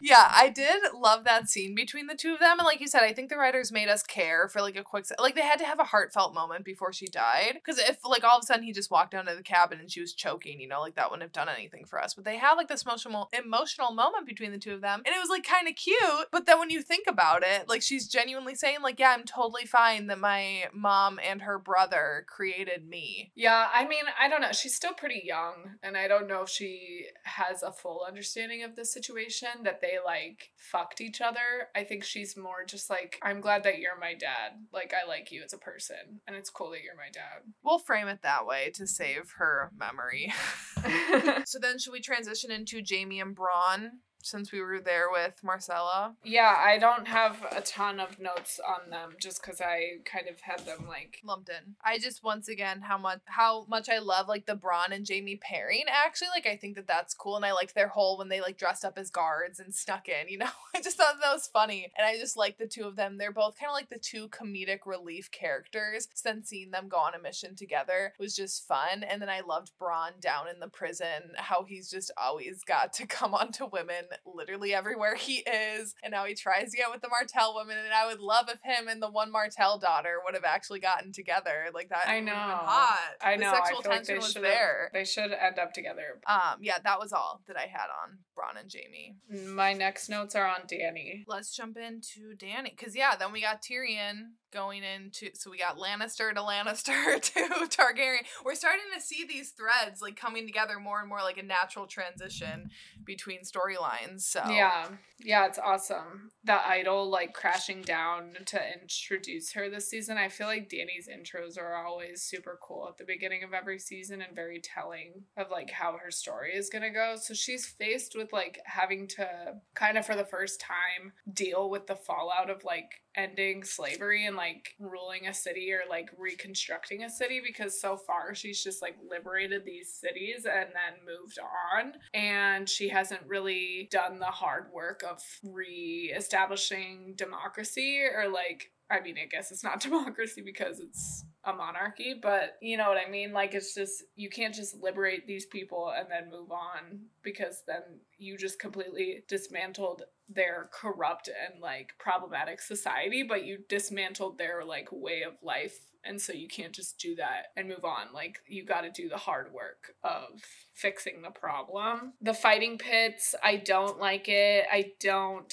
Yeah, 0.00 0.30
I 0.30 0.48
did 0.54 0.82
love 0.94 1.24
that 1.24 1.48
scene 1.48 1.74
between 1.74 2.06
the 2.06 2.14
two 2.14 2.34
of 2.34 2.40
them. 2.40 2.58
And 2.58 2.66
like 2.66 2.80
you 2.80 2.88
said, 2.88 3.02
I 3.02 3.12
think 3.12 3.28
the 3.28 3.36
writers 3.36 3.72
made 3.72 3.88
us 3.88 4.02
care 4.02 4.48
for 4.48 4.60
like 4.60 4.76
a 4.76 4.82
quick, 4.82 5.06
like 5.18 5.34
they 5.34 5.42
had 5.42 5.58
to 5.58 5.64
have 5.64 5.80
a 5.80 5.84
heartfelt 5.84 6.34
moment 6.34 6.64
before 6.64 6.92
she 6.92 7.06
died. 7.06 7.54
Because 7.54 7.78
if 7.78 7.98
like 8.04 8.24
all 8.24 8.38
of 8.38 8.42
a 8.42 8.46
sudden 8.46 8.64
he 8.64 8.72
just 8.72 8.90
walked 8.90 9.12
down 9.12 9.26
to 9.26 9.34
the 9.34 9.42
cabin 9.42 9.80
and 9.80 9.90
she 9.90 10.00
was 10.00 10.12
choking, 10.12 10.60
you 10.60 10.68
know, 10.68 10.80
like 10.80 10.94
that 10.96 11.10
wouldn't 11.10 11.22
have 11.22 11.32
done 11.32 11.48
anything 11.48 11.84
for 11.84 12.02
us. 12.02 12.14
But 12.14 12.24
they 12.24 12.36
had 12.36 12.54
like 12.54 12.68
this 12.68 12.82
emotional, 12.82 13.30
emotional 13.32 13.92
moment 13.92 14.26
between 14.26 14.52
the 14.52 14.58
two 14.58 14.74
of 14.74 14.80
them. 14.80 15.02
And 15.04 15.14
it 15.14 15.20
was 15.20 15.30
like 15.30 15.44
kind 15.44 15.68
of 15.68 15.74
cute. 15.76 16.28
But 16.30 16.46
then 16.46 16.58
when 16.58 16.70
you 16.70 16.82
think 16.82 17.06
about 17.08 17.42
it, 17.42 17.68
like 17.68 17.82
she's 17.82 18.08
genuinely 18.08 18.54
saying, 18.54 18.78
like, 18.82 18.98
yeah, 18.98 19.14
I'm 19.16 19.24
totally 19.24 19.66
fine 19.66 20.06
that 20.08 20.18
my 20.18 20.64
mom 20.72 21.18
and 21.26 21.42
her 21.42 21.58
brother 21.58 22.24
created 22.28 22.88
me. 22.88 23.32
Yeah, 23.34 23.68
I 23.72 23.86
mean, 23.86 24.04
I 24.20 24.28
don't 24.28 24.40
know. 24.40 24.52
She's 24.52 24.74
still 24.74 24.94
pretty 24.94 25.22
young. 25.24 25.76
And 25.82 25.96
I 25.96 26.08
don't 26.08 26.28
know 26.28 26.42
if 26.42 26.48
she 26.48 27.06
has 27.24 27.62
a 27.62 27.72
full 27.72 28.04
understanding 28.06 28.62
of 28.62 28.76
the 28.76 28.84
situation 28.84 29.47
that 29.64 29.80
they 29.80 29.98
like 30.04 30.50
fucked 30.56 31.00
each 31.00 31.20
other. 31.20 31.68
I 31.74 31.84
think 31.84 32.04
she's 32.04 32.36
more 32.36 32.64
just 32.66 32.90
like, 32.90 33.18
I'm 33.22 33.40
glad 33.40 33.64
that 33.64 33.78
you're 33.78 33.98
my 33.98 34.14
dad. 34.14 34.52
Like, 34.72 34.92
I 34.94 35.06
like 35.06 35.30
you 35.32 35.42
as 35.42 35.52
a 35.52 35.58
person, 35.58 36.20
and 36.26 36.36
it's 36.36 36.50
cool 36.50 36.70
that 36.70 36.82
you're 36.82 36.96
my 36.96 37.10
dad. 37.12 37.42
We'll 37.62 37.78
frame 37.78 38.08
it 38.08 38.22
that 38.22 38.46
way 38.46 38.70
to 38.74 38.86
save 38.86 39.32
her 39.38 39.72
memory. 39.76 40.32
so 41.46 41.58
then, 41.58 41.78
should 41.78 41.92
we 41.92 42.00
transition 42.00 42.50
into 42.50 42.82
Jaime 42.88 43.20
and 43.20 43.36
Bronn? 43.36 43.90
Since 44.28 44.52
we 44.52 44.60
were 44.60 44.80
there 44.80 45.06
with 45.10 45.40
Myrcella. 45.44 46.14
Yeah, 46.24 46.54
I 46.58 46.78
don't 46.78 47.08
have 47.08 47.44
a 47.50 47.60
ton 47.60 47.98
of 48.00 48.18
notes 48.18 48.60
on 48.66 48.90
them 48.90 49.12
just 49.20 49.40
because 49.40 49.60
I 49.60 49.98
kind 50.04 50.28
of 50.28 50.40
had 50.40 50.60
them 50.60 50.86
like 50.86 51.20
lumped 51.24 51.48
in. 51.48 51.76
I 51.84 51.98
just 51.98 52.22
once 52.22 52.48
again 52.48 52.82
how 52.82 52.98
much 52.98 53.20
how 53.24 53.64
much 53.68 53.88
I 53.88 53.98
love 53.98 54.28
like 54.28 54.46
the 54.46 54.56
Bronn 54.56 54.92
and 54.92 55.06
Jaime 55.08 55.36
pairing. 55.36 55.84
Actually, 55.88 56.28
like 56.34 56.46
I 56.46 56.56
think 56.56 56.76
that 56.76 56.86
that's 56.86 57.14
cool, 57.14 57.36
and 57.36 57.44
I 57.44 57.52
liked 57.52 57.74
their 57.74 57.88
whole 57.88 58.18
when 58.18 58.28
they 58.28 58.40
like 58.40 58.58
dressed 58.58 58.84
up 58.84 58.98
as 58.98 59.10
guards 59.10 59.60
and 59.60 59.74
snuck 59.74 60.08
in. 60.08 60.28
You 60.28 60.38
know, 60.38 60.50
I 60.74 60.80
just 60.80 60.96
thought 60.96 61.16
that 61.20 61.32
was 61.32 61.46
funny, 61.46 61.90
and 61.96 62.06
I 62.06 62.16
just 62.18 62.36
like 62.36 62.58
the 62.58 62.66
two 62.66 62.84
of 62.84 62.96
them. 62.96 63.18
They're 63.18 63.32
both 63.32 63.58
kind 63.58 63.70
of 63.70 63.74
like 63.74 63.88
the 63.88 63.98
two 63.98 64.28
comedic 64.28 64.80
relief 64.86 65.30
characters. 65.30 66.08
Since 66.14 66.48
seeing 66.48 66.70
them 66.70 66.88
go 66.88 66.98
on 66.98 67.14
a 67.14 67.22
mission 67.22 67.54
together 67.54 68.12
was 68.18 68.36
just 68.36 68.66
fun, 68.66 69.02
and 69.02 69.20
then 69.20 69.28
I 69.28 69.40
loved 69.40 69.72
Bronn 69.80 70.20
down 70.20 70.48
in 70.48 70.60
the 70.60 70.68
prison, 70.68 71.32
how 71.36 71.64
he's 71.64 71.90
just 71.90 72.10
always 72.16 72.64
got 72.64 72.92
to 72.94 73.06
come 73.06 73.34
onto 73.38 73.66
women 73.66 74.04
literally 74.26 74.74
everywhere 74.74 75.14
he 75.14 75.36
is, 75.38 75.94
and 76.02 76.12
now 76.12 76.24
he 76.24 76.34
tries 76.34 76.70
to 76.70 76.76
get 76.76 76.90
with 76.90 77.00
the 77.00 77.08
Martell 77.08 77.54
woman. 77.54 77.76
And 77.78 77.92
I 77.92 78.06
would 78.06 78.20
love 78.20 78.48
if 78.48 78.60
him 78.62 78.88
and 78.88 79.02
the 79.02 79.10
one 79.10 79.30
Martell 79.30 79.78
daughter 79.78 80.16
would 80.24 80.34
have 80.34 80.44
actually 80.44 80.80
gotten 80.80 81.12
together 81.12 81.66
like 81.74 81.88
that. 81.90 82.08
I 82.08 82.20
know, 82.20 82.34
hot. 82.34 82.98
I 83.22 83.36
know. 83.36 83.50
The 83.50 83.56
sexual 83.56 83.80
I 83.84 83.94
tension 83.94 84.14
like 84.16 84.24
was 84.24 84.34
there. 84.34 84.90
They 84.92 85.04
should 85.04 85.32
end 85.32 85.58
up 85.58 85.72
together. 85.72 86.20
Um, 86.26 86.58
yeah, 86.60 86.78
that 86.82 86.98
was 86.98 87.12
all 87.12 87.42
that 87.46 87.56
I 87.56 87.66
had 87.66 87.88
on 88.02 88.18
Bronn 88.36 88.60
and 88.60 88.72
Jaime. 88.72 89.16
My 89.54 89.72
next 89.72 90.08
notes 90.08 90.34
are 90.34 90.46
on 90.46 90.66
Dany. 90.70 91.24
Let's 91.26 91.54
jump 91.54 91.76
into 91.76 92.36
Dany, 92.36 92.76
because 92.76 92.94
yeah, 92.96 93.16
then 93.16 93.32
we 93.32 93.40
got 93.40 93.62
Tyrion 93.62 94.32
going 94.52 94.82
into 94.84 95.28
so 95.34 95.50
we 95.50 95.58
got 95.58 95.78
Lannister 95.78 96.32
to 96.32 96.40
Lannister 96.40 97.20
to 97.20 97.40
Targaryen. 97.66 98.20
We're 98.44 98.54
starting 98.54 98.84
to 98.94 99.00
see 99.00 99.26
these 99.26 99.50
threads 99.50 100.00
like 100.00 100.16
coming 100.16 100.46
together 100.46 100.78
more 100.78 101.00
and 101.00 101.08
more 101.08 101.20
like 101.20 101.38
a 101.38 101.42
natural 101.42 101.86
transition 101.86 102.70
between 103.04 103.40
storylines. 103.40 104.20
So 104.20 104.42
Yeah. 104.48 104.86
Yeah, 105.20 105.46
it's 105.46 105.58
awesome. 105.58 106.30
The 106.44 106.64
idol 106.64 107.10
like 107.10 107.32
crashing 107.32 107.82
down 107.82 108.36
to 108.46 108.60
introduce 108.80 109.52
her 109.54 109.68
this 109.68 109.90
season. 109.90 110.16
I 110.16 110.28
feel 110.28 110.46
like 110.46 110.68
Dany's 110.68 111.08
intros 111.08 111.58
are 111.58 111.74
always 111.74 112.22
super 112.22 112.56
cool 112.62 112.86
at 112.88 112.98
the 112.98 113.04
beginning 113.04 113.42
of 113.42 113.52
every 113.52 113.80
season 113.80 114.22
and 114.22 114.36
very 114.36 114.60
telling 114.60 115.24
of 115.36 115.50
like 115.50 115.70
how 115.70 115.96
her 116.00 116.12
story 116.12 116.52
is 116.52 116.70
gonna 116.70 116.92
go. 116.92 117.16
So 117.20 117.34
she's 117.34 117.66
faced 117.66 118.14
with 118.16 118.28
with 118.28 118.32
like 118.32 118.60
having 118.64 119.06
to 119.06 119.26
kind 119.74 119.96
of 119.98 120.06
for 120.06 120.14
the 120.14 120.24
first 120.24 120.60
time 120.60 121.12
deal 121.32 121.70
with 121.70 121.86
the 121.86 121.96
fallout 121.96 122.50
of 122.50 122.64
like 122.64 123.02
ending 123.16 123.64
slavery 123.64 124.26
and 124.26 124.36
like 124.38 124.76
ruling 124.78 125.26
a 125.26 125.34
city 125.34 125.72
or 125.72 125.80
like 125.90 126.10
reconstructing 126.16 127.02
a 127.02 127.10
city 127.10 127.40
because 127.44 127.80
so 127.80 127.96
far 127.96 128.36
she's 128.36 128.62
just 128.62 128.80
like 128.80 128.94
liberated 129.10 129.64
these 129.64 129.92
cities 129.92 130.46
and 130.46 130.68
then 130.68 131.04
moved 131.04 131.38
on. 131.40 131.94
And 132.14 132.68
she 132.68 132.88
hasn't 132.88 133.22
really 133.26 133.88
done 133.90 134.20
the 134.20 134.26
hard 134.26 134.66
work 134.72 135.02
of 135.08 135.20
re-establishing 135.42 137.14
democracy 137.16 138.00
or 138.14 138.28
like 138.28 138.70
I 138.90 139.00
mean, 139.00 139.16
I 139.22 139.26
guess 139.26 139.50
it's 139.50 139.64
not 139.64 139.80
democracy 139.88 140.40
because 140.40 140.80
it's 140.80 141.24
a 141.44 141.52
monarchy, 141.52 142.14
but 142.20 142.56
you 142.60 142.76
know 142.76 142.88
what 142.88 142.98
I 142.98 143.10
mean? 143.10 143.32
Like, 143.32 143.54
it's 143.54 143.74
just, 143.74 144.04
you 144.16 144.28
can't 144.28 144.54
just 144.54 144.80
liberate 144.82 145.26
these 145.26 145.46
people 145.46 145.92
and 145.96 146.08
then 146.10 146.30
move 146.30 146.50
on 146.50 147.06
because 147.22 147.62
then 147.66 147.82
you 148.18 148.36
just 148.36 148.58
completely 148.58 149.24
dismantled 149.28 150.02
their 150.28 150.68
corrupt 150.72 151.28
and 151.28 151.60
like 151.62 151.92
problematic 151.98 152.60
society, 152.60 153.22
but 153.22 153.44
you 153.44 153.58
dismantled 153.68 154.36
their 154.36 154.64
like 154.64 154.88
way 154.90 155.22
of 155.22 155.34
life. 155.42 155.78
And 156.04 156.20
so 156.20 156.32
you 156.32 156.48
can't 156.48 156.72
just 156.72 156.98
do 156.98 157.16
that 157.16 157.46
and 157.56 157.68
move 157.68 157.84
on. 157.84 158.12
Like, 158.14 158.38
you 158.46 158.64
got 158.64 158.82
to 158.82 158.90
do 158.90 159.08
the 159.08 159.16
hard 159.16 159.52
work 159.52 159.94
of 160.04 160.40
fixing 160.74 161.22
the 161.22 161.30
problem. 161.30 162.14
The 162.20 162.34
fighting 162.34 162.78
pits, 162.78 163.34
I 163.42 163.56
don't 163.56 163.98
like 163.98 164.28
it. 164.28 164.66
I 164.70 164.92
don't 165.00 165.52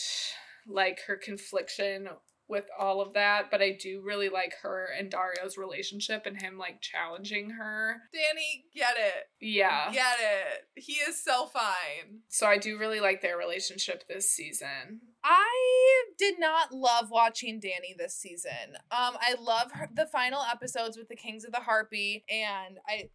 like 0.67 1.01
her 1.07 1.15
confliction 1.15 2.09
with 2.47 2.65
all 2.77 3.01
of 3.01 3.13
that, 3.13 3.49
but 3.49 3.61
I 3.61 3.77
do 3.79 4.01
really 4.03 4.29
like 4.29 4.53
her 4.61 4.87
and 4.97 5.11
Daario's 5.11 5.57
relationship 5.57 6.25
and 6.25 6.39
him 6.39 6.57
like 6.57 6.81
challenging 6.81 7.51
her. 7.51 8.01
Dany, 8.13 8.63
get 8.73 8.95
it. 8.97 9.25
Yeah. 9.41 9.91
Get 9.91 10.17
it. 10.19 10.81
He 10.81 10.93
is 10.93 11.21
so 11.23 11.47
fine. 11.47 12.21
So 12.29 12.45
I 12.45 12.57
do 12.57 12.77
really 12.77 12.99
like 12.99 13.21
their 13.21 13.37
relationship 13.37 14.03
this 14.07 14.31
season. 14.31 15.01
I 15.23 16.03
did 16.19 16.35
not 16.39 16.71
love 16.71 17.09
watching 17.09 17.59
Dany 17.59 17.97
this 17.97 18.15
season. 18.15 18.75
Um 18.91 19.17
I 19.19 19.35
love 19.39 19.71
her, 19.73 19.89
the 19.93 20.05
final 20.05 20.41
episodes 20.43 20.97
with 20.97 21.07
the 21.07 21.15
Kings 21.15 21.45
of 21.45 21.51
the 21.51 21.61
Harpy 21.61 22.25
and 22.29 22.77
I 22.87 23.09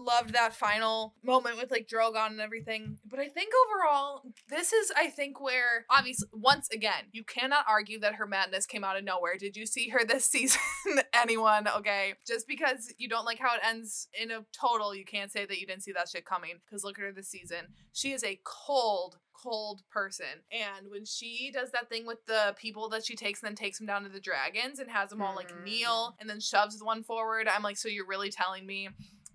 loved 0.00 0.34
that 0.34 0.54
final 0.54 1.14
moment 1.22 1.56
with 1.56 1.70
like 1.70 1.88
Drogon 1.88 2.28
and 2.28 2.40
everything. 2.40 2.98
But 3.08 3.20
I 3.20 3.28
think 3.28 3.52
overall, 3.66 4.22
this 4.48 4.72
is 4.72 4.92
I 4.96 5.08
think 5.08 5.40
where 5.40 5.86
obviously 5.90 6.28
once 6.32 6.68
again, 6.70 7.04
you 7.12 7.24
cannot 7.24 7.64
argue 7.68 8.00
that 8.00 8.14
her 8.14 8.26
madness 8.26 8.66
came 8.66 8.84
out 8.84 8.96
of 8.96 9.04
nowhere. 9.04 9.36
Did 9.38 9.56
you 9.56 9.66
see 9.66 9.88
her 9.88 10.04
this 10.04 10.24
season? 10.30 10.60
Anyone? 11.14 11.68
Okay. 11.68 12.14
Just 12.26 12.46
because 12.46 12.92
you 12.98 13.08
don't 13.08 13.24
like 13.24 13.38
how 13.38 13.54
it 13.54 13.60
ends 13.64 14.08
in 14.20 14.30
a 14.30 14.44
total, 14.52 14.94
you 14.94 15.04
can't 15.04 15.32
say 15.32 15.46
that 15.46 15.58
you 15.58 15.66
didn't 15.66 15.82
see 15.82 15.92
that 15.92 16.08
shit 16.08 16.24
coming. 16.24 16.54
Because 16.64 16.84
look 16.84 16.98
at 16.98 17.04
her 17.04 17.12
this 17.12 17.28
season. 17.28 17.66
She 17.92 18.12
is 18.12 18.24
a 18.24 18.40
cold 18.44 19.18
cold 19.42 19.82
person. 19.90 20.26
And 20.50 20.90
when 20.90 21.04
she 21.04 21.50
does 21.52 21.70
that 21.72 21.88
thing 21.88 22.06
with 22.06 22.24
the 22.26 22.54
people 22.58 22.88
that 22.90 23.04
she 23.04 23.16
takes 23.16 23.42
and 23.42 23.48
then 23.48 23.56
takes 23.56 23.78
them 23.78 23.86
down 23.86 24.02
to 24.02 24.08
the 24.08 24.20
dragons 24.20 24.78
and 24.78 24.90
has 24.90 25.10
them 25.10 25.22
all 25.22 25.34
like 25.34 25.52
kneel 25.64 26.10
mm. 26.10 26.20
and 26.20 26.28
then 26.28 26.40
shoves 26.40 26.82
one 26.82 27.02
forward, 27.02 27.48
I'm 27.48 27.62
like, 27.62 27.76
so 27.76 27.88
you're 27.88 28.06
really 28.06 28.30
telling 28.30 28.66
me 28.66 28.88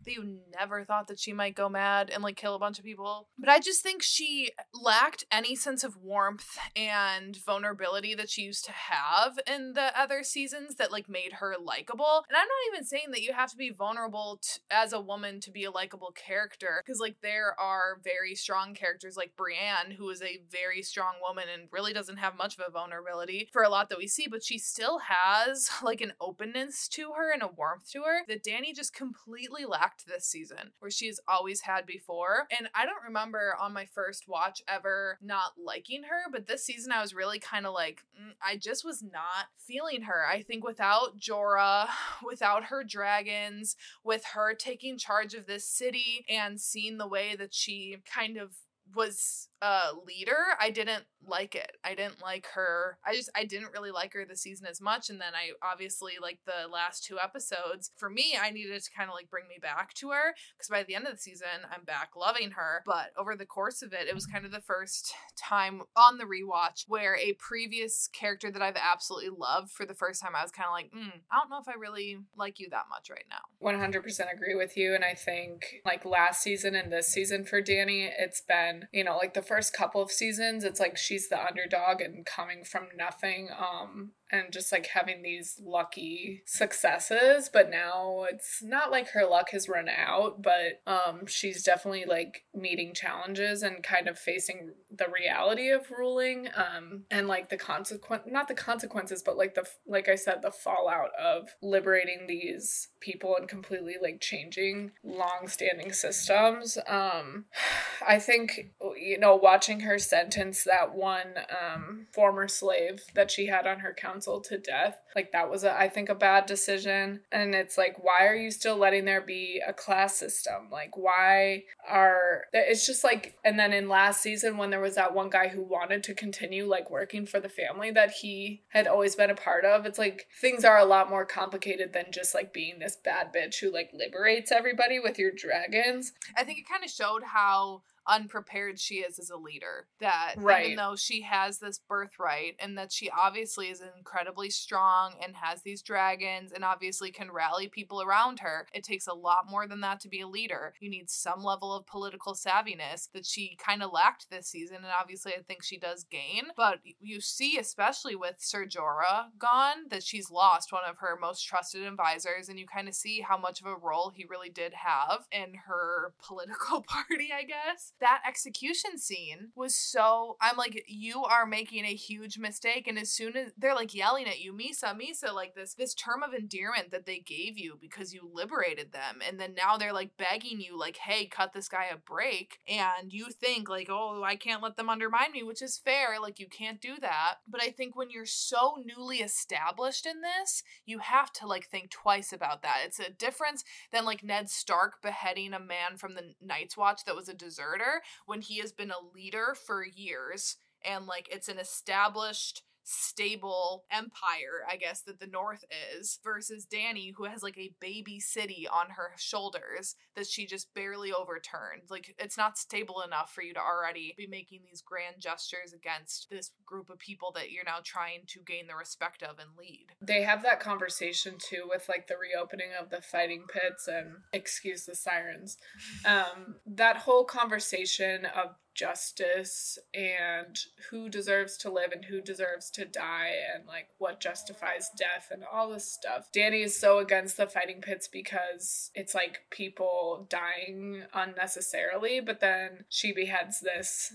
that 0.06 0.14
you 0.14 0.40
never 0.58 0.84
thought 0.84 1.08
that 1.08 1.20
she 1.20 1.34
might 1.34 1.56
go 1.56 1.70
mad 1.70 2.10
and 2.10 2.24
like 2.24 2.38
kill 2.38 2.56
a 2.56 2.60
bunch 2.60 2.80
of 2.80 2.86
people. 2.86 3.28
But 3.38 3.50
I 3.50 3.60
just 3.60 3.84
think 3.84 4.02
she 4.02 4.52
lacked 4.74 5.26
any 5.32 5.56
sense 5.56 5.84
of 5.84 5.98
warmth 5.98 6.58
and 6.76 7.36
vulnerability 7.36 8.16
that 8.16 8.30
she 8.30 8.44
used 8.44 8.66
to 8.66 8.72
have 8.72 9.40
in 9.48 9.74
the 9.74 9.98
other 10.00 10.24
seasons 10.24 10.76
that 10.76 10.92
like 10.92 11.10
made 11.10 11.34
her 11.34 11.56
likable. 11.62 12.26
And 12.30 12.38
I'm 12.38 12.48
not 12.48 12.74
even 12.74 12.86
saying 12.86 13.12
that 13.12 13.22
you 13.22 13.34
have 13.34 13.52
to 13.52 13.58
be 13.58 13.72
vulnerable 13.72 14.40
as 14.70 14.94
a 14.94 15.02
woman 15.02 15.40
to 15.42 15.52
be 15.52 15.64
a 15.64 15.72
likable 15.72 16.12
character 16.16 16.82
because 16.86 17.00
like 17.00 17.18
there 17.22 17.60
are 17.60 18.00
very 18.04 18.36
strong 18.36 18.74
characters 18.74 19.18
like 19.18 19.36
Brienne 19.36 19.92
who 19.98 20.10
is 20.10 20.22
a 20.22 20.40
very 20.52 20.82
strong 20.82 21.16
woman 21.22 21.46
and 21.54 21.68
really 21.72 21.94
doesn't 21.94 22.18
have 22.18 22.38
much 22.38 22.58
of 22.58 22.64
a 22.68 22.72
vulnerability 22.72 23.50
for 23.52 23.64
a 23.64 23.70
lot 23.70 23.90
that 23.90 23.98
we 23.98 24.08
see, 24.08 24.28
but 24.30 24.44
she 24.44 24.58
still 24.58 25.00
has 25.00 25.70
like 25.84 26.02
an 26.02 26.14
openness 26.20 26.88
to 26.90 27.12
her 27.16 27.32
and 27.32 27.42
a 27.42 27.48
warmth 27.48 27.92
to 27.92 28.04
her 28.04 28.22
that 28.28 28.44
Dany 28.44 28.76
just 28.76 28.94
completely 28.94 29.66
lacked 29.66 29.95
this 30.08 30.26
season, 30.26 30.72
where 30.80 30.92
she's 30.92 31.20
always 31.28 31.62
had 31.62 31.86
before. 31.86 32.48
And 32.58 32.70
I 32.76 32.86
don't 32.86 33.04
remember 33.06 33.56
on 33.60 33.74
my 33.74 33.86
first 33.86 34.28
watch 34.28 34.62
ever 34.68 35.18
not 35.22 35.54
liking 35.64 36.04
her, 36.04 36.30
but 36.32 36.48
this 36.48 36.66
season 36.66 36.92
I 36.92 37.02
was 37.02 37.14
really 37.14 37.40
kind 37.40 37.66
of 37.66 37.74
like, 37.74 38.04
mm, 38.20 38.34
I 38.42 38.58
just 38.58 38.84
was 38.84 39.02
not 39.02 39.48
feeling 39.58 40.04
her. 40.04 40.26
I 40.30 40.42
think 40.42 40.64
without 40.64 41.20
Jorah, 41.20 41.88
without 42.26 42.66
her 42.66 42.84
dragons, 42.84 43.76
with 44.04 44.24
her 44.34 44.54
taking 44.54 44.98
charge 44.98 45.34
of 45.34 45.46
this 45.46 45.68
city 45.68 46.26
and 46.30 46.60
seeing 46.60 46.98
the 46.98 47.08
way 47.08 47.36
that 47.36 47.54
she 47.54 47.98
kind 48.06 48.38
of 48.38 48.56
was 48.94 49.50
a 49.66 49.92
leader, 50.06 50.38
I 50.60 50.70
didn't 50.70 51.06
like 51.28 51.56
it. 51.56 51.72
I 51.84 51.96
didn't 51.96 52.22
like 52.22 52.48
her. 52.54 52.98
I 53.06 53.16
just 53.16 53.30
I 53.36 53.46
didn't 53.46 53.72
really 53.74 53.92
like 53.92 54.14
her 54.14 54.26
this 54.26 54.42
season 54.42 54.68
as 54.68 54.80
much 54.80 55.10
and 55.10 55.20
then 55.20 55.34
I 55.34 55.52
obviously 55.68 56.14
like 56.22 56.40
the 56.46 56.72
last 56.72 57.04
two 57.04 57.18
episodes. 57.20 57.92
For 57.98 58.10
me, 58.10 58.38
I 58.40 58.52
needed 58.52 58.82
to 58.84 58.92
kind 58.96 59.10
of 59.10 59.16
like 59.16 59.30
bring 59.30 59.48
me 59.48 59.56
back 59.62 59.94
to 59.96 60.12
her 60.12 60.36
because 60.56 60.70
by 60.70 60.84
the 60.84 60.96
end 60.96 61.08
of 61.08 61.14
the 61.14 61.18
season, 61.18 61.48
I'm 61.72 61.84
back 61.84 62.12
loving 62.16 62.52
her, 62.52 62.84
but 62.86 63.12
over 63.18 63.36
the 63.36 63.46
course 63.46 63.82
of 63.82 63.94
it, 63.94 64.08
it 64.08 64.16
was 64.16 64.26
kind 64.26 64.46
of 64.46 64.52
the 64.52 64.62
first 64.62 65.14
time 65.36 65.82
on 65.96 66.18
the 66.18 66.26
rewatch 66.26 66.86
where 66.88 67.16
a 67.18 67.34
previous 67.34 68.08
character 68.14 68.52
that 68.52 68.62
I've 68.62 68.78
absolutely 68.78 69.36
loved 69.36 69.72
for 69.72 69.86
the 69.86 69.96
first 69.96 70.22
time 70.22 70.36
I 70.36 70.44
was 70.44 70.52
kind 70.52 70.68
of 70.68 70.74
like, 70.74 70.92
mm, 70.92 71.22
I 71.32 71.38
don't 71.40 71.50
know 71.50 71.60
if 71.60 71.68
I 71.68 71.80
really 71.80 72.18
like 72.38 72.60
you 72.60 72.68
that 72.70 72.86
much 72.90 73.10
right 73.10 73.26
now. 73.30 73.42
100% 73.66 74.34
agree 74.34 74.56
with 74.56 74.78
you 74.78 74.94
and 74.94 75.04
I 75.04 75.16
think 75.16 75.82
like 75.86 76.06
last 76.06 76.44
season 76.44 76.76
and 76.76 76.92
this 76.92 77.08
season 77.08 77.46
for 77.46 77.62
Dany, 77.62 78.10
it's 78.20 78.42
been, 78.42 78.88
you 78.92 79.04
know, 79.04 79.18
like 79.18 79.34
the 79.34 79.42
first 79.42 79.55
couple 79.74 80.02
of 80.02 80.12
seasons, 80.12 80.64
it's 80.64 80.80
like 80.80 80.98
she's 80.98 81.30
the 81.30 81.44
underdog 81.44 82.02
and 82.02 82.26
coming 82.26 82.64
from 82.64 82.88
nothing 82.98 83.50
um 83.52 84.12
and 84.36 84.52
just 84.52 84.72
like 84.72 84.88
having 84.88 85.22
these 85.22 85.60
lucky 85.64 86.44
successes 86.46 87.50
but 87.52 87.70
now 87.70 88.26
it's 88.30 88.62
not 88.62 88.92
like 88.92 89.10
her 89.10 89.26
luck 89.26 89.50
has 89.52 89.70
run 89.70 89.88
out 89.90 90.42
but 90.42 90.82
um 90.88 91.26
she's 91.26 91.64
definitely 91.64 92.06
like 92.06 92.44
meeting 92.54 92.94
challenges 92.94 93.64
and 93.64 93.84
kind 93.84 94.08
of 94.08 94.18
facing 94.18 94.72
the 94.92 95.08
reality 95.14 95.70
of 95.70 95.90
ruling 95.92 96.48
um 96.56 97.04
and 97.12 97.28
like 97.28 97.50
the 97.50 97.58
consequence 97.58 98.24
not 98.28 98.48
the 98.48 98.54
consequences 98.54 99.22
but 99.24 99.38
like 99.38 99.56
the 99.56 99.66
like 99.88 100.10
I 100.10 100.16
said 100.16 100.42
the 100.42 100.52
fallout 100.52 101.12
of 101.20 101.50
liberating 101.62 102.26
these 102.28 102.90
people 103.00 103.36
and 103.38 103.48
completely 103.48 103.96
like 104.02 104.20
changing 104.20 104.92
long-standing 105.04 105.94
systems. 105.94 106.78
Um 106.88 107.46
I 108.08 108.20
think 108.20 108.72
you 108.98 109.20
know 109.20 109.36
watching 109.36 109.82
her 109.82 109.98
sentence 110.00 110.64
that 110.64 110.96
one 110.96 111.36
um 111.50 112.08
former 112.14 112.48
slave 112.48 113.04
that 113.14 113.32
she 113.32 113.48
had 113.48 113.68
on 113.68 113.80
her 113.80 113.94
council 113.94 114.25
to 114.26 114.58
death. 114.58 114.98
Like 115.16 115.32
that 115.32 115.50
was 115.50 115.64
a, 115.64 115.78
I 115.78 115.90
think 115.90 116.10
a 116.10 116.16
bad 116.16 116.46
decision. 116.46 117.22
And 117.32 117.56
it's 117.56 117.78
like 117.78 118.04
why 118.04 118.26
are 118.28 118.36
you 118.36 118.52
still 118.52 118.78
letting 118.78 119.06
there 119.06 119.22
be 119.22 119.62
a 119.66 119.74
class 119.74 120.16
system? 120.18 120.70
Like 120.72 120.98
why 120.98 121.64
are 121.88 122.44
it's 122.54 122.86
just 122.86 123.04
like 123.04 123.38
and 123.44 123.60
then 123.60 123.74
in 123.74 123.90
last 123.90 124.22
season 124.22 124.58
when 124.58 124.70
there 124.70 124.82
was 124.82 124.96
that 124.96 125.14
one 125.14 125.30
guy 125.30 125.48
who 125.48 125.62
wanted 125.62 126.04
to 126.04 126.14
continue 126.14 126.66
like 126.66 126.90
working 126.90 127.26
for 127.26 127.40
the 127.40 127.50
family 127.50 127.92
that 127.92 128.12
he 128.12 128.64
had 128.70 128.88
always 128.88 129.16
been 129.16 129.30
a 129.30 129.36
part 129.36 129.66
of 129.66 129.86
it's 129.86 130.00
like 130.00 130.28
things 130.42 130.66
are 130.66 130.78
a 130.78 130.86
lot 130.86 131.10
more 131.10 131.26
complicated 131.26 131.94
than 131.94 132.06
just 132.12 132.34
like 132.34 132.54
being 132.54 132.80
this 132.80 132.96
bad 132.96 133.34
bitch 133.34 133.60
who 133.60 133.72
like 133.72 133.92
liberates 133.94 134.52
everybody 134.52 135.00
with 135.00 135.20
your 135.20 135.32
dragons. 135.32 136.12
I 136.36 136.44
think 136.44 136.60
it 136.60 136.70
kind 136.70 136.84
of 136.84 136.90
showed 136.90 137.24
how 137.24 137.84
unprepared 138.08 138.80
she 138.80 138.96
is 138.96 139.20
as 139.20 139.30
a 139.30 139.38
leader. 139.38 139.88
That 140.00 140.36
Right. 140.38 140.66
even 140.66 140.78
though 140.78 140.96
she 140.96 141.22
has 141.22 141.60
this 141.60 141.80
birthright 141.80 142.56
and 142.60 142.78
that 142.78 142.92
she 142.92 143.10
obviously 143.10 143.70
is 143.70 143.82
incredibly 143.98 144.50
strong 144.50 145.16
and 145.24 145.36
has 145.36 145.62
these 145.62 145.82
dragons 145.82 146.52
and 146.52 146.64
obviously 146.64 147.12
can 147.12 147.32
rally 147.32 147.68
people 147.68 148.02
around 148.02 148.40
her, 148.40 148.68
it 148.74 148.84
takes 148.84 149.08
a 149.08 149.14
lot 149.14 149.50
more 149.50 149.68
than 149.68 149.82
that 149.82 150.00
to 150.02 150.10
be 150.10 150.22
a 150.22 150.28
leader. 150.28 150.74
You 150.80 150.90
need 150.90 151.10
some 151.10 151.44
level 151.44 151.74
of 151.74 151.86
political 151.88 152.34
savviness 152.34 153.12
that 153.14 153.26
she 153.26 153.58
kind 153.58 153.82
of 153.82 153.92
lacked 153.92 154.30
this 154.30 154.48
season, 154.48 154.78
and 154.78 154.88
obviously 155.00 155.34
I 155.34 155.42
think 155.42 155.64
she 155.64 155.78
does 155.78 156.04
gain. 156.04 156.44
But 156.56 156.80
you 157.00 157.22
see, 157.22 157.58
especially 157.58 158.16
with 158.16 158.36
Ser 158.40 158.66
Jorah 158.66 159.28
gone, 159.38 159.90
that 159.90 160.04
she's 160.04 160.30
lost 160.30 160.72
one 160.72 160.84
of 160.88 160.98
her 161.00 161.18
most 161.20 161.42
trusted 161.44 161.84
advisors, 161.84 162.50
and 162.50 162.60
you 162.60 162.68
kind 162.68 162.88
of 162.88 162.96
see 162.96 163.22
how 163.22 163.38
much 163.38 163.62
of 163.62 163.68
a 163.68 163.76
role 163.76 164.12
he 164.16 164.26
really 164.30 164.50
did 164.50 164.74
have 164.74 165.28
in 165.32 165.56
her 165.68 166.14
political 166.26 166.82
party, 166.84 167.30
I 167.36 167.44
guess 167.44 167.94
that 168.00 168.22
execution 168.28 168.98
scene 168.98 169.50
was 169.56 169.76
so 169.76 170.38
I'm 170.42 170.58
like, 170.58 170.84
you 170.88 171.24
are 171.24 171.46
making 171.46 171.86
a 171.86 171.96
huge 171.96 172.38
mistake. 172.38 172.88
And 172.88 173.00
as 173.00 173.12
soon 173.12 173.38
as 173.38 173.52
they're 173.58 173.76
like 173.76 173.94
yelling 173.94 174.28
at 174.28 174.42
you, 174.42 174.54
Mhysa, 174.54 174.96
Mhysa, 174.96 175.34
like 175.34 175.56
this 175.56 175.74
this 175.74 175.94
term 175.94 176.24
of 176.24 176.34
endearment 176.34 176.92
that 176.92 177.06
they 177.06 177.20
gave 177.20 177.58
you 177.58 177.78
because 177.80 178.14
you 178.14 178.30
liberated 178.32 178.92
them. 178.92 179.20
And 179.28 179.40
then 179.40 179.56
now 179.56 179.78
they're 179.78 179.94
like 179.94 180.18
begging 180.18 180.60
you, 180.60 180.78
like, 180.78 180.98
hey, 180.98 181.26
cut 181.26 181.54
this 181.54 181.70
guy 181.70 181.86
a 181.92 181.98
break. 181.98 182.60
And 182.68 183.12
you 183.12 183.28
think, 183.30 183.70
like, 183.70 183.88
oh, 183.90 184.24
I 184.24 184.36
can't 184.36 184.64
let 184.64 184.76
them 184.76 184.90
undermine 184.90 185.32
me, 185.32 185.44
which 185.44 185.62
is 185.62 185.78
fair. 185.78 186.20
Like, 186.22 186.40
you 186.40 186.48
can't 186.48 186.82
do 186.82 186.96
that. 187.02 187.36
But 187.48 187.62
I 187.62 187.70
think 187.70 187.96
when 187.96 188.10
you're 188.10 188.26
so 188.26 188.78
newly 188.84 189.18
established 189.18 190.06
in 190.06 190.22
this, 190.22 190.64
you 190.86 191.00
have 191.00 191.32
to 191.34 191.48
like 191.48 191.68
think 191.68 191.92
twice 191.92 192.34
about 192.34 192.62
that. 192.64 192.80
It's 192.86 193.00
a 193.00 193.12
difference 193.12 193.64
than 193.92 194.06
like 194.06 194.24
Ned 194.24 194.50
Stark 194.50 195.02
beheading 195.02 195.54
a 195.54 195.60
man 195.60 195.98
from 195.98 196.16
the 196.16 196.34
Night's 196.42 196.76
Watch 196.76 197.06
that 197.06 197.16
was 197.16 197.30
a 197.30 197.34
deserter 197.34 197.85
when 198.26 198.42
he 198.42 198.60
has 198.60 198.72
been 198.72 198.92
a 198.92 199.16
leader 199.16 199.56
for 199.66 199.86
years 199.86 200.58
and 200.84 201.06
like 201.06 201.28
it's 201.32 201.50
an 201.50 201.58
established 201.58 202.62
stable 202.86 203.84
empire, 203.92 204.64
I 204.70 204.78
guess, 204.78 205.02
that 205.02 205.20
the 205.20 205.28
North 205.28 205.66
is, 205.98 206.20
versus 206.24 206.68
Dany, 206.72 207.14
who 207.18 207.26
has 207.26 207.42
like 207.42 207.58
a 207.58 207.74
baby 207.82 208.20
city 208.20 208.68
on 208.72 208.92
her 208.92 209.12
shoulders 209.18 209.96
that 210.16 210.28
she 210.28 210.46
just 210.46 210.74
barely 210.74 211.12
overturned. 211.12 211.90
Like, 211.90 212.16
it's 212.20 212.38
not 212.38 212.58
stable 212.58 213.02
enough 213.02 213.34
for 213.34 213.42
you 213.42 213.54
to 213.56 213.60
already 213.60 214.14
be 214.16 214.28
making 214.28 214.62
these 214.64 214.82
grand 214.82 215.16
gestures 215.20 215.74
against 215.74 216.28
this 216.30 216.52
group 216.66 216.90
of 216.90 217.00
people 217.00 217.32
that 217.36 217.52
you're 217.52 217.66
now 217.66 217.80
trying 217.84 218.22
to 218.28 218.40
gain 218.46 218.68
the 218.68 218.76
respect 218.76 219.24
of 219.24 219.40
and 219.40 219.50
lead. 219.58 219.88
They 220.00 220.22
have 220.22 220.44
that 220.44 220.60
conversation 220.60 221.36
too 221.40 221.64
with 221.68 221.90
like 221.90 222.08
the 222.08 222.16
reopening 222.18 222.70
of 222.80 222.92
the 222.92 223.02
fighting 223.02 223.46
pits 223.52 223.88
and 223.88 224.18
excuse 224.32 224.86
the 224.86 224.96
sirens. 224.96 225.58
Um, 226.06 226.56
that 226.68 226.98
whole 226.98 227.26
conversation 227.26 228.26
of 228.26 228.56
justice 228.76 229.80
and 229.94 230.60
who 230.90 231.10
deserves 231.10 231.58
to 231.58 231.72
live 231.72 231.92
and 231.92 232.06
who 232.06 232.22
deserves 232.22 232.70
to 232.72 232.86
die 232.86 233.32
and 233.56 233.66
like 233.66 233.88
what 233.98 234.20
justifies 234.20 234.90
death 234.98 235.30
and 235.32 235.44
all 235.52 235.70
this 235.72 235.92
stuff. 235.92 236.30
Dany 236.36 236.64
is 236.64 236.80
so 236.80 237.00
against 237.00 237.38
the 237.38 237.48
fighting 237.48 237.82
pits 237.82 238.08
because 238.08 238.92
it's 238.94 239.16
like 239.16 239.40
people 239.50 240.28
dying 240.30 241.04
unnecessarily, 241.14 242.20
but 242.20 242.42
then 242.42 242.86
she 242.90 243.14
beheads 243.14 243.62
this 243.62 244.14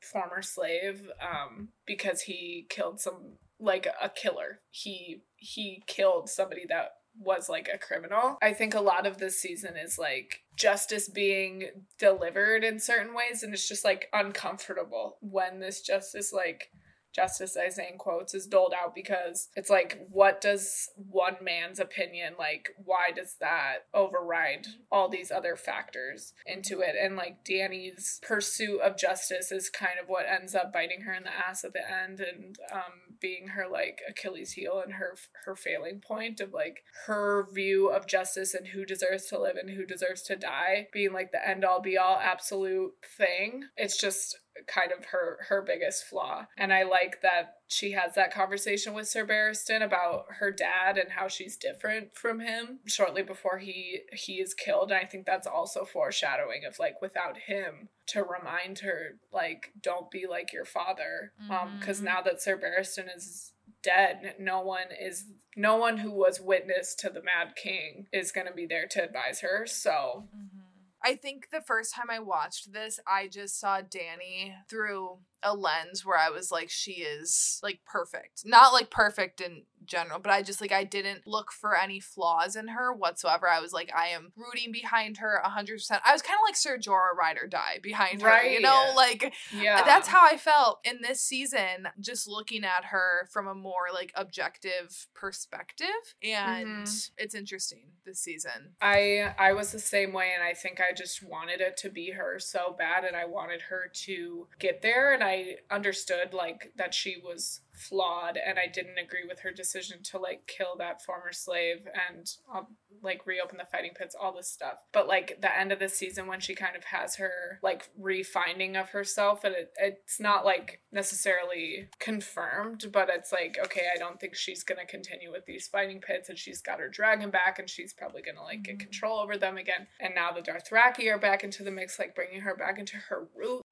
former 0.00 0.42
slave 0.42 1.08
um 1.20 1.68
because 1.86 2.22
he 2.22 2.66
killed 2.68 3.00
some 3.00 3.38
like 3.58 3.86
a 4.00 4.08
killer. 4.08 4.60
He 4.70 5.22
he 5.36 5.82
killed 5.86 6.28
somebody 6.28 6.66
that 6.68 6.90
was 7.18 7.48
like 7.48 7.68
a 7.72 7.78
criminal. 7.78 8.38
I 8.42 8.52
think 8.52 8.74
a 8.74 8.80
lot 8.80 9.06
of 9.06 9.18
this 9.18 9.40
season 9.40 9.76
is 9.76 9.98
like 9.98 10.42
justice 10.56 11.08
being 11.08 11.68
delivered 11.98 12.64
in 12.64 12.78
certain 12.78 13.14
ways 13.14 13.42
and 13.42 13.52
it's 13.54 13.68
just 13.68 13.84
like 13.84 14.08
uncomfortable 14.12 15.16
when 15.20 15.60
this 15.60 15.80
justice 15.80 16.32
like 16.32 16.70
justice 17.14 17.56
I 17.56 17.68
say 17.68 17.88
in 17.90 17.98
quotes 17.98 18.34
is 18.34 18.46
doled 18.46 18.72
out 18.80 18.94
because 18.94 19.48
it's 19.54 19.68
like 19.70 20.06
what 20.10 20.40
does 20.40 20.88
one 20.96 21.36
man's 21.42 21.78
opinion 21.78 22.34
like 22.38 22.70
why 22.82 23.10
does 23.14 23.36
that 23.40 23.86
override 23.92 24.66
all 24.90 25.08
these 25.08 25.30
other 25.30 25.56
factors 25.56 26.32
into 26.46 26.80
it 26.80 26.94
and 27.00 27.16
like 27.16 27.44
Dany's 27.44 28.18
pursuit 28.22 28.80
of 28.80 28.96
justice 28.96 29.52
is 29.52 29.68
kind 29.68 29.98
of 30.02 30.08
what 30.08 30.26
ends 30.26 30.54
up 30.54 30.72
biting 30.72 31.02
her 31.02 31.12
in 31.12 31.24
the 31.24 31.30
ass 31.30 31.64
at 31.64 31.72
the 31.72 31.80
end 31.80 32.20
and 32.20 32.56
um 32.72 33.11
being 33.22 33.48
her 33.48 33.66
like 33.70 34.00
Achilles 34.08 34.52
heel 34.52 34.82
and 34.84 34.94
her 34.94 35.14
her 35.46 35.56
failing 35.56 36.00
point 36.00 36.40
of 36.40 36.52
like 36.52 36.82
her 37.06 37.46
view 37.52 37.88
of 37.88 38.06
justice 38.06 38.52
and 38.52 38.68
who 38.68 38.84
deserves 38.84 39.26
to 39.26 39.38
live 39.38 39.56
and 39.56 39.70
who 39.70 39.86
deserves 39.86 40.22
to 40.22 40.36
die 40.36 40.88
being 40.92 41.12
like 41.12 41.32
the 41.32 41.48
end 41.48 41.64
all 41.64 41.80
be 41.80 41.96
all 41.96 42.18
absolute 42.20 42.92
thing. 43.16 43.64
It's 43.76 43.96
just 43.96 44.38
kind 44.66 44.92
of 44.92 45.06
her 45.06 45.38
her 45.48 45.62
biggest 45.62 46.04
flaw. 46.04 46.46
And 46.56 46.72
i 46.72 46.82
like 46.82 47.20
that 47.22 47.56
she 47.68 47.92
has 47.92 48.14
that 48.14 48.32
conversation 48.32 48.94
with 48.94 49.08
sir 49.08 49.24
barristan 49.24 49.82
about 49.82 50.26
her 50.38 50.50
dad 50.50 50.98
and 50.98 51.10
how 51.10 51.28
she's 51.28 51.56
different 51.56 52.14
from 52.14 52.40
him 52.40 52.80
shortly 52.86 53.22
before 53.22 53.58
he 53.58 54.00
he 54.12 54.34
is 54.34 54.54
killed. 54.54 54.90
And 54.90 55.00
i 55.00 55.06
think 55.06 55.26
that's 55.26 55.46
also 55.46 55.84
foreshadowing 55.84 56.64
of 56.66 56.78
like 56.78 57.00
without 57.00 57.38
him 57.38 57.88
to 58.08 58.22
remind 58.22 58.80
her 58.80 59.18
like 59.32 59.72
don't 59.80 60.10
be 60.10 60.26
like 60.28 60.52
your 60.52 60.64
father. 60.64 61.32
Mm-hmm. 61.42 61.52
um 61.52 61.76
because 61.78 62.00
now 62.00 62.20
that 62.22 62.42
sir 62.42 62.56
barristan 62.56 63.14
is 63.14 63.52
dead 63.82 64.36
no 64.38 64.60
one 64.60 64.86
is 65.00 65.24
no 65.56 65.76
one 65.76 65.98
who 65.98 66.10
was 66.10 66.40
witness 66.40 66.94
to 66.94 67.10
the 67.10 67.22
mad 67.22 67.54
king 67.56 68.06
is 68.12 68.32
going 68.32 68.46
to 68.46 68.52
be 68.52 68.64
there 68.64 68.86
to 68.86 69.02
advise 69.02 69.40
her. 69.40 69.66
So 69.66 70.24
mm-hmm 70.34 70.61
I 71.04 71.16
think 71.16 71.50
the 71.50 71.60
first 71.60 71.94
time 71.94 72.06
I 72.10 72.20
watched 72.20 72.72
this, 72.72 73.00
I 73.06 73.28
just 73.28 73.58
saw 73.58 73.80
Dany 73.80 74.54
through 74.68 75.18
a 75.42 75.54
lens 75.54 76.04
where 76.04 76.18
I 76.18 76.30
was 76.30 76.52
like, 76.52 76.70
she 76.70 76.92
is 76.92 77.58
like 77.62 77.80
perfect. 77.84 78.42
Not 78.44 78.72
like 78.72 78.90
perfect 78.90 79.40
in 79.40 79.64
general, 79.86 80.18
but 80.18 80.32
I 80.32 80.42
just 80.42 80.60
like, 80.60 80.72
I 80.72 80.84
didn't 80.84 81.26
look 81.26 81.52
for 81.52 81.76
any 81.76 82.00
flaws 82.00 82.56
in 82.56 82.68
her 82.68 82.92
whatsoever. 82.92 83.48
I 83.48 83.60
was 83.60 83.72
like, 83.72 83.92
I 83.94 84.08
am 84.08 84.32
rooting 84.36 84.72
behind 84.72 85.18
her 85.18 85.40
100%. 85.44 86.00
I 86.04 86.12
was 86.12 86.22
kind 86.22 86.36
of 86.36 86.46
like 86.46 86.56
Sir 86.56 86.78
Jorah 86.78 87.16
ride 87.18 87.38
or 87.42 87.46
die 87.46 87.78
behind 87.82 88.22
right. 88.22 88.42
her, 88.42 88.48
you 88.48 88.60
know? 88.60 88.92
Like, 88.96 89.34
yeah. 89.56 89.82
that's 89.84 90.08
how 90.08 90.24
I 90.24 90.36
felt 90.36 90.78
in 90.84 91.00
this 91.02 91.20
season, 91.20 91.88
just 92.00 92.28
looking 92.28 92.64
at 92.64 92.86
her 92.86 93.28
from 93.32 93.48
a 93.48 93.54
more 93.54 93.86
like 93.92 94.12
objective 94.14 95.08
perspective. 95.14 95.86
And 96.22 96.86
mm-hmm. 96.86 97.12
it's 97.18 97.34
interesting 97.34 97.92
this 98.04 98.20
season. 98.20 98.74
I 98.80 99.34
I 99.38 99.52
was 99.52 99.72
the 99.72 99.78
same 99.78 100.12
way 100.12 100.32
and 100.34 100.42
I 100.42 100.52
think 100.54 100.80
I 100.80 100.94
just 100.94 101.22
wanted 101.22 101.60
it 101.60 101.76
to 101.78 101.90
be 101.90 102.10
her 102.10 102.38
so 102.38 102.74
bad 102.78 103.04
and 103.04 103.16
I 103.16 103.24
wanted 103.24 103.62
her 103.62 103.90
to 104.04 104.46
get 104.58 104.82
there 104.82 105.14
and 105.14 105.22
I 105.22 105.56
understood 105.70 106.32
like 106.32 106.72
that 106.76 106.94
she 106.94 107.16
was 107.22 107.60
flawed 107.74 108.36
and 108.36 108.58
I 108.58 108.70
didn't 108.72 108.98
agree 108.98 109.24
with 109.26 109.40
her 109.40 109.50
decision 109.50 110.02
to 110.04 110.18
like 110.18 110.46
kill 110.46 110.76
that 110.78 111.02
former 111.02 111.32
slave 111.32 111.86
and 112.10 112.30
um, 112.54 112.66
like 113.02 113.26
reopen 113.26 113.58
the 113.58 113.64
fighting 113.64 113.92
pits, 113.96 114.14
all 114.18 114.32
this 114.32 114.48
stuff. 114.48 114.74
But 114.92 115.08
like 115.08 115.38
the 115.40 115.58
end 115.58 115.72
of 115.72 115.78
the 115.78 115.88
season 115.88 116.26
when 116.26 116.40
she 116.40 116.54
kind 116.54 116.76
of 116.76 116.84
has 116.84 117.16
her 117.16 117.58
like 117.62 117.90
refinding 118.00 118.80
of 118.80 118.90
herself 118.90 119.44
and 119.44 119.54
it, 119.54 119.72
it's 119.78 120.20
not 120.20 120.44
like 120.44 120.80
necessarily 120.92 121.88
confirmed, 121.98 122.86
but 122.92 123.08
it's 123.10 123.32
like, 123.32 123.58
okay, 123.64 123.86
I 123.94 123.98
don't 123.98 124.20
think 124.20 124.34
she's 124.34 124.62
gonna 124.62 124.86
continue 124.86 125.32
with 125.32 125.46
these 125.46 125.66
fighting 125.66 126.00
pits 126.00 126.28
and 126.28 126.38
she's 126.38 126.60
got 126.60 126.78
her 126.78 126.88
dragon 126.88 127.30
back 127.30 127.58
and 127.58 127.68
she's 127.68 127.92
probably 127.92 128.22
gonna 128.22 128.42
like 128.42 128.62
get 128.62 128.74
mm-hmm. 128.74 128.84
control 128.84 129.18
over 129.18 129.36
them 129.36 129.56
again. 129.56 129.86
And 130.00 130.14
now 130.14 130.30
the 130.32 130.42
Dothraki 130.42 131.12
are 131.12 131.18
back 131.18 131.42
into 131.42 131.62
the 131.62 131.70
mix, 131.70 131.98
like 131.98 132.14
bringing 132.14 132.42
her 132.42 132.54
back 132.54 132.78
into 132.78 132.96
her 132.96 133.26
root 133.34 133.62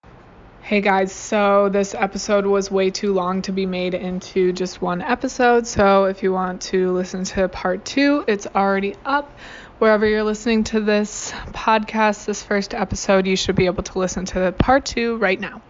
Hey 0.62 0.82
guys, 0.82 1.12
so 1.12 1.68
this 1.68 1.94
episode 1.94 2.46
was 2.46 2.70
way 2.70 2.90
too 2.90 3.12
long 3.12 3.42
to 3.42 3.52
be 3.52 3.66
made 3.66 3.94
into 3.94 4.52
just 4.52 4.80
one 4.80 5.02
episode. 5.02 5.66
So 5.66 6.04
if 6.04 6.22
you 6.22 6.32
want 6.32 6.62
to 6.62 6.92
listen 6.92 7.24
to 7.24 7.48
part 7.48 7.84
two, 7.84 8.24
it's 8.28 8.46
already 8.46 8.94
up. 9.04 9.36
Wherever 9.78 10.06
you're 10.06 10.22
listening 10.22 10.62
to 10.64 10.80
this 10.80 11.32
podcast, 11.48 12.26
this 12.26 12.42
first 12.44 12.72
episode, 12.74 13.26
you 13.26 13.34
should 13.34 13.56
be 13.56 13.66
able 13.66 13.82
to 13.82 13.98
listen 13.98 14.26
to 14.26 14.52
part 14.52 14.84
two 14.84 15.16
right 15.16 15.40
now. 15.40 15.60